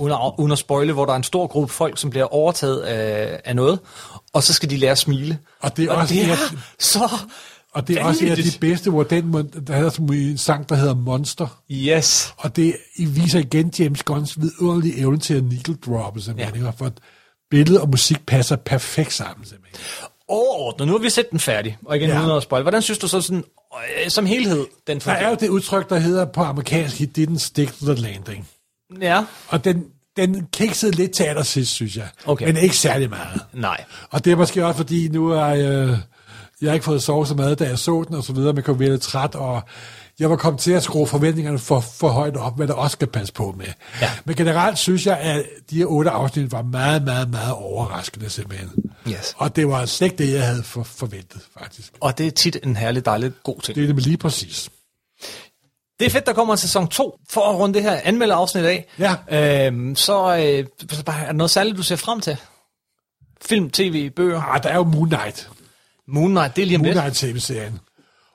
[0.00, 3.40] at, uden at spoile, hvor der er en stor gruppe folk, som bliver overtaget af,
[3.44, 3.78] af noget,
[4.32, 5.38] og så skal de lære at smile.
[5.60, 6.38] Og det er og også det er af-
[6.78, 7.08] så
[7.72, 9.32] Og det er også en af de bedste, hvor den,
[9.66, 11.60] der hedder som en sang, der hedder Monster.
[11.72, 12.34] Yes.
[12.36, 16.64] Og det I viser igen James Gunns vidunderlige evne til at needle droppe, simpelthen.
[16.64, 16.70] Ja.
[16.70, 16.92] For at
[17.50, 19.80] billede og musik passer perfekt sammen, simpelthen.
[20.28, 22.20] Overordnet, nu har vi set den færdig, og igen Ja.
[22.20, 22.62] uden at spoil.
[22.62, 23.44] Hvordan synes du så sådan,
[24.04, 25.24] øh, som helhed, den Der fungerer?
[25.26, 28.48] er jo det udtryk, der hedder på amerikansk, he didn't stick to the landing.
[29.00, 29.84] Ja, Og den,
[30.16, 32.08] den kiksede lidt til allersidst, synes jeg.
[32.26, 32.46] Okay.
[32.46, 33.40] Men ikke særlig meget.
[33.52, 33.84] nej.
[34.10, 35.98] Og det er måske også, fordi nu er jeg...
[36.62, 38.64] Jeg har ikke fået sovet så meget, da jeg så den, og så videre, men
[38.66, 39.62] jeg blev lidt træt, og
[40.20, 43.08] jeg var kommet til at skrue forventningerne for, for højt op, hvad der også skal
[43.08, 43.66] passe på med.
[44.00, 44.10] Ja.
[44.24, 48.70] Men generelt synes jeg, at de her otte afsnit var meget, meget, meget overraskende simpelthen.
[49.08, 49.34] Yes.
[49.36, 51.92] Og det var slet ikke det, jeg havde for, forventet, faktisk.
[52.00, 53.76] Og det er tit en herlig, dejlig, god ting.
[53.76, 54.70] Det er det lige præcis.
[55.98, 58.86] Det er fedt, der kommer en sæson 2, for at runde det her anmelderafsnit af.
[58.98, 59.66] Ja.
[59.66, 62.36] Øhm, så øh, så bare, er der noget særligt, du ser frem til?
[63.42, 64.42] Film, tv, bøger?
[64.42, 65.50] Ah, der er jo Moon Knight.
[66.08, 66.98] Moon Knight, det er lige om Moon lidt.
[66.98, 67.80] Knight tv-serien.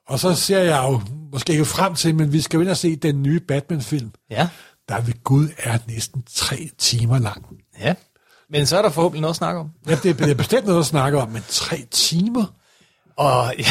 [0.08, 1.02] Og så ser jeg jo,
[1.36, 4.48] måske ikke frem til, men vi skal jo ind og se den nye Batman-film, Ja,
[4.90, 7.46] der ved Gud er næsten tre timer lang.
[7.82, 7.94] ja.
[8.50, 9.70] Men så er der forhåbentlig noget at snakke om.
[9.90, 12.46] Ja, det er, bestemt noget at snakke om, men tre timer?
[13.18, 13.66] Og ja.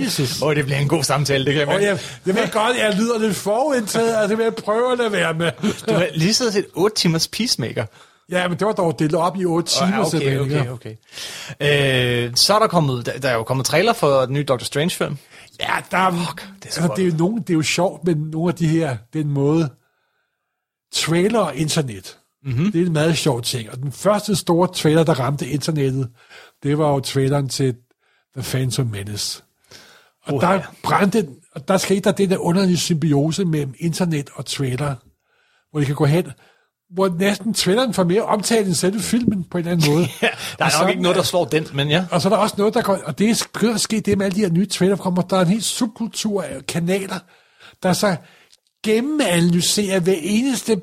[0.00, 0.42] Jesus.
[0.42, 1.86] oh, det bliver en god samtale, det kan jeg Og mærke.
[1.86, 5.12] jeg, jeg ved godt, jeg lyder lidt forudindtaget, altså det vil jeg prøve at lade
[5.12, 5.50] være med.
[5.88, 7.84] Du har lige siddet og set 8 timers Peacemaker.
[8.30, 9.96] Ja, men det var dog delt op i otte timer.
[9.96, 10.94] Ja, okay, okay, okay.
[12.26, 14.64] Øh, så er der kommet, der, der er jo kommet trailer for den nye Doctor
[14.64, 15.18] Strange-film.
[15.60, 16.96] Ja, der er, Fuck, det er så altså, godt.
[16.96, 19.70] det, er jo nogen, det er jo sjovt med nogle af de her, den måde,
[20.92, 22.18] trailer og internet.
[22.42, 22.52] Mhm.
[22.52, 22.72] Mm-hmm.
[22.72, 23.70] Det er en meget sjov ting.
[23.70, 26.10] Og den første store trailer, der ramte internettet,
[26.62, 27.76] det var jo traileren til
[28.36, 29.42] The Phantom Menace.
[30.22, 30.52] Og Uha.
[30.52, 34.94] der brændte, og der skete der den der underlige symbiose mellem internet og trailer,
[35.70, 36.32] hvor de kan gå hen,
[36.94, 40.08] hvor næsten traileren får mere omtale end selve filmen på en eller anden måde.
[40.22, 40.26] Ja,
[40.58, 42.04] der Og er så- nok ikke noget, der slår den, men ja.
[42.10, 44.18] og så er der også noget, der går, og det er begyndt at ske det
[44.18, 47.18] med alle de her nye trailer, der kommer, der er en helt subkultur af kanaler,
[47.82, 48.16] der så
[48.84, 50.80] gennemanalyserer hver eneste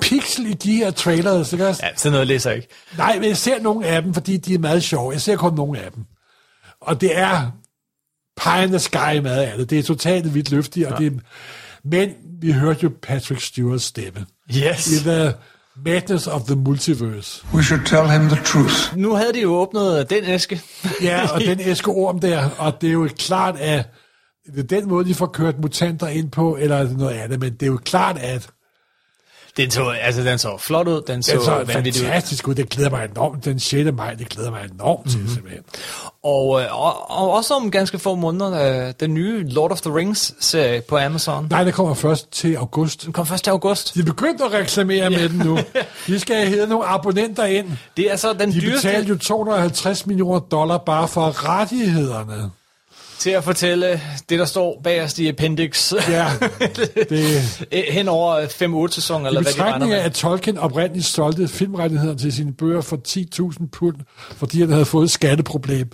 [0.00, 1.52] pixel i de her trailers.
[1.52, 1.64] Ikke?
[1.64, 2.68] Ja, sådan noget læser jeg ikke.
[2.98, 5.12] Nej, men jeg ser nogle af dem, fordi de er meget sjove.
[5.12, 6.04] Jeg ser kun nogle af dem.
[6.80, 7.50] Og det er
[8.42, 9.70] pie in the sky meget af det.
[9.70, 11.10] Det er totalt vidt løftigt, og det er,
[11.90, 12.10] men
[12.40, 14.26] vi hørte jo Patrick Stewarts stemme.
[14.56, 14.86] Yes.
[14.92, 15.32] I The
[15.84, 17.44] Madness of the Multiverse.
[17.54, 18.96] We should tell him the truth.
[18.96, 20.60] Nu havde de jo åbnet den æske.
[21.02, 23.88] Ja, og den æske orm der, og det er jo klart, at
[24.54, 27.40] det er den måde, de får kørt mutanter ind på, eller er det noget andet,
[27.40, 28.48] men det er jo klart, at
[29.56, 32.54] Den så, altså, den så flot ud, den så, er så fantastisk ud.
[32.54, 33.44] Det glæder mig enormt.
[33.44, 33.90] Den 6.
[33.96, 35.26] maj, det glæder mig enormt Mhm.
[35.26, 35.62] til, simpelthen.
[36.26, 39.96] Og, øh, og, og også om ganske få måneder, øh, den nye Lord of the
[39.96, 41.46] Rings-serie på Amazon.
[41.50, 43.04] Nej, det kommer først til august.
[43.04, 43.94] Den kom først til august.
[43.94, 45.58] De er begyndt at reklamere med den nu.
[46.06, 47.66] De skal have nogle abonnenter ind.
[47.96, 52.50] Det er så den De dyreste betalte jo 250 millioner dollar bare for rettighederne.
[53.26, 55.92] Til at fortælle det, der står bagerst i appendix.
[56.08, 56.28] Ja,
[57.08, 58.46] det, Øh, Hen over
[58.88, 59.98] 5-8 sæsoner, eller hvad de regner af, med.
[59.98, 62.98] at Tolkien oprindeligt solgte filmrettigheder til sine bøger for
[63.60, 63.96] 10.000 pund,
[64.36, 65.90] fordi han havde fået et skatteproblem.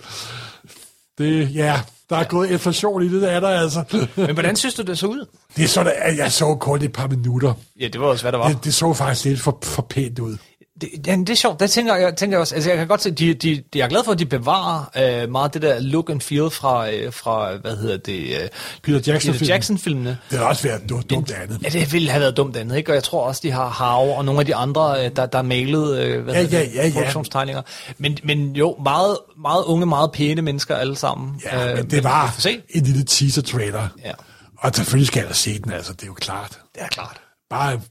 [1.17, 3.83] Det, ja, der er gået inflation i det, der er der altså.
[4.15, 5.25] Men hvordan synes du, det så ud?
[5.55, 7.53] Det er sådan, at jeg så kun et par minutter.
[7.79, 8.47] Ja, det var også, hvad der var.
[8.47, 10.37] Det, det så faktisk lidt for, for pænt ud.
[10.81, 11.59] Det, ja, det er sjovt.
[11.59, 12.55] Det tænker jeg, tænker jeg også.
[12.55, 14.91] Altså, jeg kan godt se, de, de, de, jeg er glad for, at de bevarer
[15.23, 18.49] øh, meget det der look and feel fra, øh, fra hvad hedder det, øh,
[18.83, 19.39] Peter Jackson-filmen.
[19.39, 20.17] Peter Jackson-filmene.
[20.31, 21.59] Det har også været dumt, dumt andet.
[21.63, 22.91] Ja, det ville have været dumt andet, ikke?
[22.91, 25.37] Og jeg tror også, de har Hav og nogle af de andre, øh, der, der
[25.37, 26.93] er malet øh, hvad Ja, ja, ja, ja.
[26.93, 27.61] produktionstegninger.
[27.97, 31.41] Men, men jo, meget, meget unge, meget pæne mennesker alle sammen.
[31.45, 32.61] Ja, Øh, men det var se.
[32.69, 33.87] en lille teaser-trailer.
[34.05, 34.11] Ja,
[34.57, 36.49] Og selvfølgelig skal jeg da se den, altså, det er jo klart.
[36.75, 37.17] det er klart.
[37.49, 37.81] Bare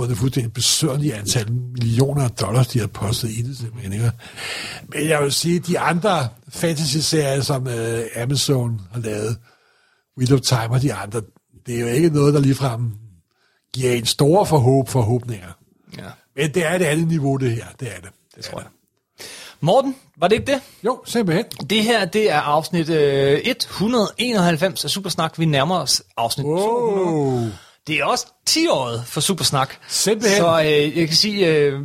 [0.00, 3.92] det fuldstændig besønderlige antal millioner af dollars, de har postet i det, simpelthen.
[3.92, 4.12] Ikke?
[4.88, 9.38] Men jeg vil sige, de andre fantasy-serier, som øh, Amazon har lavet,
[10.18, 11.22] Wheel of Time og de andre,
[11.66, 12.92] det er jo ikke noget, der ligefrem
[13.74, 15.48] giver en store forhåb forhåbninger.
[15.98, 17.66] Ja, Men det er det andet niveau, det her.
[17.80, 18.10] Det er det.
[18.36, 18.68] det tror jeg.
[19.60, 20.60] Morten, var det ikke det?
[20.84, 21.44] Jo, simpelthen.
[21.70, 25.38] Det her, det er afsnit øh, 191 af Supersnak.
[25.38, 27.52] Vi nærmer os afsnit 200.
[27.86, 29.74] Det er også 10-året for Supersnak.
[29.88, 30.38] Simpelthen.
[30.40, 31.80] Så øh, jeg kan sige, øh,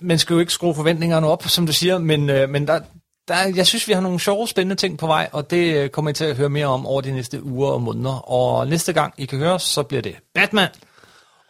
[0.00, 2.80] man skal jo ikke skrue forventningerne op, som du siger, men, øh, men der,
[3.28, 6.10] der, jeg synes, vi har nogle sjove, spændende ting på vej, og det øh, kommer
[6.10, 8.30] I til at høre mere om over de næste uger og måneder.
[8.30, 10.68] Og næste gang I kan høre os, så bliver det Batman.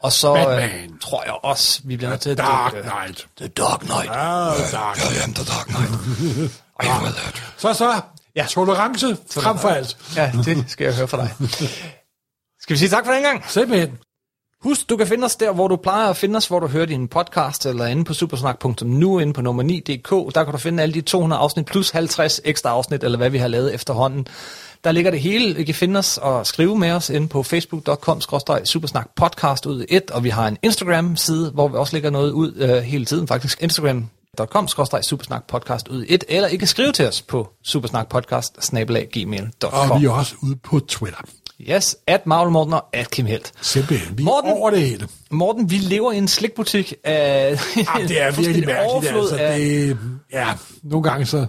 [0.03, 0.70] Og så Batman.
[0.70, 2.39] øh, tror jeg også, vi bliver nødt til at...
[2.39, 3.27] Dark Knight.
[3.36, 4.11] The Dark Knight.
[4.11, 5.91] Ah, Dark I am the Dark Knight.
[6.85, 7.43] I will that.
[7.59, 7.93] Så så,
[8.36, 8.43] Ja.
[8.43, 8.47] ja.
[8.47, 9.97] tolerance frem for alt.
[10.16, 11.31] Ja, det skal jeg høre fra dig.
[12.65, 13.45] Skal vi sige tak for den gang?
[13.49, 13.99] Simpelthen.
[14.62, 16.86] Husk, du kan finde os der, hvor du plejer at finde os, hvor du hører
[16.86, 20.35] din podcast, eller inde på supersnak.nu, inde på nummer 9.dk.
[20.35, 23.39] Der kan du finde alle de 200 afsnit, plus 50 ekstra afsnit, eller hvad vi
[23.39, 24.27] har lavet efterhånden.
[24.85, 25.61] Der ligger det hele.
[25.61, 28.20] I kan finde os og skrive med os inde på facebook.com
[28.65, 32.32] supersnak podcast ud i et, og vi har en Instagram-side, hvor vi også lægger noget
[32.32, 34.69] ud øh, hele tiden, faktisk instagram.com
[35.03, 38.74] supersnak podcast ud i et, eller I kan skrive til os på supersnakpodcast
[39.12, 39.91] gmail.com.
[39.91, 41.20] Og vi er også ude på Twitter.
[41.60, 43.52] Yes, at Marvel Morten og at Kim Helt.
[43.60, 44.18] Simpelthen.
[44.18, 45.09] Vi er Morten- over det hele.
[45.31, 49.16] Morten, vi lever i en slikbutik af Jamen, det er virkelig mærkeligt.
[49.16, 49.98] Altså, af- det,
[50.32, 50.48] ja,
[50.82, 51.47] nogle gange så...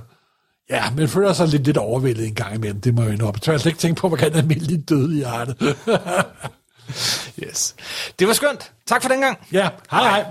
[0.69, 2.81] Ja, men føler sig lidt, lidt overvældet en gang imellem.
[2.81, 3.39] Det må jeg jo indrømme.
[3.47, 5.75] Jeg slet ikke tænke på, hvor kan en almindelig død i hjertet.
[7.43, 7.75] Yes.
[8.19, 8.71] Det var skønt.
[8.87, 9.37] Tak for den gang.
[9.51, 10.25] ja, hej hej.